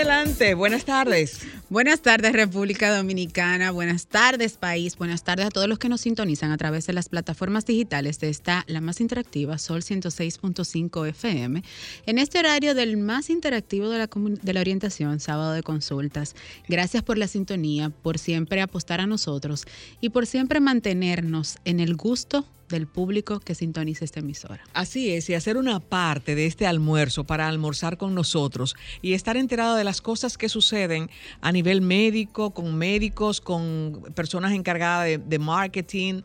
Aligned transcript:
Adelante, 0.00 0.54
buenas 0.54 0.86
tardes. 0.86 1.40
Buenas 1.68 2.00
tardes 2.00 2.32
República 2.32 2.96
Dominicana, 2.96 3.70
buenas 3.70 4.06
tardes 4.06 4.54
país, 4.54 4.96
buenas 4.96 5.24
tardes 5.24 5.44
a 5.44 5.50
todos 5.50 5.68
los 5.68 5.78
que 5.78 5.90
nos 5.90 6.00
sintonizan 6.00 6.52
a 6.52 6.56
través 6.56 6.86
de 6.86 6.94
las 6.94 7.10
plataformas 7.10 7.66
digitales 7.66 8.18
de 8.18 8.30
esta, 8.30 8.64
la 8.66 8.80
más 8.80 9.02
interactiva, 9.02 9.58
Sol 9.58 9.82
106.5 9.82 11.06
FM, 11.06 11.62
en 12.06 12.18
este 12.18 12.38
horario 12.38 12.74
del 12.74 12.96
más 12.96 13.28
interactivo 13.28 13.90
de 13.90 13.98
la, 13.98 14.08
de 14.42 14.52
la 14.54 14.60
orientación, 14.60 15.20
sábado 15.20 15.52
de 15.52 15.62
consultas. 15.62 16.34
Gracias 16.66 17.02
por 17.02 17.18
la 17.18 17.28
sintonía, 17.28 17.90
por 17.90 18.18
siempre 18.18 18.62
apostar 18.62 19.02
a 19.02 19.06
nosotros 19.06 19.66
y 20.00 20.08
por 20.08 20.24
siempre 20.24 20.60
mantenernos 20.60 21.58
en 21.66 21.78
el 21.78 21.94
gusto 21.94 22.46
del 22.70 22.86
público 22.86 23.40
que 23.40 23.54
sintoniza 23.54 24.04
esta 24.04 24.20
emisora. 24.20 24.62
Así 24.72 25.10
es, 25.10 25.28
y 25.28 25.34
hacer 25.34 25.56
una 25.56 25.80
parte 25.80 26.34
de 26.34 26.46
este 26.46 26.66
almuerzo 26.66 27.24
para 27.24 27.48
almorzar 27.48 27.98
con 27.98 28.14
nosotros 28.14 28.76
y 29.02 29.12
estar 29.12 29.36
enterado 29.36 29.74
de 29.74 29.84
las 29.84 30.00
cosas 30.00 30.38
que 30.38 30.48
suceden 30.48 31.10
a 31.40 31.52
nivel 31.52 31.82
médico, 31.82 32.52
con 32.52 32.76
médicos, 32.76 33.40
con 33.40 34.02
personas 34.14 34.52
encargadas 34.52 35.20
de, 35.22 35.38
marketing, 35.38 36.22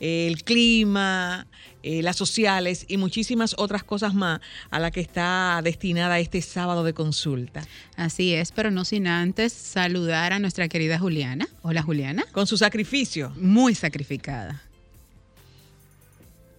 el 0.00 0.42
clima, 0.44 1.46
eh, 1.82 2.02
las 2.02 2.16
sociales 2.16 2.84
y 2.88 2.96
muchísimas 2.96 3.54
otras 3.58 3.84
cosas 3.84 4.14
más 4.14 4.40
a 4.70 4.78
la 4.78 4.90
que 4.90 5.00
está 5.00 5.60
destinada 5.62 6.18
este 6.18 6.42
sábado 6.42 6.84
de 6.84 6.92
consulta. 6.92 7.62
Así 7.96 8.34
es, 8.34 8.52
pero 8.52 8.70
no 8.70 8.84
sin 8.84 9.06
antes 9.06 9.52
saludar 9.52 10.32
a 10.32 10.38
nuestra 10.38 10.68
querida 10.68 10.98
Juliana. 10.98 11.48
Hola 11.62 11.82
Juliana. 11.82 12.24
Con 12.32 12.46
su 12.46 12.56
sacrificio. 12.56 13.32
Muy 13.36 13.74
sacrificada. 13.74 14.65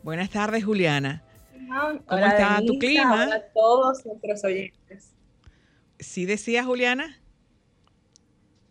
Buenas 0.07 0.29
tardes, 0.29 0.63
Juliana. 0.63 1.21
¿Cómo 2.05 2.25
está 2.25 2.61
tu 2.65 2.79
clima? 2.79 3.25
Hola 3.25 3.35
a 3.35 3.41
todos 3.53 4.05
nuestros 4.05 4.41
oyentes. 4.45 5.11
¿Sí 5.99 6.25
decía 6.25 6.63
Juliana? 6.63 7.19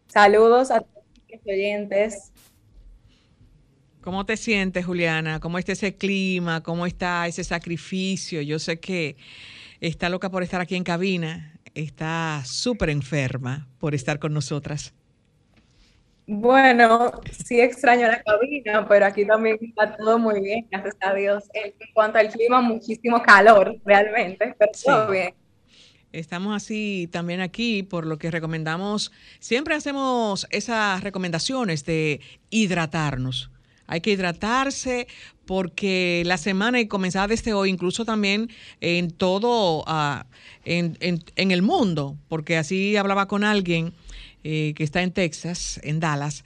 Saludos 0.06 0.70
a 0.70 0.80
todos 0.80 1.04
nuestros 1.28 1.54
oyentes. 1.54 2.32
¿Cómo 4.00 4.24
te 4.24 4.38
sientes, 4.38 4.86
Juliana? 4.86 5.38
¿Cómo 5.38 5.58
está 5.58 5.72
ese 5.72 5.94
clima? 5.94 6.62
¿Cómo 6.62 6.86
está 6.86 7.26
ese 7.26 7.44
sacrificio? 7.44 8.40
Yo 8.40 8.58
sé 8.58 8.80
que 8.80 9.18
está 9.80 10.08
loca 10.08 10.30
por 10.30 10.42
estar 10.42 10.62
aquí 10.62 10.74
en 10.74 10.84
cabina. 10.84 11.60
Está 11.74 12.40
súper 12.46 12.88
enferma 12.88 13.68
por 13.78 13.94
estar 13.94 14.18
con 14.18 14.32
nosotras. 14.32 14.94
Bueno, 16.28 17.12
sí 17.30 17.60
extraño 17.60 18.08
la 18.08 18.20
cabina, 18.20 18.86
pero 18.88 19.06
aquí 19.06 19.24
también 19.24 19.58
está 19.60 19.96
todo 19.96 20.18
muy 20.18 20.40
bien, 20.40 20.66
gracias 20.70 20.96
a 21.00 21.14
Dios. 21.14 21.44
En 21.54 21.72
cuanto 21.94 22.18
al 22.18 22.30
clima, 22.30 22.60
muchísimo 22.60 23.22
calor, 23.22 23.76
realmente, 23.84 24.54
pero 24.58 24.72
todo 24.84 25.10
bien. 25.10 25.34
Estamos 26.10 26.56
así 26.56 27.08
también 27.12 27.40
aquí, 27.40 27.84
por 27.84 28.06
lo 28.06 28.18
que 28.18 28.32
recomendamos, 28.32 29.12
siempre 29.38 29.76
hacemos 29.76 30.48
esas 30.50 31.04
recomendaciones 31.04 31.84
de 31.84 32.20
hidratarnos. 32.50 33.50
Hay 33.86 34.00
que 34.00 34.10
hidratarse 34.10 35.06
porque 35.44 36.24
la 36.26 36.38
semana 36.38 36.80
y 36.80 36.88
comenzada 36.88 37.28
desde 37.28 37.52
hoy, 37.52 37.70
incluso 37.70 38.04
también 38.04 38.50
en 38.80 39.12
todo, 39.12 39.84
en, 40.64 40.96
en 41.00 41.50
el 41.52 41.62
mundo, 41.62 42.16
porque 42.26 42.56
así 42.56 42.96
hablaba 42.96 43.28
con 43.28 43.44
alguien 43.44 43.94
eh, 44.48 44.74
que 44.74 44.84
está 44.84 45.02
en 45.02 45.10
Texas, 45.10 45.80
en 45.82 45.98
Dallas, 45.98 46.44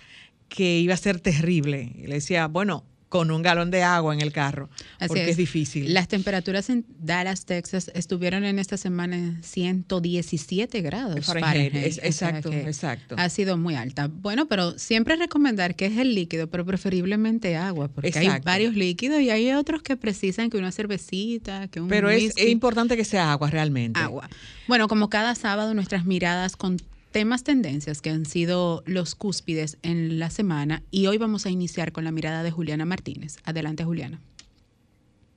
que 0.49 0.79
iba 0.79 0.95
a 0.95 0.97
ser 0.97 1.21
terrible. 1.21 1.93
Y 1.97 2.07
le 2.07 2.15
decía, 2.15 2.47
bueno, 2.47 2.83
con 3.11 3.31
un 3.31 3.43
galón 3.43 3.71
de 3.71 3.83
agua 3.83 4.15
en 4.15 4.23
el 4.23 4.33
carro, 4.33 4.71
porque 5.07 5.29
es. 5.29 5.37
difícil. 5.37 5.93
Las 5.93 6.09
temperaturas 6.09 6.71
en 6.71 6.87
Dallas, 6.99 7.45
Texas, 7.45 7.91
estuvieron 7.95 8.45
en 8.45 8.59
esta 8.59 8.79
semana 8.79 9.17
en 9.17 9.43
117 9.43 10.81
grados. 10.81 11.29
exacto, 11.29 12.51
exacto. 12.51 13.17
Ha 13.19 13.29
sido 13.29 13.59
muy 13.59 13.75
alta. 13.75 14.09
Bueno, 14.09 14.47
pero 14.47 14.79
siempre 14.79 15.17
recomendar 15.17 15.75
que 15.75 15.85
es 15.85 15.99
el 15.99 16.15
líquido, 16.15 16.49
pero 16.49 16.65
preferiblemente 16.65 17.55
agua, 17.55 17.89
porque 17.89 18.19
hay 18.19 18.41
varios 18.43 18.75
líquidos 18.77 19.21
y 19.21 19.29
hay 19.29 19.53
otros 19.53 19.83
que 19.83 19.99
precisan 19.99 20.49
que 20.49 20.57
una 20.57 20.73
cervecita, 20.73 21.69
que 21.69 21.83
un 21.83 21.89
Pero 21.89 22.09
es, 22.09 22.35
es, 22.35 22.49
importante 22.49 22.97
que 22.97 23.05
sea 23.05 23.31
agua 23.31 23.51
realmente. 23.51 24.01
Agua. 24.01 24.31
Bueno, 24.69 24.89
como 24.89 25.11
cada 25.11 25.35
sábado 25.35 25.75
nuestras 25.75 26.07
miradas 26.07 26.57
con 26.57 26.79
temas 27.11 27.45
tendencias 27.45 28.01
que 28.01 28.11
han 28.11 28.25
sido 28.25 28.83
los 28.87 29.15
cúspides 29.15 29.79
en 29.83 30.19
la 30.19 30.31
semana 30.31 30.83
y 30.91 31.07
hoy 31.07 31.19
vamos 31.19 31.47
a 31.47 31.51
iniciar 31.51 31.93
con 31.93 32.05
la 32.05 32.13
mirada 32.13 32.43
de 32.43 32.51
Juliana 32.51 32.85
Martínez. 32.85 33.39
Adelante, 33.45 33.85
Juliana. 33.85 34.21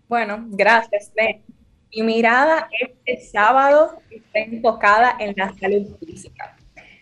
Bueno, 0.08 0.46
gracias, 0.50 1.12
Mi 1.96 2.04
mirada 2.04 2.70
este 2.80 3.26
sábado 3.26 4.00
está 4.10 4.40
enfocada 4.40 5.16
en 5.20 5.34
la 5.36 5.54
salud 5.54 5.88
física. 6.00 6.56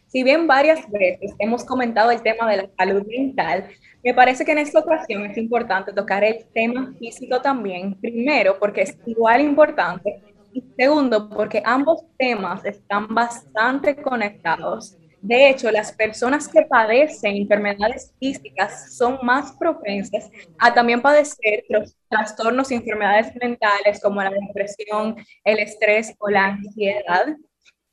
Si 0.08 0.24
bien 0.24 0.48
varias 0.48 0.90
veces 0.92 1.32
hemos 1.40 1.64
comentado 1.64 2.12
el 2.12 2.22
tema 2.22 2.50
de 2.50 2.58
la 2.58 2.70
salud 2.78 3.06
mental, 3.08 3.70
me 4.04 4.14
parece 4.14 4.44
que 4.44 4.52
en 4.52 4.58
esta 4.58 4.80
ocasión 4.80 5.26
es 5.26 5.38
importante 5.38 5.94
tocar 5.94 6.24
el 6.24 6.46
tema 6.54 6.94
físico 7.00 7.40
también, 7.42 7.96
primero 7.96 8.58
porque 8.60 8.82
es 8.82 8.98
igual 9.06 9.42
importante 9.42 10.22
y 10.54 10.64
segundo, 10.78 11.30
porque 11.30 11.62
ambos 11.66 12.04
temas 12.18 12.66
están 12.66 13.08
bastante 13.14 13.96
conectados. 13.96 14.98
De 15.22 15.50
hecho, 15.50 15.70
las 15.70 15.92
personas 15.92 16.48
que 16.48 16.64
padecen 16.64 17.38
enfermedades 17.38 18.12
físicas 18.20 18.96
son 18.98 19.20
más 19.22 19.52
propensas 19.54 20.32
a 20.58 20.74
también 20.74 21.00
padecer 21.02 21.64
trastornos 22.10 22.72
y 22.72 22.76
enfermedades 22.76 23.32
mentales 23.36 24.02
como 24.02 24.24
la 24.24 24.32
depresión, 24.32 25.16
el 25.44 25.60
estrés 25.60 26.16
o 26.18 26.30
la 26.30 26.46
ansiedad. 26.46 27.36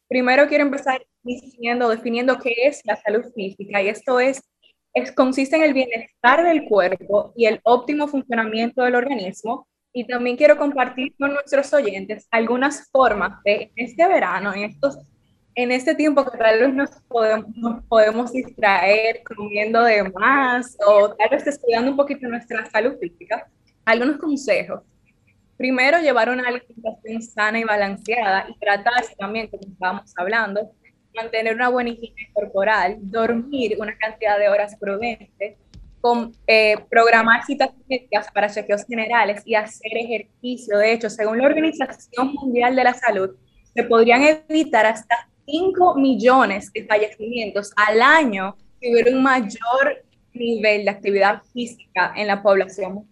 Primero 0.08 0.48
quiero 0.48 0.64
empezar 0.64 1.02
diciendo, 1.22 1.90
definiendo 1.90 2.38
qué 2.38 2.54
es 2.64 2.80
la 2.84 2.96
salud 2.96 3.24
física 3.34 3.82
y 3.82 3.88
esto 3.88 4.20
es, 4.20 4.42
es 4.94 5.12
consiste 5.12 5.56
en 5.56 5.64
el 5.64 5.74
bienestar 5.74 6.42
del 6.42 6.64
cuerpo 6.64 7.34
y 7.36 7.44
el 7.44 7.60
óptimo 7.62 8.08
funcionamiento 8.08 8.82
del 8.82 8.94
organismo 8.94 9.68
y 9.92 10.06
también 10.06 10.36
quiero 10.36 10.56
compartir 10.56 11.14
con 11.18 11.32
nuestros 11.32 11.72
oyentes 11.72 12.26
algunas 12.30 12.88
formas 12.90 13.42
de 13.44 13.72
este 13.76 14.06
verano, 14.06 14.52
en, 14.54 14.64
estos, 14.64 14.98
en 15.54 15.72
este 15.72 15.94
tiempo 15.94 16.24
que 16.24 16.36
tal 16.36 16.60
vez 16.60 16.74
nos 16.74 16.90
podemos, 17.08 17.56
nos 17.56 17.84
podemos 17.84 18.32
distraer 18.32 19.22
comiendo 19.24 19.82
de 19.82 20.04
más 20.10 20.76
o 20.86 21.14
tal 21.14 21.30
vez 21.30 21.44
descuidando 21.44 21.90
un 21.90 21.96
poquito 21.96 22.28
nuestra 22.28 22.68
salud 22.70 22.96
física, 23.00 23.48
algunos 23.84 24.18
consejos. 24.18 24.82
Primero, 25.56 25.98
llevar 25.98 26.28
una 26.28 26.46
alimentación 26.46 27.20
sana 27.20 27.58
y 27.58 27.64
balanceada 27.64 28.46
y 28.48 28.56
tratarse 28.60 29.16
también, 29.16 29.48
como 29.48 29.62
estábamos 29.66 30.12
hablando, 30.16 30.70
mantener 31.16 31.56
una 31.56 31.68
buena 31.68 31.90
higiene 31.90 32.30
corporal, 32.32 32.96
dormir 33.00 33.76
una 33.80 33.96
cantidad 33.98 34.38
de 34.38 34.48
horas 34.48 34.76
prudentes, 34.78 35.56
con, 36.08 36.34
eh, 36.46 36.76
programar 36.90 37.44
citas 37.44 37.70
para 38.32 38.48
chequeos 38.48 38.84
generales 38.86 39.42
y 39.44 39.54
hacer 39.54 39.92
ejercicio. 39.94 40.78
De 40.78 40.92
hecho, 40.92 41.10
según 41.10 41.38
la 41.38 41.46
Organización 41.46 42.32
Mundial 42.32 42.74
de 42.74 42.84
la 42.84 42.94
Salud, 42.94 43.30
se 43.74 43.82
podrían 43.84 44.22
evitar 44.22 44.86
hasta 44.86 45.28
5 45.46 45.96
millones 45.96 46.72
de 46.72 46.86
fallecimientos 46.86 47.72
al 47.76 48.00
año 48.00 48.56
si 48.80 48.90
hubiera 48.90 49.10
un 49.10 49.22
mayor 49.22 50.04
nivel 50.32 50.84
de 50.84 50.90
actividad 50.90 51.42
física 51.52 52.12
en 52.16 52.28
la 52.28 52.42
población 52.42 53.04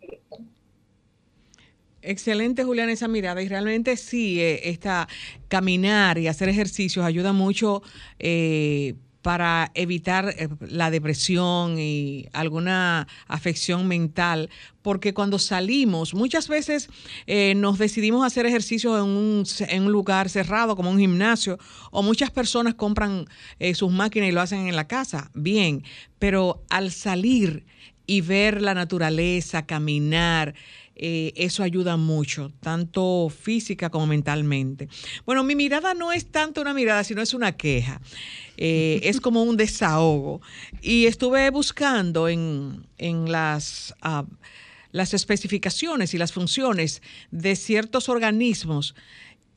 Excelente, 2.02 2.62
Julián, 2.62 2.88
esa 2.88 3.08
mirada. 3.08 3.42
Y 3.42 3.48
realmente 3.48 3.96
sí, 3.96 4.40
eh, 4.40 4.70
esta 4.70 5.08
caminar 5.48 6.18
y 6.18 6.28
hacer 6.28 6.48
ejercicios 6.48 7.04
ayuda 7.04 7.32
mucho 7.32 7.82
eh, 8.20 8.94
para 9.26 9.72
evitar 9.74 10.36
eh, 10.38 10.48
la 10.60 10.88
depresión 10.88 11.80
y 11.80 12.28
alguna 12.32 13.08
afección 13.26 13.88
mental, 13.88 14.50
porque 14.82 15.14
cuando 15.14 15.40
salimos, 15.40 16.14
muchas 16.14 16.46
veces 16.46 16.88
eh, 17.26 17.54
nos 17.56 17.76
decidimos 17.76 18.24
hacer 18.24 18.46
un, 18.46 19.44
en 19.68 19.82
un, 19.82 19.90
lugar 19.90 20.28
cerrado, 20.28 20.76
como 20.76 20.92
un 20.92 21.00
gimnasio, 21.00 21.58
o 21.90 22.04
muchas 22.04 22.30
personas 22.30 22.74
compran 22.74 23.26
eh, 23.58 23.74
sus 23.74 23.90
máquinas 23.90 24.28
y 24.28 24.32
lo 24.32 24.40
hacen 24.40 24.68
en 24.68 24.76
la 24.76 24.86
casa, 24.86 25.32
bien, 25.34 25.82
pero 26.20 26.62
al 26.70 26.92
salir 26.92 27.66
y 28.06 28.20
ver 28.20 28.62
la 28.62 28.74
naturaleza, 28.74 29.66
caminar, 29.66 30.54
eh, 30.98 31.34
eso 31.36 31.62
ayuda 31.62 31.98
mucho, 31.98 32.52
tanto 32.60 33.28
física 33.28 33.90
como 33.90 34.06
mentalmente. 34.06 34.88
Bueno, 35.26 35.44
mi 35.44 35.54
mirada 35.54 35.92
no 35.92 36.10
es 36.10 36.30
tanto 36.30 36.62
una 36.62 36.72
mirada, 36.72 37.04
sino 37.04 37.20
es 37.20 37.34
una 37.34 37.52
queja. 37.52 38.00
Eh, 38.56 39.00
es 39.02 39.20
como 39.20 39.42
un 39.42 39.58
desahogo. 39.58 40.40
Y 40.80 41.04
estuve 41.04 41.50
buscando 41.50 42.28
en, 42.28 42.86
las, 43.30 43.94
ah, 44.00 44.24
las 44.90 45.12
especificaciones 45.12 46.14
y 46.14 46.18
las 46.18 46.32
funciones 46.32 47.02
de 47.30 47.56
ciertos 47.56 48.08
organismos 48.08 48.94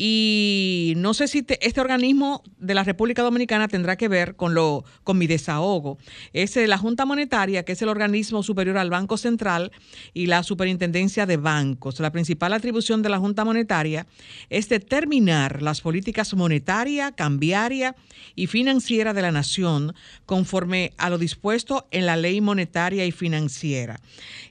y 0.01 0.93
no 0.95 1.13
sé 1.13 1.27
si 1.27 1.45
este 1.59 1.81
organismo 1.81 2.41
de 2.57 2.73
la 2.73 2.85
República 2.85 3.21
Dominicana 3.21 3.67
tendrá 3.67 3.97
que 3.97 4.07
ver 4.07 4.37
con, 4.37 4.53
lo, 4.53 4.85
con 5.03 5.17
mi 5.17 5.27
desahogo. 5.27 5.97
Es 6.31 6.55
la 6.55 6.77
Junta 6.77 7.05
Monetaria, 7.05 7.63
que 7.63 7.73
es 7.73 7.81
el 7.81 7.89
organismo 7.89 8.41
superior 8.41 8.77
al 8.77 8.89
Banco 8.89 9.17
Central 9.17 9.73
y 10.13 10.27
la 10.27 10.43
Superintendencia 10.43 11.25
de 11.25 11.35
Bancos. 11.35 11.99
La 11.99 12.13
principal 12.13 12.53
atribución 12.53 13.01
de 13.01 13.09
la 13.09 13.19
Junta 13.19 13.43
Monetaria 13.43 14.07
es 14.49 14.69
determinar 14.69 15.61
las 15.61 15.81
políticas 15.81 16.33
monetaria, 16.33 17.11
cambiaria 17.11 17.97
y 18.35 18.47
financiera 18.47 19.13
de 19.13 19.21
la 19.21 19.33
nación 19.33 19.93
conforme 20.25 20.93
a 20.97 21.09
lo 21.09 21.17
dispuesto 21.17 21.89
en 21.91 22.05
la 22.05 22.15
ley 22.15 22.39
monetaria 22.39 23.05
y 23.05 23.11
financiera. 23.11 23.99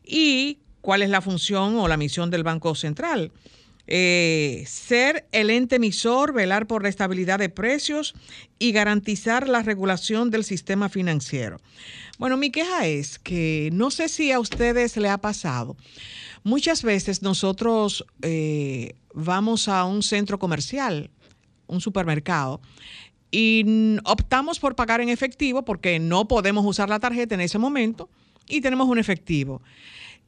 ¿Y 0.05 0.59
cuál 0.83 1.01
es 1.01 1.09
la 1.09 1.23
función 1.23 1.79
o 1.79 1.89
la 1.89 1.97
misión 1.97 2.31
del 2.31 2.45
Banco 2.45 2.75
Central? 2.75 3.33
Eh, 3.91 4.65
ser 4.67 5.27
el 5.33 5.49
ente 5.49 5.77
emisor, 5.77 6.35
velar 6.35 6.67
por 6.67 6.83
la 6.83 6.91
estabilidad 6.91 7.39
de 7.39 7.49
precios 7.49 8.15
y 8.59 8.73
garantizar 8.73 9.49
la 9.49 9.63
regulación 9.63 10.31
del 10.31 10.45
sistema 10.45 10.91
financiero. 10.91 11.59
Bueno, 12.19 12.37
mi 12.37 12.51
queja 12.51 12.87
es 12.87 13.19
que 13.19 13.71
no 13.73 13.91
sé 13.91 14.11
si 14.11 14.31
a 14.31 14.41
ustedes 14.41 14.99
le 14.99 15.09
ha 15.09 15.17
pasado. 15.17 15.75
Muchas 16.45 16.83
veces 16.83 17.23
nosotros 17.23 18.05
eh, 18.21 18.95
vamos 19.15 19.69
a 19.69 19.85
un 19.87 20.03
centro 20.03 20.39
comercial, 20.39 21.11
un 21.67 21.81
supermercado, 21.81 22.61
y 23.31 23.97
optamos 24.05 24.61
por 24.61 24.77
pagar 24.77 25.01
en 25.01 25.09
efectivo 25.09 25.65
porque 25.65 25.99
no 25.99 26.29
podemos 26.29 26.67
usar 26.67 26.91
la 26.91 27.01
tarjeta 27.01 27.35
en 27.35 27.41
ese 27.41 27.59
momento 27.59 28.11
y 28.47 28.61
tenemos 28.61 28.87
un 28.87 28.99
efectivo. 28.99 29.63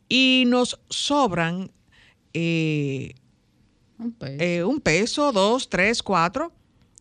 Y 0.08 0.44
nos 0.46 0.80
sobran 0.88 1.70
eh, 2.32 3.14
eh, 4.20 4.62
un 4.64 4.80
peso. 4.80 5.32
dos, 5.32 5.68
tres, 5.68 6.02
cuatro 6.02 6.52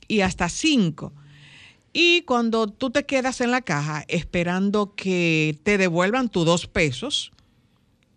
y 0.08 0.22
hasta 0.22 0.50
cinco. 0.50 1.14
Y 1.94 2.24
cuando 2.24 2.68
tú 2.68 2.90
te 2.92 3.06
quedas 3.06 3.40
en 3.42 3.52
la 3.52 3.62
caja 3.62 4.06
esperando 4.08 4.96
que 4.96 5.60
te 5.64 5.78
devuelvan 5.78 6.30
tus 6.30 6.46
dos 6.46 6.66
pesos, 6.68 7.32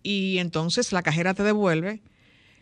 Y 0.04 0.38
entonces 0.38 0.94
la 0.94 1.04
cajera 1.04 1.34
te 1.34 1.44
devuelve 1.44 2.01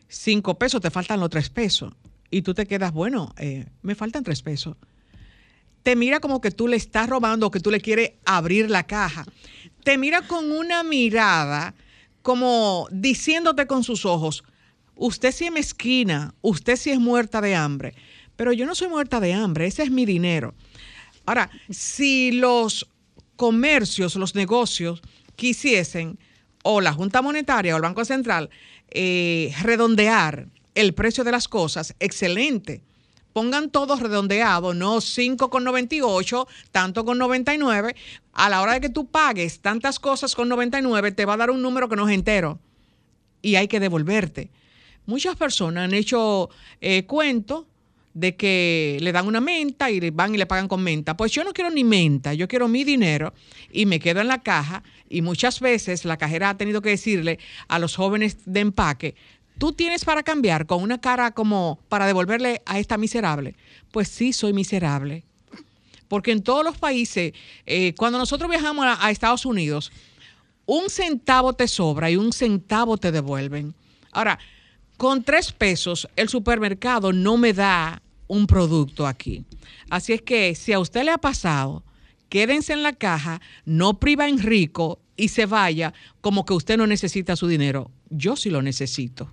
cinco 0.07 0.57
pesos, 0.57 0.81
te 0.81 0.89
faltan 0.89 1.19
los 1.19 1.29
tres 1.29 1.49
pesos. 1.49 1.93
Y 2.31 2.41
tú 2.41 2.53
te 2.53 2.65
quedas, 2.65 2.91
bueno, 2.91 3.33
eh, 3.37 3.67
me 3.81 3.95
faltan 3.95 4.23
tres 4.23 4.41
pesos 4.41 4.75
te 5.85 5.95
mira 5.95 6.19
como 6.19 6.41
que 6.41 6.49
tú 6.49 6.67
le 6.67 6.77
estás 6.77 7.07
robando 7.07 7.45
o 7.45 7.51
que 7.51 7.59
tú 7.59 7.69
le 7.69 7.79
quieres 7.79 8.13
abrir 8.25 8.71
la 8.71 8.87
caja. 8.87 9.23
Te 9.83 9.99
mira 9.99 10.23
con 10.23 10.51
una 10.51 10.81
mirada 10.81 11.75
como 12.23 12.87
diciéndote 12.91 13.67
con 13.67 13.83
sus 13.83 14.03
ojos, 14.03 14.43
usted 14.95 15.31
sí 15.31 15.45
es 15.45 15.51
mezquina, 15.51 16.33
usted 16.41 16.75
sí 16.75 16.89
es 16.89 16.99
muerta 16.99 17.39
de 17.39 17.53
hambre, 17.53 17.93
pero 18.35 18.51
yo 18.51 18.65
no 18.65 18.73
soy 18.73 18.87
muerta 18.87 19.19
de 19.19 19.33
hambre, 19.33 19.67
ese 19.67 19.83
es 19.83 19.91
mi 19.91 20.07
dinero. 20.07 20.55
Ahora, 21.27 21.51
si 21.69 22.31
los 22.31 22.89
comercios, 23.35 24.15
los 24.15 24.33
negocios 24.33 25.03
quisiesen, 25.35 26.17
o 26.63 26.81
la 26.81 26.93
Junta 26.93 27.21
Monetaria 27.21 27.75
o 27.75 27.77
el 27.77 27.83
Banco 27.83 28.03
Central, 28.05 28.49
eh, 28.89 29.53
redondear 29.61 30.47
el 30.73 30.95
precio 30.95 31.23
de 31.23 31.31
las 31.31 31.47
cosas, 31.47 31.93
excelente 31.99 32.81
pongan 33.35 33.69
todos 33.69 33.99
redondeados, 33.99 34.73
no 34.77 34.95
5,98, 34.95 36.47
tanto 36.71 37.03
con 37.03 37.17
99. 37.17 37.93
A 38.31 38.49
la 38.49 38.61
hora 38.61 38.75
de 38.75 38.79
que 38.79 38.87
tú 38.87 39.07
pagues 39.07 39.59
tantas 39.59 39.99
cosas 39.99 40.33
con 40.35 40.47
99, 40.47 41.11
te 41.11 41.25
va 41.25 41.33
a 41.33 41.37
dar 41.37 41.51
un 41.51 41.61
número 41.61 41.89
que 41.89 41.97
no 41.97 42.07
es 42.07 42.15
entero 42.15 42.59
y 43.41 43.55
hay 43.55 43.67
que 43.67 43.81
devolverte. 43.81 44.51
Muchas 45.05 45.35
personas 45.35 45.83
han 45.83 45.93
hecho 45.93 46.49
eh, 46.79 47.03
cuentos 47.07 47.65
de 48.13 48.37
que 48.37 48.97
le 49.01 49.11
dan 49.11 49.27
una 49.27 49.41
menta 49.41 49.91
y 49.91 50.09
van 50.11 50.33
y 50.33 50.37
le 50.37 50.45
pagan 50.45 50.69
con 50.69 50.81
menta. 50.81 51.17
Pues 51.17 51.33
yo 51.33 51.43
no 51.43 51.51
quiero 51.51 51.69
ni 51.69 51.83
menta, 51.83 52.33
yo 52.33 52.47
quiero 52.47 52.69
mi 52.69 52.85
dinero 52.85 53.33
y 53.69 53.85
me 53.85 53.99
quedo 53.99 54.21
en 54.21 54.29
la 54.29 54.41
caja 54.41 54.81
y 55.09 55.21
muchas 55.21 55.59
veces 55.59 56.05
la 56.05 56.15
cajera 56.15 56.51
ha 56.51 56.57
tenido 56.57 56.81
que 56.81 56.91
decirle 56.91 57.37
a 57.67 57.79
los 57.79 57.97
jóvenes 57.97 58.37
de 58.45 58.61
empaque, 58.61 59.15
tú 59.57 59.73
tienes 59.73 60.05
para 60.05 60.23
cambiar 60.23 60.65
con 60.65 60.81
una 60.81 60.99
cara 60.99 61.31
como 61.31 61.79
para 61.89 62.07
devolverle 62.07 62.61
a 62.65 62.79
esta 62.79 62.97
miserable. 62.97 63.55
Pues 63.91 64.07
sí, 64.07 64.33
soy 64.33 64.53
miserable. 64.53 65.23
Porque 66.07 66.31
en 66.31 66.43
todos 66.43 66.63
los 66.63 66.77
países, 66.77 67.33
eh, 67.65 67.93
cuando 67.95 68.17
nosotros 68.17 68.49
viajamos 68.49 68.85
a, 68.87 69.09
Estados 69.09 69.45
Unidos, 69.45 69.91
un 70.65 70.89
centavo 70.89 71.53
te 71.53 71.67
sobra 71.67 72.11
y 72.11 72.15
un 72.15 72.31
centavo 72.31 72.97
te 72.97 73.11
devuelven. 73.11 73.73
Ahora, 74.11 74.39
con 74.97 75.23
tres 75.23 75.51
pesos 75.51 76.07
el 76.15 76.29
supermercado 76.29 77.11
no 77.11 77.37
me 77.37 77.53
da 77.53 78.01
un 78.27 78.47
producto 78.47 79.07
aquí. 79.07 79.43
Así 79.89 80.13
es 80.13 80.21
que 80.21 80.55
si 80.55 80.73
a 80.73 80.79
usted 80.79 81.03
le 81.03 81.11
ha 81.11 81.17
pasado, 81.17 81.83
quédense 82.29 82.73
en 82.73 82.83
la 82.83 82.93
caja, 82.93 83.41
no 83.65 83.99
priva 83.99 84.27
en 84.27 84.39
rico 84.39 84.99
y 85.17 85.29
se 85.29 85.45
vaya 85.45 85.93
como 86.21 86.45
que 86.45 86.53
usted 86.53 86.77
no 86.77 86.87
necesita 86.87 87.35
su 87.35 87.47
dinero. 87.47 87.91
Yo 88.09 88.35
sí 88.35 88.49
lo 88.49 88.61
necesito. 88.61 89.31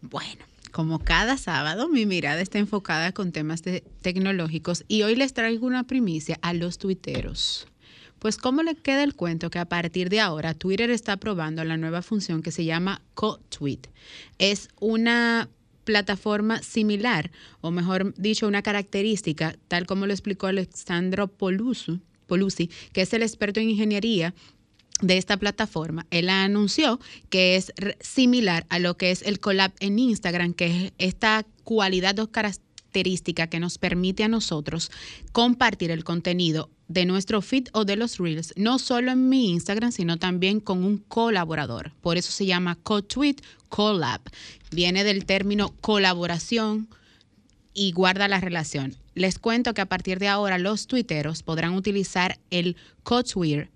Bueno, 0.00 0.44
como 0.70 0.98
cada 1.00 1.36
sábado, 1.36 1.88
mi 1.88 2.06
mirada 2.06 2.40
está 2.40 2.58
enfocada 2.58 3.12
con 3.12 3.32
temas 3.32 3.62
tecnológicos 4.02 4.84
y 4.86 5.02
hoy 5.02 5.16
les 5.16 5.32
traigo 5.32 5.66
una 5.66 5.84
primicia 5.84 6.38
a 6.42 6.52
los 6.52 6.78
tuiteros. 6.78 7.66
Pues 8.18 8.36
cómo 8.36 8.62
le 8.62 8.74
queda 8.74 9.04
el 9.04 9.14
cuento 9.14 9.50
que 9.50 9.58
a 9.58 9.68
partir 9.68 10.08
de 10.08 10.20
ahora 10.20 10.54
Twitter 10.54 10.90
está 10.90 11.16
probando 11.16 11.64
la 11.64 11.76
nueva 11.76 12.02
función 12.02 12.42
que 12.42 12.50
se 12.50 12.64
llama 12.64 13.00
Co-Tweet. 13.14 13.82
Es 14.38 14.68
una 14.80 15.48
plataforma 15.84 16.62
similar, 16.62 17.30
o 17.60 17.70
mejor 17.70 18.14
dicho, 18.14 18.46
una 18.46 18.62
característica, 18.62 19.56
tal 19.68 19.86
como 19.86 20.06
lo 20.06 20.12
explicó 20.12 20.48
Alexandro 20.48 21.28
Polusi, 21.28 22.70
que 22.92 23.02
es 23.02 23.12
el 23.14 23.22
experto 23.22 23.60
en 23.60 23.70
ingeniería 23.70 24.34
de 25.00 25.16
esta 25.16 25.36
plataforma, 25.36 26.06
él 26.10 26.28
anunció 26.28 27.00
que 27.30 27.56
es 27.56 27.72
similar 28.00 28.66
a 28.68 28.78
lo 28.78 28.96
que 28.96 29.10
es 29.10 29.22
el 29.22 29.38
collab 29.40 29.72
en 29.80 29.98
Instagram, 29.98 30.54
que 30.54 30.86
es 30.86 30.92
esta 30.98 31.46
cualidad 31.64 32.18
o 32.18 32.30
característica 32.30 33.46
que 33.46 33.60
nos 33.60 33.78
permite 33.78 34.24
a 34.24 34.28
nosotros 34.28 34.90
compartir 35.32 35.90
el 35.90 36.04
contenido 36.04 36.70
de 36.88 37.04
nuestro 37.04 37.42
feed 37.42 37.68
o 37.72 37.84
de 37.84 37.96
los 37.96 38.18
reels, 38.18 38.54
no 38.56 38.78
solo 38.78 39.12
en 39.12 39.28
mi 39.28 39.50
Instagram, 39.50 39.92
sino 39.92 40.16
también 40.16 40.58
con 40.58 40.82
un 40.82 40.98
colaborador. 40.98 41.92
Por 42.00 42.16
eso 42.16 42.32
se 42.32 42.46
llama 42.46 42.78
co-tweet, 42.82 43.36
collab. 43.68 44.22
Viene 44.72 45.04
del 45.04 45.26
término 45.26 45.74
colaboración 45.80 46.88
y 47.74 47.92
guarda 47.92 48.26
la 48.26 48.40
relación. 48.40 48.96
Les 49.14 49.38
cuento 49.38 49.74
que 49.74 49.82
a 49.82 49.86
partir 49.86 50.18
de 50.18 50.28
ahora 50.28 50.58
los 50.58 50.86
tuiteros 50.86 51.42
podrán 51.42 51.74
utilizar 51.74 52.38
el 52.50 52.76
co-tweet 53.02 53.68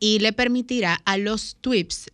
y 0.00 0.18
le 0.20 0.32
permitirá 0.32 1.00
a 1.04 1.18
los 1.18 1.56
tweets 1.60 2.10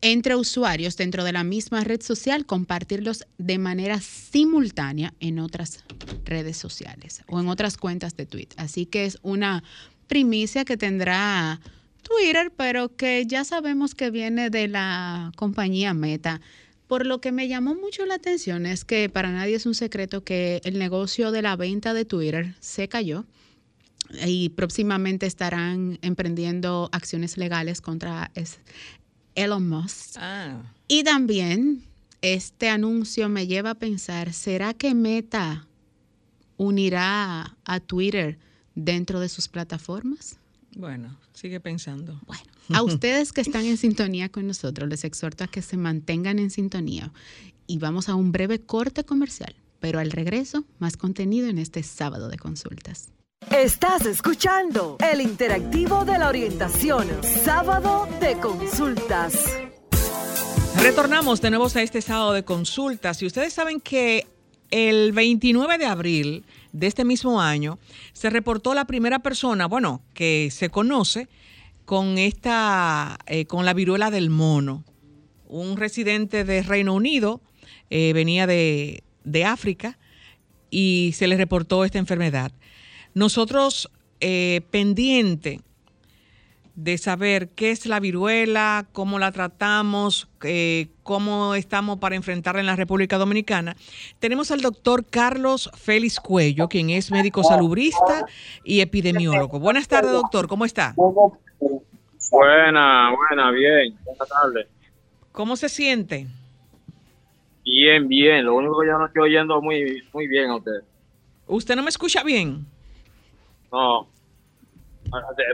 entre 0.00 0.34
usuarios 0.34 0.96
dentro 0.96 1.22
de 1.22 1.32
la 1.32 1.44
misma 1.44 1.84
red 1.84 2.02
social 2.02 2.44
compartirlos 2.44 3.24
de 3.38 3.58
manera 3.58 4.00
simultánea 4.00 5.14
en 5.20 5.38
otras 5.38 5.84
redes 6.24 6.56
sociales 6.56 7.22
o 7.28 7.40
en 7.40 7.48
otras 7.48 7.76
cuentas 7.76 8.16
de 8.16 8.26
tweet. 8.26 8.48
Así 8.56 8.84
que 8.84 9.04
es 9.04 9.18
una 9.22 9.62
primicia 10.08 10.64
que 10.64 10.76
tendrá 10.76 11.60
Twitter, 12.02 12.52
pero 12.56 12.94
que 12.96 13.26
ya 13.26 13.44
sabemos 13.44 13.94
que 13.94 14.10
viene 14.10 14.50
de 14.50 14.66
la 14.66 15.32
compañía 15.36 15.94
Meta. 15.94 16.40
Por 16.88 17.06
lo 17.06 17.20
que 17.20 17.30
me 17.30 17.48
llamó 17.48 17.74
mucho 17.76 18.04
la 18.04 18.16
atención 18.16 18.66
es 18.66 18.84
que 18.84 19.08
para 19.08 19.30
nadie 19.30 19.54
es 19.54 19.66
un 19.66 19.74
secreto 19.74 20.24
que 20.24 20.60
el 20.64 20.78
negocio 20.78 21.30
de 21.30 21.42
la 21.42 21.54
venta 21.54 21.94
de 21.94 22.04
Twitter 22.04 22.54
se 22.58 22.88
cayó 22.88 23.24
y 24.26 24.50
próximamente 24.50 25.26
estarán 25.26 25.98
emprendiendo 26.02 26.88
acciones 26.92 27.36
legales 27.36 27.80
contra 27.80 28.30
Elon 29.34 29.68
Musk. 29.68 30.16
Ah. 30.16 30.62
Y 30.88 31.04
también 31.04 31.84
este 32.20 32.68
anuncio 32.68 33.28
me 33.28 33.46
lleva 33.46 33.70
a 33.70 33.74
pensar, 33.74 34.32
¿será 34.32 34.74
que 34.74 34.94
Meta 34.94 35.66
unirá 36.56 37.56
a 37.64 37.80
Twitter 37.80 38.38
dentro 38.74 39.20
de 39.20 39.28
sus 39.28 39.48
plataformas? 39.48 40.38
Bueno, 40.76 41.18
sigue 41.34 41.60
pensando. 41.60 42.20
Bueno, 42.26 42.44
a 42.70 42.82
ustedes 42.82 43.32
que 43.32 43.40
están 43.40 43.64
en 43.64 43.76
sintonía 43.76 44.30
con 44.30 44.46
nosotros, 44.46 44.88
les 44.88 45.04
exhorto 45.04 45.44
a 45.44 45.48
que 45.48 45.60
se 45.60 45.76
mantengan 45.76 46.38
en 46.38 46.50
sintonía 46.50 47.12
y 47.66 47.78
vamos 47.78 48.08
a 48.08 48.14
un 48.14 48.32
breve 48.32 48.60
corte 48.60 49.04
comercial 49.04 49.54
pero 49.82 49.98
al 49.98 50.12
regreso, 50.12 50.64
más 50.78 50.96
contenido 50.96 51.48
en 51.48 51.58
este 51.58 51.82
sábado 51.82 52.28
de 52.28 52.38
consultas. 52.38 53.08
Estás 53.50 54.06
escuchando 54.06 54.96
el 55.12 55.20
interactivo 55.20 56.04
de 56.04 56.18
la 56.18 56.28
orientación, 56.28 57.08
sábado 57.44 58.08
de 58.20 58.38
consultas. 58.38 59.34
Retornamos 60.80 61.40
de 61.40 61.50
nuevo 61.50 61.66
a 61.74 61.82
este 61.82 62.00
sábado 62.00 62.32
de 62.32 62.44
consultas 62.44 63.20
y 63.22 63.26
ustedes 63.26 63.52
saben 63.52 63.80
que 63.80 64.26
el 64.70 65.12
29 65.12 65.78
de 65.78 65.86
abril 65.86 66.44
de 66.72 66.86
este 66.86 67.04
mismo 67.04 67.40
año 67.40 67.78
se 68.12 68.30
reportó 68.30 68.72
la 68.74 68.86
primera 68.86 69.18
persona, 69.18 69.66
bueno, 69.66 70.02
que 70.14 70.48
se 70.50 70.70
conoce 70.70 71.28
con 71.84 72.18
esta, 72.18 73.18
eh, 73.26 73.44
con 73.44 73.64
la 73.66 73.74
viruela 73.74 74.10
del 74.10 74.30
mono. 74.30 74.84
Un 75.46 75.76
residente 75.76 76.44
de 76.44 76.62
Reino 76.62 76.94
Unido 76.94 77.42
eh, 77.90 78.12
venía 78.14 78.46
de, 78.46 79.02
de, 79.24 79.44
África 79.44 79.98
y 80.70 81.12
se 81.14 81.26
le 81.26 81.36
reportó 81.36 81.84
esta 81.84 81.98
enfermedad. 81.98 82.52
Nosotros 83.14 83.90
eh, 84.20 84.62
pendiente 84.70 85.60
de 86.74 86.96
saber 86.96 87.50
qué 87.50 87.70
es 87.70 87.86
la 87.86 88.00
viruela, 88.00 88.86
cómo 88.92 89.18
la 89.18 89.30
tratamos, 89.32 90.28
eh, 90.42 90.88
cómo 91.02 91.54
estamos 91.54 91.98
para 91.98 92.16
enfrentarla 92.16 92.60
en 92.60 92.66
la 92.66 92.76
República 92.76 93.18
Dominicana. 93.18 93.76
Tenemos 94.18 94.50
al 94.50 94.60
doctor 94.60 95.04
Carlos 95.04 95.70
Félix 95.74 96.18
Cuello, 96.18 96.68
quien 96.68 96.90
es 96.90 97.10
médico 97.10 97.44
salubrista 97.44 98.26
y 98.64 98.80
epidemiólogo. 98.80 99.58
Buenas 99.58 99.86
tardes, 99.86 100.12
doctor, 100.12 100.48
¿cómo 100.48 100.64
está? 100.64 100.94
Buena, 100.96 103.14
buena, 103.14 103.50
bien. 103.50 103.96
Buenas 104.04 104.28
tardes. 104.28 104.66
¿Cómo 105.32 105.56
se 105.56 105.68
siente? 105.68 106.26
Bien, 107.64 108.08
bien. 108.08 108.46
Lo 108.46 108.54
único 108.54 108.80
que 108.80 108.86
yo 108.86 108.98
no 108.98 109.06
estoy 109.06 109.22
oyendo 109.22 109.60
muy, 109.60 110.02
muy 110.12 110.26
bien 110.26 110.50
a 110.50 110.56
usted. 110.56 110.82
¿Usted 111.46 111.76
no 111.76 111.82
me 111.82 111.90
escucha 111.90 112.22
bien? 112.22 112.66
No. 113.72 114.06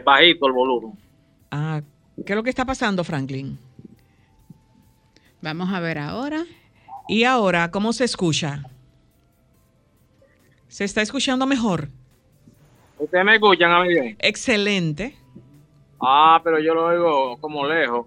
Bajito 0.03 0.47
el 0.47 0.53
volumen. 0.53 0.93
Ah, 1.51 1.81
¿qué 2.25 2.33
es 2.33 2.35
lo 2.35 2.43
que 2.43 2.49
está 2.49 2.65
pasando, 2.65 3.03
Franklin? 3.03 3.57
Vamos 5.41 5.69
a 5.73 5.79
ver 5.79 5.97
ahora. 5.97 6.45
¿Y 7.07 7.23
ahora 7.23 7.71
cómo 7.71 7.93
se 7.93 8.03
escucha? 8.03 8.63
¿Se 10.67 10.83
está 10.83 11.01
escuchando 11.01 11.47
mejor? 11.47 11.87
¿Ustedes 12.99 13.25
me 13.25 13.35
escuchan 13.35 13.71
a 13.71 13.81
mí 13.81 13.89
bien? 13.89 14.17
Excelente. 14.19 15.17
Ah, 15.99 16.39
pero 16.43 16.59
yo 16.59 16.73
lo 16.73 16.85
oigo 16.85 17.37
como 17.39 17.65
lejos. 17.65 18.05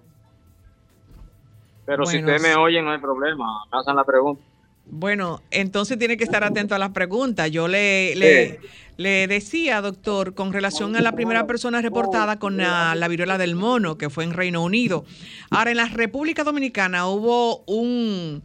Pero 1.84 2.06
si 2.06 2.18
ustedes 2.18 2.40
me 2.40 2.54
oyen, 2.54 2.84
no 2.84 2.92
hay 2.92 2.98
problema. 2.98 3.64
Hacen 3.70 3.96
la 3.96 4.04
pregunta. 4.04 4.42
Bueno, 4.86 5.42
entonces 5.50 5.98
tiene 5.98 6.16
que 6.16 6.24
estar 6.24 6.44
atento 6.44 6.74
a 6.74 6.78
las 6.78 6.90
preguntas. 6.90 7.50
Yo 7.50 7.68
le, 7.68 8.14
le, 8.16 8.60
le, 8.96 9.26
decía, 9.26 9.80
doctor, 9.80 10.34
con 10.34 10.52
relación 10.52 10.96
a 10.96 11.00
la 11.00 11.12
primera 11.12 11.46
persona 11.46 11.80
reportada 11.80 12.38
con 12.38 12.56
la, 12.56 13.06
viruela 13.08 13.38
del 13.38 13.54
mono, 13.54 13.96
que 13.96 14.10
fue 14.10 14.24
en 14.24 14.32
Reino 14.32 14.62
Unido. 14.62 15.04
Ahora, 15.50 15.70
en 15.70 15.78
la 15.78 15.86
República 15.86 16.44
Dominicana 16.44 17.06
hubo 17.06 17.62
un, 17.66 18.42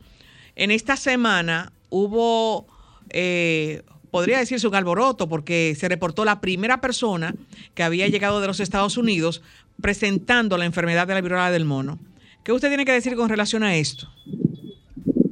en 0.56 0.72
esta 0.72 0.96
semana 0.96 1.74
hubo, 1.90 2.68
eh, 3.10 3.84
podría 4.12 4.40
decirse 4.40 4.68
un 4.68 4.76
alboroto, 4.76 5.28
porque 5.28 5.76
se 5.78 5.90
reportó 5.90 6.24
la 6.24 6.40
primera 6.40 6.80
persona 6.82 7.36
que 7.74 7.84
había 7.84 8.08
llegado 8.08 8.42
de 8.42 8.48
los 8.48 8.60
Estados 8.60 8.98
Unidos 8.98 9.42
presentando 9.82 10.58
la 10.58 10.66
enfermedad 10.66 11.08
de 11.08 11.14
la 11.14 11.22
viruela 11.22 11.52
del 11.52 11.66
mono. 11.66 12.00
¿Qué 12.44 12.52
usted 12.52 12.70
tiene 12.70 12.86
que 12.86 12.94
decir 12.94 13.16
con 13.16 13.30
relación 13.30 13.64
a 13.64 13.76
esto? 13.76 14.08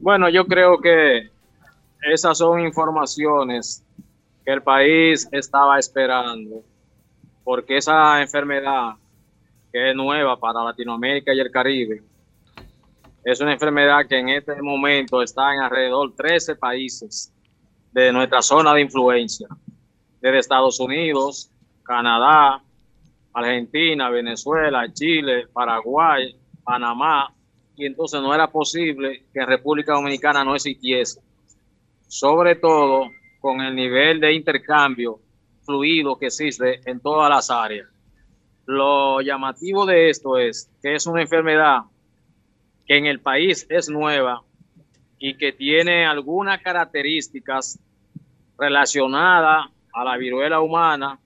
Bueno, 0.05 0.29
yo 0.29 0.45
creo 0.45 0.77
que 0.77 1.31
esas 2.13 2.37
son 2.37 2.59
informaciones 2.59 3.83
que 4.45 4.51
el 4.51 4.61
país 4.61 5.27
estaba 5.31 5.79
esperando, 5.79 6.61
porque 7.43 7.77
esa 7.77 8.21
enfermedad 8.21 8.91
que 9.71 9.89
es 9.89 9.95
nueva 9.95 10.39
para 10.39 10.63
Latinoamérica 10.63 11.33
y 11.33 11.39
el 11.39 11.49
Caribe, 11.49 12.03
es 13.23 13.41
una 13.41 13.53
enfermedad 13.53 14.05
que 14.07 14.19
en 14.19 14.29
este 14.29 14.61
momento 14.61 15.23
está 15.23 15.55
en 15.55 15.61
alrededor 15.61 16.11
de 16.11 16.17
13 16.17 16.55
países 16.55 17.33
de 17.91 18.11
nuestra 18.11 18.43
zona 18.43 18.75
de 18.75 18.81
influencia, 18.81 19.47
desde 20.21 20.37
Estados 20.37 20.79
Unidos, 20.79 21.49
Canadá, 21.81 22.61
Argentina, 23.33 24.11
Venezuela, 24.11 24.85
Chile, 24.93 25.47
Paraguay, 25.51 26.35
Panamá, 26.63 27.33
y 27.77 27.85
entonces 27.85 28.21
no 28.21 28.33
era 28.33 28.47
posible 28.47 29.23
que 29.33 29.39
en 29.39 29.47
República 29.47 29.93
Dominicana 29.93 30.43
no 30.43 30.55
existiese. 30.55 31.21
Sobre 32.07 32.55
todo 32.55 33.09
con 33.39 33.61
el 33.61 33.75
nivel 33.75 34.19
de 34.19 34.33
intercambio 34.33 35.19
fluido 35.65 36.17
que 36.17 36.27
existe 36.27 36.79
en 36.89 36.99
todas 36.99 37.29
las 37.29 37.49
áreas. 37.49 37.87
Lo 38.65 39.21
llamativo 39.21 39.85
de 39.85 40.09
esto 40.09 40.37
es 40.37 40.71
que 40.81 40.95
es 40.95 41.05
una 41.05 41.21
enfermedad 41.21 41.81
que 42.85 42.97
en 42.97 43.05
el 43.05 43.19
país 43.19 43.65
es 43.69 43.89
nueva 43.89 44.43
y 45.19 45.35
que 45.37 45.51
tiene 45.51 46.05
algunas 46.05 46.61
características 46.61 47.79
relacionadas 48.57 49.67
a 49.93 50.03
la 50.03 50.17
viruela 50.17 50.61
humana 50.61 51.19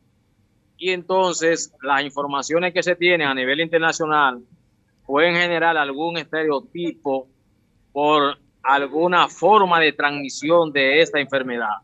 y 0.77 0.91
entonces 0.91 1.73
las 1.81 2.03
informaciones 2.03 2.73
que 2.73 2.83
se 2.83 2.95
tienen 2.95 3.27
a 3.27 3.33
nivel 3.33 3.59
internacional 3.59 4.41
pueden 5.09 5.33
generar 5.33 5.75
algún 5.75 6.17
estereotipo 6.17 7.27
por 7.91 8.37
alguna 8.61 9.27
forma 9.27 9.79
de 9.79 9.91
transmisión 9.91 10.71
de 10.71 11.01
esta 11.01 11.19
enfermedad 11.19 11.77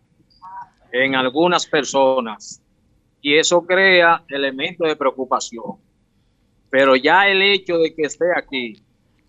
en 0.92 1.16
algunas 1.16 1.66
personas. 1.66 2.62
Y 3.22 3.36
eso 3.36 3.66
crea 3.66 4.24
elementos 4.30 4.88
de 4.88 4.96
preocupación. 4.96 5.80
Pero 6.70 6.96
ya 6.96 7.28
el 7.28 7.42
hecho 7.42 7.80
de 7.80 7.96
que 7.96 8.04
esté 8.04 8.26
aquí 8.38 8.84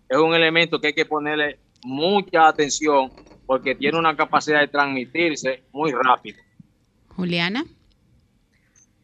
es 0.07 0.17
un 0.19 0.35
elemento 0.35 0.79
que 0.79 0.87
hay 0.87 0.93
que 0.93 1.05
ponerle 1.05 1.59
mucha 1.83 2.49
atención 2.49 3.11
porque 3.47 3.73
tiene 3.73 3.97
una 3.97 4.15
capacidad 4.15 4.59
de 4.59 4.67
transmitirse 4.67 5.63
muy 5.71 5.91
rápido. 5.91 6.37
Juliana. 7.15 7.65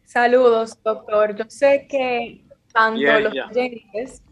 Saludos, 0.04 0.80
doctor. 0.84 1.34
Yo 1.34 1.46
sé 1.48 1.88
que 1.90 2.44
tanto 2.72 3.00
los 3.18 3.32
oyentes 3.50 4.22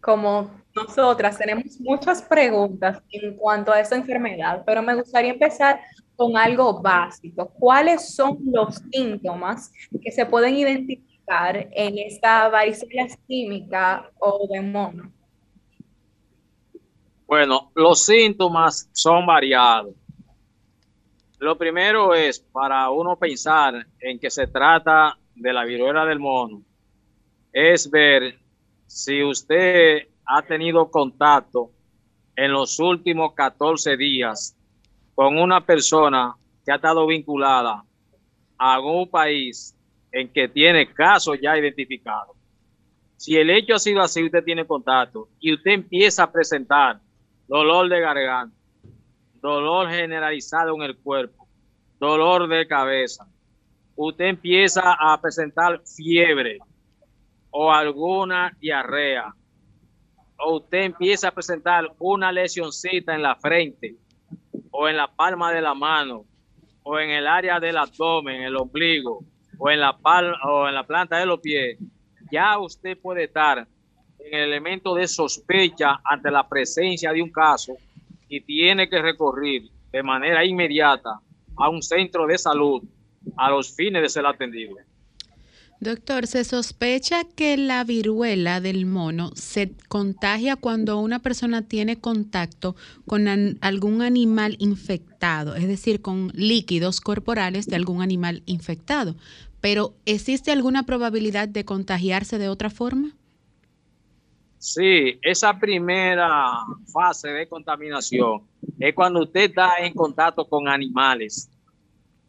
como 0.00 0.50
nosotras 0.74 1.38
tenemos 1.38 1.80
muchas 1.80 2.22
preguntas 2.22 3.02
en 3.10 3.36
cuanto 3.36 3.72
a 3.72 3.80
esta 3.80 3.96
enfermedad, 3.96 4.62
pero 4.64 4.82
me 4.82 4.94
gustaría 4.94 5.32
empezar 5.32 5.80
con 6.16 6.36
algo 6.36 6.80
básico. 6.80 7.48
¿Cuáles 7.58 8.14
son 8.14 8.38
los 8.44 8.76
síntomas 8.92 9.72
que 10.02 10.10
se 10.12 10.26
pueden 10.26 10.54
identificar 10.54 11.68
en 11.72 11.98
esta 11.98 12.48
varicela 12.48 13.06
química 13.26 14.10
o 14.18 14.46
de 14.50 14.60
mono? 14.60 15.12
Bueno, 17.26 17.70
los 17.74 18.04
síntomas 18.04 18.88
son 18.92 19.24
variados. 19.24 19.94
Lo 21.38 21.56
primero 21.56 22.12
es 22.14 22.38
para 22.38 22.90
uno 22.90 23.16
pensar 23.16 23.86
en 24.00 24.18
que 24.18 24.30
se 24.30 24.46
trata 24.46 25.16
de 25.34 25.52
la 25.52 25.64
viruela 25.64 26.04
del 26.04 26.18
mono, 26.18 26.62
es 27.52 27.90
ver 27.90 28.38
si 28.90 29.22
usted 29.22 30.08
ha 30.26 30.42
tenido 30.42 30.90
contacto 30.90 31.70
en 32.34 32.50
los 32.50 32.80
últimos 32.80 33.34
14 33.34 33.96
días 33.96 34.56
con 35.14 35.38
una 35.38 35.64
persona 35.64 36.34
que 36.64 36.72
ha 36.72 36.74
estado 36.74 37.06
vinculada 37.06 37.84
a 38.58 38.74
algún 38.74 39.08
país 39.08 39.76
en 40.10 40.28
que 40.28 40.48
tiene 40.48 40.92
casos 40.92 41.38
ya 41.40 41.56
identificados. 41.56 42.36
Si 43.16 43.36
el 43.36 43.50
hecho 43.50 43.76
ha 43.76 43.78
sido 43.78 44.02
así, 44.02 44.24
usted 44.24 44.42
tiene 44.42 44.66
contacto 44.66 45.28
y 45.38 45.54
usted 45.54 45.70
empieza 45.70 46.24
a 46.24 46.32
presentar 46.32 46.98
dolor 47.46 47.88
de 47.88 48.00
garganta, 48.00 48.56
dolor 49.40 49.88
generalizado 49.88 50.74
en 50.74 50.82
el 50.82 50.96
cuerpo, 50.96 51.46
dolor 52.00 52.48
de 52.48 52.66
cabeza, 52.66 53.24
usted 53.94 54.24
empieza 54.24 54.96
a 54.98 55.20
presentar 55.20 55.80
fiebre, 55.86 56.58
o 57.50 57.72
alguna 57.72 58.56
diarrea, 58.60 59.34
o 60.38 60.56
usted 60.56 60.82
empieza 60.82 61.28
a 61.28 61.32
presentar 61.32 61.92
una 61.98 62.32
lesioncita 62.32 63.14
en 63.14 63.22
la 63.22 63.36
frente, 63.36 63.96
o 64.70 64.88
en 64.88 64.96
la 64.96 65.08
palma 65.08 65.52
de 65.52 65.60
la 65.60 65.74
mano, 65.74 66.24
o 66.82 66.98
en 66.98 67.10
el 67.10 67.26
área 67.26 67.60
del 67.60 67.76
abdomen, 67.76 68.36
en 68.36 68.42
el 68.44 68.56
ombligo, 68.56 69.24
o 69.58 69.70
en 69.70 69.80
la 69.80 69.96
palma, 69.96 70.38
o 70.44 70.68
en 70.68 70.74
la 70.74 70.84
planta 70.84 71.18
de 71.18 71.26
los 71.26 71.40
pies, 71.40 71.78
ya 72.30 72.58
usted 72.58 72.96
puede 72.98 73.24
estar 73.24 73.66
en 74.18 74.34
el 74.34 74.48
elemento 74.48 74.94
de 74.94 75.08
sospecha 75.08 76.00
ante 76.04 76.30
la 76.30 76.48
presencia 76.48 77.12
de 77.12 77.22
un 77.22 77.30
caso 77.30 77.74
y 78.28 78.40
tiene 78.40 78.88
que 78.88 79.02
recurrir 79.02 79.70
de 79.90 80.02
manera 80.02 80.44
inmediata 80.44 81.20
a 81.56 81.68
un 81.68 81.82
centro 81.82 82.26
de 82.26 82.38
salud 82.38 82.82
a 83.36 83.50
los 83.50 83.74
fines 83.74 84.02
de 84.02 84.08
ser 84.08 84.24
atendido. 84.26 84.76
Doctor, 85.80 86.26
se 86.26 86.44
sospecha 86.44 87.24
que 87.24 87.56
la 87.56 87.84
viruela 87.84 88.60
del 88.60 88.84
mono 88.84 89.30
se 89.34 89.72
contagia 89.88 90.56
cuando 90.56 91.00
una 91.00 91.20
persona 91.20 91.62
tiene 91.62 91.98
contacto 91.98 92.76
con 93.06 93.26
algún 93.62 94.02
animal 94.02 94.56
infectado, 94.58 95.56
es 95.56 95.66
decir, 95.66 96.02
con 96.02 96.32
líquidos 96.34 97.00
corporales 97.00 97.66
de 97.66 97.76
algún 97.76 98.02
animal 98.02 98.42
infectado. 98.44 99.16
Pero, 99.62 99.94
¿existe 100.04 100.52
alguna 100.52 100.82
probabilidad 100.82 101.48
de 101.48 101.64
contagiarse 101.64 102.36
de 102.36 102.50
otra 102.50 102.68
forma? 102.68 103.16
Sí, 104.58 105.18
esa 105.22 105.58
primera 105.58 106.58
fase 106.92 107.28
de 107.28 107.48
contaminación 107.48 108.42
es 108.78 108.94
cuando 108.94 109.22
usted 109.22 109.48
está 109.48 109.76
en 109.78 109.94
contacto 109.94 110.44
con 110.44 110.68
animales 110.68 111.48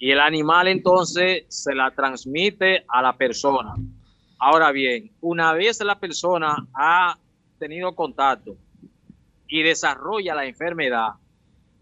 y 0.01 0.09
el 0.09 0.19
animal 0.19 0.67
entonces 0.67 1.45
se 1.47 1.75
la 1.75 1.91
transmite 1.91 2.83
a 2.87 3.03
la 3.03 3.15
persona. 3.15 3.75
Ahora 4.39 4.71
bien, 4.71 5.11
una 5.21 5.53
vez 5.53 5.79
la 5.81 5.99
persona 5.99 6.55
ha 6.73 7.15
tenido 7.59 7.93
contacto 7.93 8.57
y 9.47 9.61
desarrolla 9.61 10.33
la 10.33 10.45
enfermedad, 10.45 11.09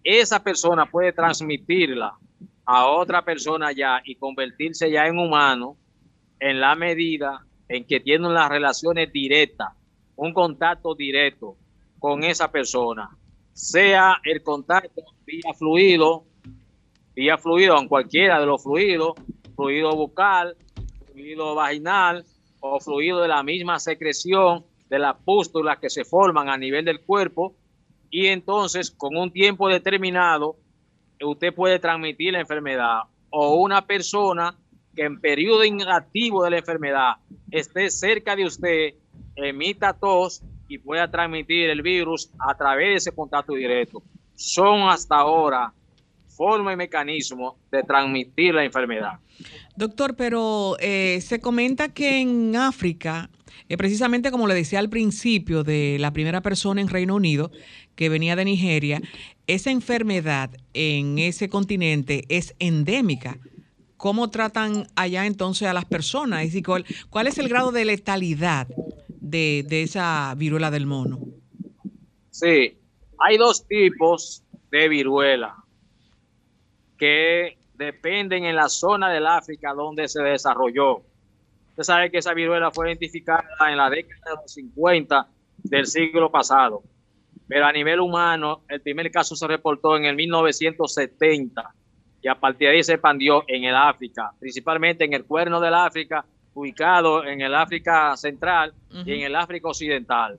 esa 0.04 0.44
persona 0.44 0.86
puede 0.86 1.14
transmitirla 1.14 2.14
a 2.66 2.88
otra 2.88 3.24
persona 3.24 3.72
ya 3.72 4.02
y 4.04 4.16
convertirse 4.16 4.92
ya 4.92 5.08
en 5.08 5.18
humano 5.18 5.78
en 6.42 6.60
la 6.60 6.76
medida 6.76 7.46
en 7.70 7.86
que 7.86 8.02
tienen 8.02 8.34
las 8.34 8.50
relaciones 8.50 9.14
directas, 9.14 9.70
un 10.18 10.34
contacto 10.34 10.94
directo 10.94 11.56
con 12.00 12.26
esa 12.26 12.52
persona, 12.52 13.10
sea 13.54 14.20
el 14.26 14.44
contacto 14.44 15.04
vía 15.26 15.54
fluido, 15.58 16.26
vía 17.20 17.38
fluido 17.38 17.78
en 17.78 17.90
cualquiera 17.90 18.40
de 18.40 18.46
los 18.46 18.64
fluidos, 18.64 19.12
fluido 19.54 19.94
bucal, 19.94 20.56
fluido 21.12 21.54
vaginal 21.54 22.24
o 22.62 22.80
fluido 22.80 23.20
de 23.20 23.28
la 23.28 23.44
misma 23.44 23.78
secreción 23.78 24.64
de 24.90 25.00
las 25.00 25.18
pústulas 25.18 25.80
que 25.80 25.90
se 25.90 26.06
forman 26.06 26.48
a 26.48 26.58
nivel 26.58 26.86
del 26.86 27.02
cuerpo 27.02 27.58
y 28.10 28.28
entonces 28.28 28.90
con 28.90 29.18
un 29.18 29.34
tiempo 29.34 29.68
determinado 29.68 30.56
usted 31.22 31.54
puede 31.54 31.78
transmitir 31.78 32.32
la 32.32 32.40
enfermedad 32.40 33.02
o 33.32 33.56
una 33.56 33.86
persona 33.86 34.56
que 34.96 35.04
en 35.04 35.20
periodo 35.20 35.66
inactivo 35.66 36.46
de 36.46 36.52
la 36.52 36.60
enfermedad 36.60 37.16
esté 37.52 37.90
cerca 37.90 38.34
de 38.34 38.46
usted, 38.46 38.94
emita 39.36 39.92
tos 39.92 40.42
y 40.70 40.78
pueda 40.78 41.12
transmitir 41.12 41.70
el 41.70 41.82
virus 41.82 42.32
a 42.40 42.56
través 42.56 42.88
de 42.88 42.96
ese 42.96 43.12
contacto 43.14 43.56
directo. 43.56 44.02
Son 44.36 44.88
hasta 44.88 45.18
ahora 45.18 45.74
forma 46.40 46.72
y 46.72 46.78
mecanismo 46.78 47.58
de 47.70 47.84
transmitir 47.84 48.54
la 48.56 48.64
enfermedad. 48.64 49.20
Doctor, 49.76 50.16
pero 50.16 50.78
eh, 50.80 51.20
se 51.20 51.42
comenta 51.42 51.90
que 51.94 52.22
en 52.22 52.56
África, 52.56 53.30
eh, 53.68 53.76
precisamente 53.76 54.32
como 54.32 54.48
le 54.48 54.54
decía 54.54 54.80
al 54.80 54.88
principio 54.88 55.66
de 55.66 55.98
la 56.00 56.14
primera 56.14 56.40
persona 56.40 56.80
en 56.80 56.88
Reino 56.88 57.16
Unido, 57.16 57.52
que 57.98 58.08
venía 58.08 58.38
de 58.38 58.46
Nigeria, 58.46 59.02
esa 59.48 59.70
enfermedad 59.70 60.52
en 60.74 61.20
ese 61.20 61.50
continente 61.50 62.24
es 62.30 62.56
endémica. 62.60 63.38
¿Cómo 63.98 64.30
tratan 64.30 64.88
allá 64.96 65.26
entonces 65.26 65.68
a 65.68 65.74
las 65.74 65.84
personas? 65.84 66.46
Es 66.46 66.64
¿cuál, 66.64 67.28
es 67.28 67.38
el 67.38 67.50
grado 67.50 67.74
de 67.74 67.84
letalidad 67.84 68.66
de, 69.10 69.66
de 69.68 69.84
esa 69.84 70.34
viruela 70.38 70.72
del 70.72 70.86
mono? 70.86 71.20
Sí, 72.30 72.78
hay 73.20 73.38
dos 73.38 73.68
tipos 73.68 74.42
de 74.72 74.88
viruela 74.88 75.66
que 77.00 77.58
dependen 77.76 78.44
en 78.44 78.56
la 78.58 78.68
zona 78.68 79.10
del 79.10 79.26
África 79.26 79.74
donde 79.74 80.08
se 80.10 80.22
desarrolló. 80.22 80.98
Usted 81.70 81.84
sabe 81.84 82.12
que 82.12 82.18
esa 82.18 82.34
viruela 82.34 82.72
fue 82.72 82.90
identificada 82.90 83.48
en 83.70 83.78
la 83.78 83.90
década 83.90 84.20
de 84.26 84.42
los 84.42 84.52
50 84.52 85.28
del 85.64 85.88
siglo 85.88 86.30
pasado, 86.30 86.84
pero 87.48 87.66
a 87.66 87.72
nivel 87.72 88.02
humano 88.02 88.64
el 88.68 88.82
primer 88.82 89.10
caso 89.12 89.36
se 89.36 89.48
reportó 89.48 89.96
en 89.96 90.06
el 90.06 90.16
1970 90.16 91.74
y 92.22 92.28
a 92.28 92.36
partir 92.36 92.68
de 92.68 92.76
ahí 92.76 92.84
se 92.84 92.94
expandió 92.94 93.46
en 93.48 93.64
el 93.64 93.76
África, 93.76 94.34
principalmente 94.38 95.06
en 95.06 95.14
el 95.14 95.24
cuerno 95.24 95.62
del 95.62 95.74
África, 95.74 96.26
ubicado 96.54 97.24
en 97.24 97.40
el 97.40 97.56
África 97.56 98.18
central 98.18 98.74
y 99.06 99.14
en 99.14 99.22
el 99.22 99.36
África 99.38 99.70
occidental. 99.70 100.38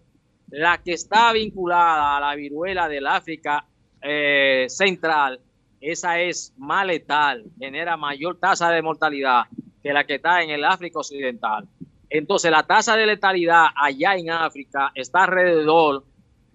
La 0.50 0.76
que 0.78 0.92
está 0.92 1.32
vinculada 1.32 2.18
a 2.18 2.20
la 2.20 2.34
viruela 2.34 2.86
del 2.86 3.06
África 3.06 3.64
eh, 4.02 4.66
central 4.68 5.40
esa 5.80 6.20
es 6.20 6.52
más 6.56 6.86
letal, 6.86 7.44
genera 7.58 7.96
mayor 7.96 8.38
tasa 8.38 8.70
de 8.70 8.82
mortalidad 8.82 9.44
que 9.82 9.92
la 9.92 10.04
que 10.04 10.16
está 10.16 10.42
en 10.42 10.50
el 10.50 10.64
África 10.64 10.98
Occidental. 10.98 11.66
Entonces, 12.10 12.50
la 12.50 12.64
tasa 12.64 12.96
de 12.96 13.06
letalidad 13.06 13.66
allá 13.74 14.16
en 14.16 14.30
África 14.30 14.90
está 14.94 15.24
alrededor 15.24 16.04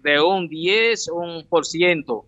de 0.00 0.20
un 0.20 0.48
10, 0.48 1.08
un 1.08 1.46
por 1.48 1.64
ciento 1.66 2.26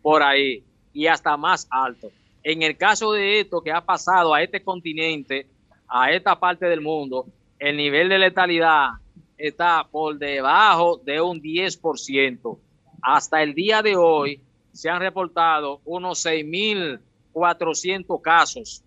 por 0.00 0.22
ahí 0.22 0.64
y 0.94 1.06
hasta 1.06 1.36
más 1.36 1.66
alto. 1.70 2.10
En 2.42 2.62
el 2.62 2.76
caso 2.76 3.12
de 3.12 3.40
esto 3.40 3.60
que 3.60 3.72
ha 3.72 3.80
pasado 3.80 4.32
a 4.32 4.42
este 4.42 4.62
continente, 4.62 5.46
a 5.86 6.12
esta 6.12 6.38
parte 6.38 6.66
del 6.66 6.80
mundo, 6.80 7.26
el 7.58 7.76
nivel 7.76 8.08
de 8.08 8.18
letalidad 8.18 8.90
está 9.36 9.86
por 9.90 10.16
debajo 10.16 10.98
de 11.04 11.20
un 11.20 11.42
10%. 11.42 12.58
Hasta 13.02 13.42
el 13.42 13.54
día 13.54 13.82
de 13.82 13.96
hoy, 13.96 14.40
se 14.78 14.88
han 14.88 15.00
reportado 15.00 15.80
unos 15.84 16.24
6.400 16.24 18.22
casos 18.22 18.84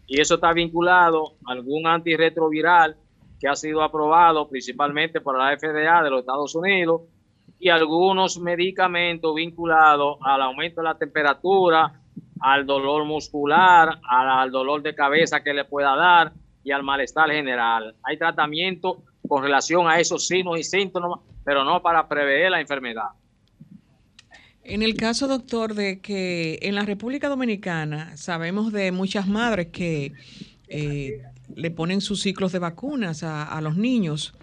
Y 0.08 0.20
eso 0.20 0.36
está 0.36 0.52
vinculado 0.52 1.36
a 1.48 1.54
algún 1.54 1.88
antirretroviral 1.88 2.98
que 3.40 3.48
ha 3.48 3.56
sido 3.56 3.82
aprobado 3.82 4.48
principalmente 4.50 5.22
por 5.22 5.38
la 5.38 5.58
FDA 5.58 6.04
de 6.04 6.10
los 6.10 6.20
Estados 6.20 6.54
Unidos 6.54 7.02
y 7.60 7.70
algunos 7.70 8.40
medicamentos 8.40 9.34
vinculados 9.36 10.18
al 10.22 10.42
aumento 10.42 10.82
de 10.82 10.88
la 10.88 10.98
temperatura, 10.98 12.02
al 12.42 12.66
dolor 12.66 13.06
muscular, 13.06 14.00
al, 14.10 14.52
dolor 14.52 14.82
de 14.82 14.94
cabeza 14.94 15.42
que 15.42 15.54
le 15.54 15.66
pueda 15.66 15.96
dar 15.96 16.34
y 16.64 16.72
al 16.72 16.84
malestar 16.84 17.30
general. 17.30 17.96
Hay 18.04 18.18
tratamiento 18.18 19.04
con 19.28 19.44
relación 19.44 19.88
a 19.88 20.00
esos 20.00 20.28
signos 20.28 20.60
y 20.60 20.64
síntomas, 20.64 21.20
pero 21.44 21.64
no 21.64 21.82
para 21.82 22.08
prever 22.08 22.52
la 22.52 22.62
enfermedad. 22.62 23.10
En 24.64 24.82
el 24.82 24.96
caso, 24.96 25.28
doctor, 25.28 25.76
de 25.76 26.02
que 26.02 26.58
en 26.64 26.74
la 26.76 26.84
República 26.84 27.30
Dominicana 27.30 28.18
sabemos 28.18 28.72
de 28.72 28.92
muchas 28.92 29.28
madres 29.28 29.68
que 29.68 30.14
eh, 30.68 31.22
le 31.56 31.72
ponen 31.72 32.02
sus 32.02 32.22
ciclos 32.22 32.52
de 32.52 32.60
vacunas 32.60 33.22
a, 33.24 33.62
los 33.62 33.78
niños, 33.78 34.34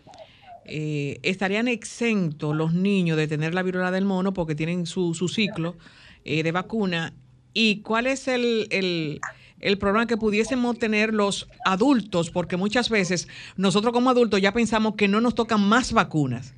eh, 0.65 1.19
¿estarían 1.23 1.69
exentos 1.69 2.55
los 2.55 2.73
niños 2.73 3.17
de 3.17 3.29
tener 3.29 3.55
la 3.55 3.63
viruela 3.63 3.91
del 3.91 4.05
mono 4.05 4.33
porque 4.33 4.55
tienen 4.55 4.87
su, 4.87 5.15
ciclo 5.33 5.77
eh, 6.25 6.43
de 6.43 6.53
vacuna? 6.53 7.13
¿Y 7.55 7.83
cuál 7.83 8.07
es 8.07 8.29
el, 8.29 8.67
el 8.71 9.79
problema 9.79 10.07
que 10.07 10.17
pudiésemos 10.17 10.79
tener 10.79 11.13
los 11.13 11.49
adultos? 11.65 12.31
Porque 12.31 12.57
muchas 12.57 12.89
veces 12.91 13.29
nosotros 13.57 13.93
como 13.93 14.11
adultos 14.11 14.41
ya 14.41 14.53
pensamos 14.53 14.95
que 14.95 15.09
no 15.09 15.21
nos 15.21 15.35
tocan 15.35 15.67
más 15.67 15.93
vacunas. 15.93 16.55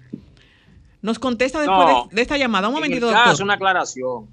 Nos 1.04 1.18
contesta 1.18 1.60
después 1.60 1.86
de, 2.12 2.22
esta 2.22 2.38
llamada. 2.38 2.68
Un 2.68 2.76
momentito, 2.76 3.10
doctor. 3.10 3.42
una 3.42 3.54
aclaración. 3.54 4.26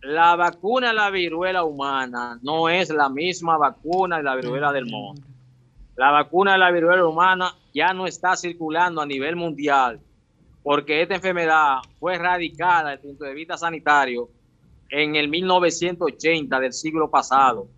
La 0.00 0.36
vacuna 0.36 0.88
de 0.88 0.94
la 0.94 1.10
viruela 1.10 1.64
humana 1.64 2.38
no 2.40 2.68
es 2.68 2.88
la 2.90 3.08
misma 3.08 3.58
vacuna 3.58 4.18
de 4.18 4.22
la 4.22 4.36
viruela 4.36 4.70
del 4.70 4.86
mono. 4.86 5.20
La 5.96 6.12
vacuna 6.12 6.52
de 6.52 6.58
la 6.58 6.70
viruela 6.70 7.04
humana 7.04 7.52
ya 7.78 7.92
no 7.94 8.06
está 8.08 8.34
circulando 8.34 9.00
a 9.00 9.06
nivel 9.06 9.36
mundial 9.36 10.00
porque 10.64 11.00
esta 11.00 11.14
enfermedad 11.14 11.78
fue 12.00 12.16
erradicada 12.16 12.90
desde 12.90 12.94
el 12.94 13.00
punto 13.00 13.24
de 13.24 13.34
vista 13.34 13.56
sanitario 13.56 14.28
en 14.90 15.14
el 15.14 15.28
1980 15.28 16.58
del 16.60 16.72
siglo 16.72 17.08
pasado. 17.08 17.68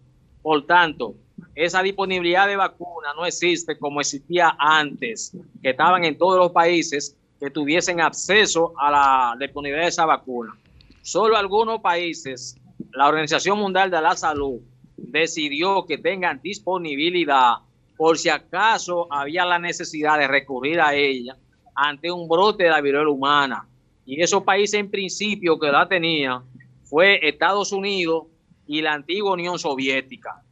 Por 0.42 0.66
tanto, 0.66 1.14
esa 1.54 1.82
disponibilidad 1.82 2.48
de 2.48 2.56
vacuna 2.56 3.12
no 3.14 3.26
existe 3.26 3.78
como 3.78 4.00
existía 4.00 4.56
antes, 4.58 5.36
que 5.62 5.70
estaban 5.70 6.04
en 6.04 6.16
todos 6.16 6.38
los 6.38 6.52
países 6.52 7.16
que 7.38 7.50
tuviesen 7.50 8.00
acceso 8.00 8.72
a 8.78 8.90
la 8.90 9.36
disponibilidad 9.38 9.84
de 9.84 9.90
esa 9.90 10.06
vacuna. 10.06 10.56
Solo 11.02 11.36
algunos 11.36 11.80
países, 11.80 12.56
la 12.92 13.08
Organización 13.08 13.58
Mundial 13.58 13.90
de 13.90 14.00
la 14.00 14.16
Salud 14.16 14.60
decidió 14.96 15.84
que 15.86 15.98
tengan 15.98 16.40
disponibilidad 16.42 17.58
por 18.00 18.16
si 18.16 18.30
acaso 18.30 19.06
había 19.10 19.44
la 19.44 19.58
necesidad 19.58 20.18
de 20.18 20.26
recurrir 20.26 20.80
a 20.80 20.94
ella 20.94 21.36
ante 21.74 22.10
un 22.10 22.26
brote 22.30 22.64
de 22.64 22.70
la 22.70 22.80
viruela 22.80 23.10
humana. 23.10 23.68
Y 24.06 24.22
esos 24.22 24.42
países 24.42 24.80
en 24.80 24.90
principio 24.90 25.58
que 25.58 25.70
la 25.70 25.86
tenían 25.86 26.44
fue 26.82 27.20
Estados 27.28 27.72
Unidos 27.72 28.24
y 28.66 28.80
la 28.80 28.94
antigua 28.94 29.34
Unión 29.34 29.58
Soviética. 29.58 30.42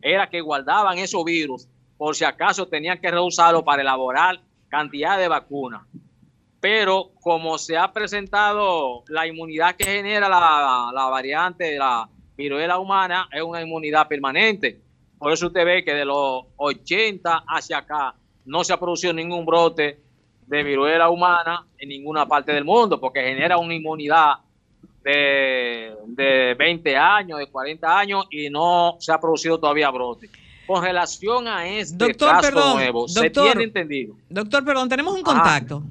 Era 0.00 0.30
que 0.30 0.40
guardaban 0.40 0.96
esos 0.96 1.22
virus 1.26 1.68
por 1.98 2.16
si 2.16 2.24
acaso 2.24 2.68
tenían 2.68 2.98
que 2.98 3.10
reusarlo 3.10 3.62
para 3.62 3.82
elaborar 3.82 4.40
cantidad 4.70 5.18
de 5.18 5.28
vacunas 5.28 5.82
pero 6.58 7.10
como 7.20 7.58
se 7.58 7.76
ha 7.76 7.92
presentado 7.92 9.04
la 9.08 9.26
inmunidad 9.26 9.76
que 9.76 9.84
genera 9.84 10.30
la, 10.30 11.08
variante 11.10 11.64
de 11.64 11.78
la 11.78 12.08
viruela 12.34 12.78
humana, 12.78 13.28
es 13.30 13.42
una 13.42 13.60
inmunidad 13.60 14.08
permanente. 14.08 14.80
Por 15.18 15.32
eso 15.32 15.46
usted 15.46 15.64
ve 15.64 15.84
que 15.84 15.94
de 15.94 16.04
los 16.04 16.44
80 16.56 17.44
hacia 17.48 17.78
acá 17.78 18.14
no 18.44 18.62
se 18.64 18.72
ha 18.72 18.78
producido 18.78 19.12
ningún 19.12 19.46
brote 19.46 20.00
de 20.46 20.62
viruela 20.62 21.08
humana 21.08 21.64
en 21.78 21.88
ninguna 21.88 22.26
parte 22.26 22.52
del 22.52 22.64
mundo, 22.64 23.00
porque 23.00 23.22
genera 23.22 23.56
una 23.56 23.74
inmunidad 23.74 24.34
de, 25.02 25.94
de 26.06 26.54
20 26.54 26.96
años, 26.96 27.38
de 27.38 27.46
40 27.46 27.98
años, 27.98 28.26
y 28.30 28.50
no 28.50 28.96
se 28.98 29.12
ha 29.12 29.20
producido 29.20 29.58
todavía 29.58 29.90
brote 29.90 30.28
con 30.66 30.82
relación 30.82 31.46
a 31.46 31.66
este 31.66 32.14
caso 32.14 32.74
nuevo, 32.74 33.06
se 33.06 33.28
tiene 33.28 33.64
entendido. 33.64 34.14
Doctor, 34.30 34.64
perdón, 34.64 34.88
tenemos 34.88 35.14
un 35.14 35.22
contacto 35.22 35.82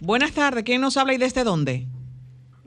buenas 0.00 0.32
tardes, 0.32 0.64
¿quién 0.64 0.80
nos 0.80 0.96
habla 0.96 1.14
y 1.14 1.18
desde 1.18 1.44
dónde? 1.44 1.86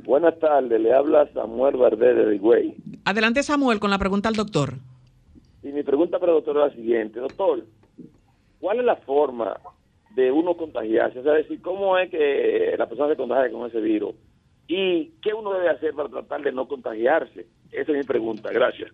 Buenas 0.03 0.37
tardes, 0.39 0.79
le 0.79 0.93
habla 0.93 1.27
Samuel 1.33 1.77
Verde 1.77 2.13
de 2.13 2.35
Higüey. 2.35 2.75
Adelante 3.05 3.43
Samuel 3.43 3.79
con 3.79 3.91
la 3.91 3.97
pregunta 3.97 4.29
al 4.29 4.35
doctor. 4.35 4.75
Y 5.63 5.69
mi 5.69 5.83
pregunta 5.83 6.19
para 6.19 6.31
el 6.31 6.37
doctor 6.37 6.57
es 6.57 6.71
la 6.71 6.75
siguiente, 6.75 7.19
doctor, 7.19 7.63
¿cuál 8.59 8.79
es 8.79 8.85
la 8.85 8.95
forma 8.97 9.59
de 10.15 10.31
uno 10.31 10.55
contagiarse? 10.55 11.19
O 11.19 11.23
sea, 11.23 11.33
decir, 11.33 11.61
¿cómo 11.61 11.97
es 11.97 12.09
que 12.09 12.75
la 12.77 12.87
persona 12.87 13.09
se 13.09 13.17
contagia 13.17 13.51
con 13.51 13.67
ese 13.67 13.81
virus? 13.81 14.15
¿Y 14.67 15.11
qué 15.21 15.33
uno 15.33 15.53
debe 15.53 15.69
hacer 15.69 15.93
para 15.93 16.09
tratar 16.09 16.41
de 16.41 16.51
no 16.51 16.67
contagiarse? 16.67 17.47
Esa 17.71 17.91
es 17.91 17.97
mi 17.97 18.03
pregunta, 18.03 18.49
gracias. 18.51 18.91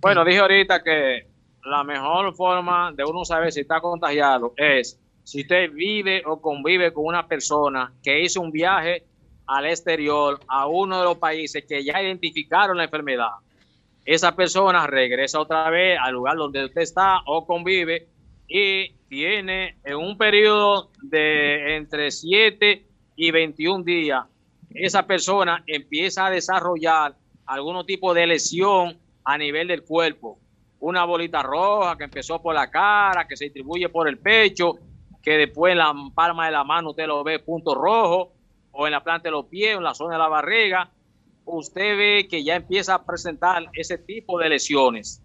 Bueno, 0.00 0.24
dije 0.24 0.40
ahorita 0.40 0.82
que 0.82 1.26
la 1.64 1.84
mejor 1.84 2.34
forma 2.34 2.92
de 2.92 3.04
uno 3.04 3.24
saber 3.24 3.52
si 3.52 3.60
está 3.60 3.80
contagiado 3.80 4.52
es 4.56 4.98
si 5.22 5.42
usted 5.42 5.70
vive 5.70 6.22
o 6.26 6.40
convive 6.40 6.92
con 6.92 7.06
una 7.06 7.26
persona 7.26 7.92
que 8.02 8.20
hizo 8.20 8.40
un 8.40 8.50
viaje 8.50 9.04
al 9.46 9.66
exterior 9.66 10.40
a 10.48 10.66
uno 10.66 10.98
de 10.98 11.04
los 11.04 11.18
países 11.18 11.64
que 11.66 11.84
ya 11.84 12.02
identificaron 12.02 12.76
la 12.76 12.84
enfermedad, 12.84 13.30
esa 14.04 14.34
persona 14.34 14.86
regresa 14.86 15.40
otra 15.40 15.70
vez 15.70 15.98
al 16.00 16.14
lugar 16.14 16.36
donde 16.36 16.64
usted 16.64 16.80
está 16.80 17.20
o 17.26 17.46
convive 17.46 18.08
y 18.48 18.90
tiene 19.08 19.76
en 19.84 19.96
un 19.96 20.18
periodo 20.18 20.90
de 21.02 21.76
entre 21.76 22.10
7 22.10 22.84
y 23.16 23.30
21 23.30 23.84
días, 23.84 24.24
esa 24.70 25.06
persona 25.06 25.62
empieza 25.66 26.26
a 26.26 26.30
desarrollar 26.30 27.14
algún 27.46 27.84
tipo 27.86 28.14
de 28.14 28.26
lesión 28.26 28.98
a 29.24 29.38
nivel 29.38 29.68
del 29.68 29.82
cuerpo. 29.82 30.38
Una 30.80 31.04
bolita 31.04 31.42
roja 31.42 31.96
que 31.96 32.04
empezó 32.04 32.42
por 32.42 32.54
la 32.54 32.70
cara, 32.70 33.28
que 33.28 33.36
se 33.36 33.44
distribuye 33.44 33.88
por 33.88 34.08
el 34.08 34.18
pecho 34.18 34.78
que 35.22 35.38
después 35.38 35.72
en 35.72 35.78
la 35.78 35.94
palma 36.14 36.46
de 36.46 36.52
la 36.52 36.64
mano 36.64 36.90
usted 36.90 37.06
lo 37.06 37.22
ve 37.22 37.38
punto 37.38 37.74
rojo, 37.74 38.32
o 38.72 38.86
en 38.86 38.92
la 38.92 39.04
planta 39.04 39.28
de 39.28 39.30
los 39.30 39.46
pies, 39.46 39.76
en 39.76 39.84
la 39.84 39.94
zona 39.94 40.14
de 40.14 40.18
la 40.18 40.28
barriga, 40.28 40.90
usted 41.44 41.96
ve 41.96 42.28
que 42.28 42.44
ya 42.44 42.56
empieza 42.56 42.94
a 42.94 43.04
presentar 43.04 43.64
ese 43.74 43.98
tipo 43.98 44.38
de 44.38 44.48
lesiones. 44.48 45.22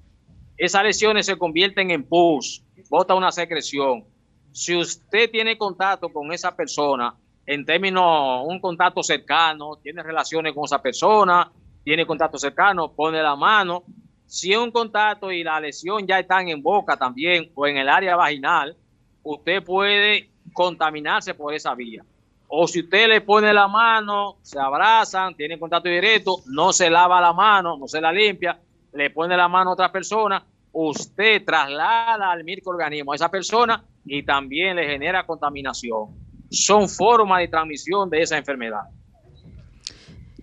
Esas 0.58 0.84
lesiones 0.84 1.26
se 1.26 1.38
convierten 1.38 1.92
en 1.92 2.04
pus, 2.04 2.64
bota 2.90 3.14
una 3.14 3.32
secreción. 3.32 4.06
Si 4.52 4.76
usted 4.76 5.30
tiene 5.30 5.58
contacto 5.58 6.10
con 6.10 6.32
esa 6.32 6.56
persona, 6.56 7.16
en 7.46 7.66
términos, 7.66 8.44
un 8.46 8.60
contacto 8.60 9.02
cercano, 9.04 9.78
tiene 9.82 10.04
relaciones 10.04 10.54
con 10.54 10.66
esa 10.66 10.82
persona, 10.82 11.52
tiene 11.84 12.06
contacto 12.06 12.38
cercano, 12.38 12.92
pone 12.92 13.22
la 13.22 13.36
mano. 13.36 13.84
Si 14.26 14.52
es 14.52 14.58
un 14.58 14.72
contacto 14.72 15.32
y 15.32 15.44
la 15.44 15.60
lesión 15.60 16.06
ya 16.06 16.20
está 16.20 16.42
en 16.42 16.62
boca 16.62 16.98
también 16.98 17.50
o 17.56 17.66
en 17.66 17.78
el 17.78 17.88
área 17.88 18.18
vaginal, 18.18 18.76
usted 19.24 19.64
puede 19.64 20.30
contaminarse 20.52 21.34
por 21.34 21.54
esa 21.54 21.74
vía. 21.76 22.04
O 22.50 22.68
si 22.68 22.80
usted 22.80 23.08
le 23.08 23.22
pone 23.22 23.54
la 23.54 23.68
mano, 23.68 24.38
se 24.42 24.60
abrazan, 24.60 25.36
tienen 25.36 25.60
contacto 25.60 25.90
directo, 25.90 26.42
no 26.48 26.72
se 26.72 26.90
lava 26.90 27.20
la 27.20 27.34
mano, 27.34 27.78
no 27.78 27.88
se 27.88 28.00
la 28.00 28.12
limpia, 28.12 28.58
le 28.94 29.10
pone 29.10 29.36
la 29.36 29.48
mano 29.48 29.72
a 29.72 29.74
otra 29.74 29.92
persona, 29.92 30.44
usted 30.72 31.44
traslada 31.44 32.32
al 32.32 32.44
microorganismo 32.44 33.12
a 33.12 33.16
esa 33.16 33.30
persona 33.30 33.84
y 34.06 34.24
también 34.24 34.78
le 34.78 34.88
genera 34.88 35.26
contaminación. 35.26 36.16
Son 36.50 36.88
formas 36.88 37.40
de 37.40 37.50
transmisión 37.50 38.10
de 38.10 38.22
esa 38.22 38.38
enfermedad. 38.38 38.84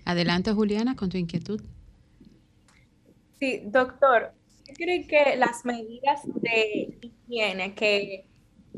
Adelante, 0.04 0.52
Juliana, 0.52 0.94
con 0.96 1.08
tu 1.08 1.16
inquietud. 1.16 1.62
Sí, 3.38 3.62
doctor, 3.64 4.32
¿cree 4.76 5.06
que 5.06 5.36
las 5.36 5.64
medidas 5.64 6.20
de 6.24 6.98
higiene 7.00 7.74
que 7.74 8.26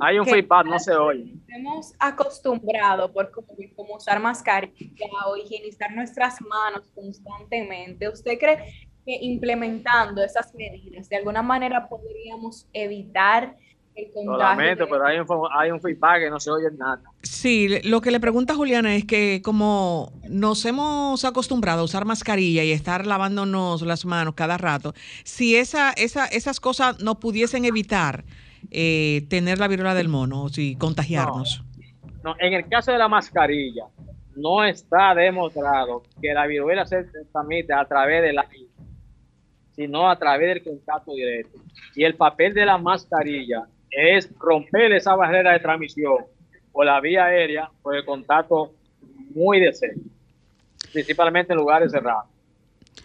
hay 0.00 0.18
un 0.18 0.26
feedback, 0.26 0.66
no 0.66 0.78
se 0.78 0.94
oye. 0.94 1.34
Hemos 1.48 1.94
acostumbrado 1.98 3.12
por 3.12 3.30
como, 3.30 3.96
usar 3.96 4.20
mascarilla 4.20 5.06
o 5.26 5.36
higienizar 5.36 5.94
nuestras 5.94 6.40
manos 6.42 6.90
constantemente. 6.94 8.08
¿Usted 8.08 8.38
cree 8.38 8.88
que 9.04 9.18
implementando 9.22 10.22
esas 10.22 10.54
medidas 10.54 11.08
de 11.08 11.16
alguna 11.16 11.42
manera 11.42 11.88
podríamos 11.88 12.68
evitar 12.72 13.56
el 13.94 14.12
contagio? 14.12 14.34
Solamente, 14.34 14.86
pero 14.86 15.06
hay 15.06 15.18
un, 15.18 15.26
hay 15.56 15.70
un 15.70 15.80
feedback 15.80 16.20
que 16.20 16.30
no 16.30 16.40
se 16.40 16.50
oye 16.50 16.68
nada. 16.76 17.02
Sí, 17.22 17.80
lo 17.84 18.00
que 18.02 18.10
le 18.10 18.20
pregunta 18.20 18.54
Juliana 18.54 18.94
es 18.94 19.06
que 19.06 19.40
como 19.42 20.12
nos 20.28 20.64
hemos 20.66 21.24
acostumbrado 21.24 21.80
a 21.80 21.84
usar 21.84 22.04
mascarilla 22.04 22.64
y 22.64 22.72
estar 22.72 23.06
lavándonos 23.06 23.80
las 23.82 24.04
manos 24.04 24.34
cada 24.34 24.58
rato, 24.58 24.92
si 25.24 25.56
esa, 25.56 25.92
esa, 25.92 26.26
esas 26.26 26.60
cosas 26.60 27.00
no 27.00 27.18
pudiesen 27.18 27.64
evitar 27.64 28.24
eh, 28.70 29.26
tener 29.28 29.58
la 29.58 29.68
viruela 29.68 29.94
del 29.94 30.08
mono 30.08 30.44
o 30.44 30.48
si 30.48 30.76
contagiarnos? 30.76 31.62
No, 32.22 32.34
en 32.38 32.52
el 32.54 32.68
caso 32.68 32.92
de 32.92 32.98
la 32.98 33.08
mascarilla, 33.08 33.84
no 34.34 34.64
está 34.64 35.14
demostrado 35.14 36.02
que 36.20 36.34
la 36.34 36.46
viruela 36.46 36.84
se 36.86 37.04
transmite 37.32 37.72
a 37.72 37.84
través 37.84 38.22
de 38.22 38.32
la 38.32 38.46
sino 39.76 40.08
a 40.08 40.18
través 40.18 40.54
del 40.54 40.64
contacto 40.64 41.12
directo. 41.12 41.58
Y 41.94 42.04
el 42.04 42.14
papel 42.14 42.54
de 42.54 42.64
la 42.64 42.78
mascarilla 42.78 43.66
es 43.90 44.32
romper 44.38 44.92
esa 44.92 45.14
barrera 45.14 45.52
de 45.52 45.60
transmisión 45.60 46.24
por 46.72 46.86
la 46.86 46.98
vía 47.00 47.26
aérea 47.26 47.70
por 47.82 47.94
el 47.94 48.04
contacto 48.04 48.72
muy 49.34 49.60
de 49.60 49.72
cerca, 49.74 50.00
principalmente 50.92 51.52
en 51.52 51.58
lugares 51.58 51.92
cerrados. 51.92 52.24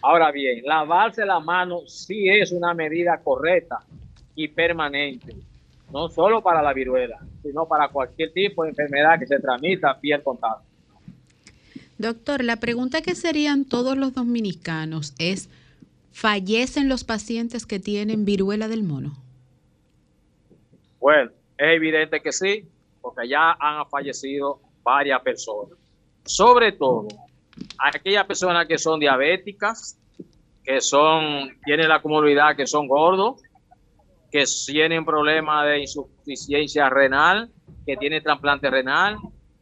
Ahora 0.02 0.32
bien, 0.32 0.64
lavarse 0.64 1.26
la 1.26 1.42
mano 1.42 1.82
sí 1.88 2.30
es 2.30 2.54
una 2.54 2.74
medida 2.74 3.20
correcta 3.22 3.80
y 4.36 4.48
permanente 4.48 5.36
no 5.92 6.10
solo 6.10 6.42
para 6.42 6.62
la 6.62 6.74
viruela, 6.74 7.20
sino 7.42 7.68
para 7.68 7.90
cualquier 7.90 8.32
tipo 8.34 8.64
de 8.64 8.70
enfermedad 8.70 9.20
que 9.20 9.28
se 9.28 9.40
transmita 9.40 9.98
vía 10.02 10.18
el 10.18 10.24
contacto. 10.24 10.64
Doctor, 11.98 12.44
la 12.44 12.56
pregunta 12.56 13.02
que 13.02 13.14
serían 13.14 13.66
todos 13.66 13.96
los 13.98 14.14
dominicanos 14.14 15.14
es, 15.20 15.50
¿fallecen 16.12 16.90
los 16.90 17.04
pacientes 17.04 17.66
que 17.66 17.80
tienen 17.80 18.26
viruela 18.26 18.68
del 18.68 18.84
mono? 18.84 19.16
Bueno, 21.00 21.32
es 21.58 21.76
evidente 21.76 22.22
que 22.22 22.32
sí, 22.32 22.66
porque 23.02 23.28
ya 23.28 23.56
han 23.60 23.88
fallecido 23.90 24.60
varias 24.84 25.22
personas. 25.22 25.78
Sobre 26.26 26.72
todo, 26.72 27.08
aquellas 27.78 28.26
personas 28.26 28.68
que 28.68 28.78
son 28.78 29.00
diabéticas, 29.00 29.98
que 30.64 30.82
son, 30.82 31.50
tienen 31.66 31.88
la 31.90 32.02
comodidad 32.02 32.56
que 32.56 32.68
son 32.68 32.88
gordos, 32.88 33.42
que 34.32 34.46
tienen 34.66 35.04
problemas 35.04 35.66
de 35.66 35.82
insuficiencia 35.82 36.90
renal, 36.90 37.50
que 37.86 37.98
tienen 37.98 38.24
trasplante 38.24 38.70
renal, 38.70 39.18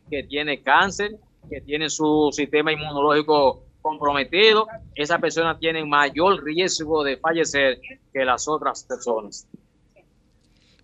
que 0.10 0.24
tiene 0.24 0.62
cáncer, 0.62 1.18
que 1.50 1.62
tiene 1.62 1.90
su 1.90 2.30
sistema 2.32 2.72
inmunológico 2.72 3.64
comprometido, 3.82 4.68
esas 4.94 5.20
personas 5.20 5.60
tienen 5.60 5.90
mayor 5.90 6.44
riesgo 6.44 7.04
de 7.04 7.18
fallecer 7.18 7.80
que 8.14 8.26
las 8.26 8.48
otras 8.48 8.84
personas. 8.84 9.48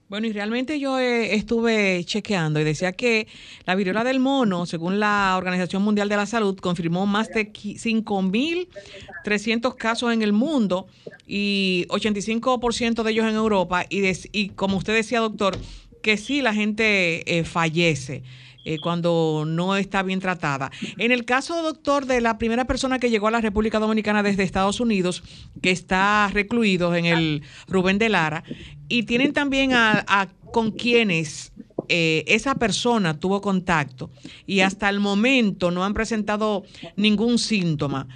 Bueno, 0.08 0.28
y 0.28 0.34
realmente 0.34 0.80
yo 0.80 1.00
eh, 1.00 1.34
estuve 1.34 2.04
chequeando 2.06 2.60
y 2.60 2.64
decía 2.64 2.92
que 2.92 3.28
la 3.66 3.74
viruela 3.74 4.04
del 4.04 4.20
mono, 4.20 4.68
según 4.68 5.00
la 5.00 5.34
Organización 5.36 5.82
Mundial 5.82 6.10
de 6.10 6.16
la 6.16 6.28
Salud, 6.28 6.56
confirmó 6.60 7.08
más 7.08 7.30
de 7.30 7.52
5.300 7.52 9.76
casos 9.76 10.14
en 10.14 10.22
el 10.22 10.32
mundo 10.32 10.86
y 11.26 11.88
85% 11.90 13.02
de 13.02 13.12
ellos 13.12 13.26
en 13.26 13.34
Europa. 13.34 13.84
Y, 13.90 14.04
y 14.32 14.50
como 14.50 14.78
usted 14.78 14.94
decía, 14.94 15.22
doctor, 15.22 15.58
que 16.04 16.18
sí 16.18 16.44
la 16.44 16.54
gente 16.54 17.40
eh, 17.40 17.44
fallece. 17.44 18.22
Eh, 18.68 18.80
cuando 18.80 19.44
no 19.46 19.76
está 19.76 20.02
bien 20.02 20.20
tratada. 20.20 20.72
En 20.98 21.12
el 21.12 21.24
caso, 21.24 21.62
doctor, 21.62 22.08
de 22.08 22.20
la 22.20 22.40
primera 22.40 22.66
persona 22.66 22.98
que 22.98 23.12
llegó 23.12 23.28
a 23.28 23.32
la 23.32 23.40
República 23.40 23.78
Dominicana 23.78 24.24
desde 24.24 24.42
Estados 24.42 24.80
Unidos, 24.80 25.22
que 25.62 25.70
está 25.70 26.32
recluido 26.34 26.96
en 26.96 27.06
el 27.06 27.44
Rubén 27.68 28.00
de 28.00 28.10
Lara, 28.10 28.44
y 28.90 29.04
tienen 29.04 29.34
también 29.34 29.74
a, 29.74 30.30
con 30.52 30.72
quienes 30.72 31.54
eh, 31.90 32.24
esa 32.26 32.56
persona 32.56 33.20
tuvo 33.20 33.40
contacto 33.40 34.10
y 34.48 34.62
hasta 34.62 34.90
el 34.90 35.00
momento 35.00 35.70
no 35.70 35.86
han 35.86 35.94
presentado 35.94 36.64
ningún 36.96 37.38
síntoma. 37.38 38.08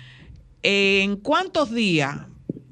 ¿En 0.64 1.18
cuántos 1.18 1.72
días 1.72 2.22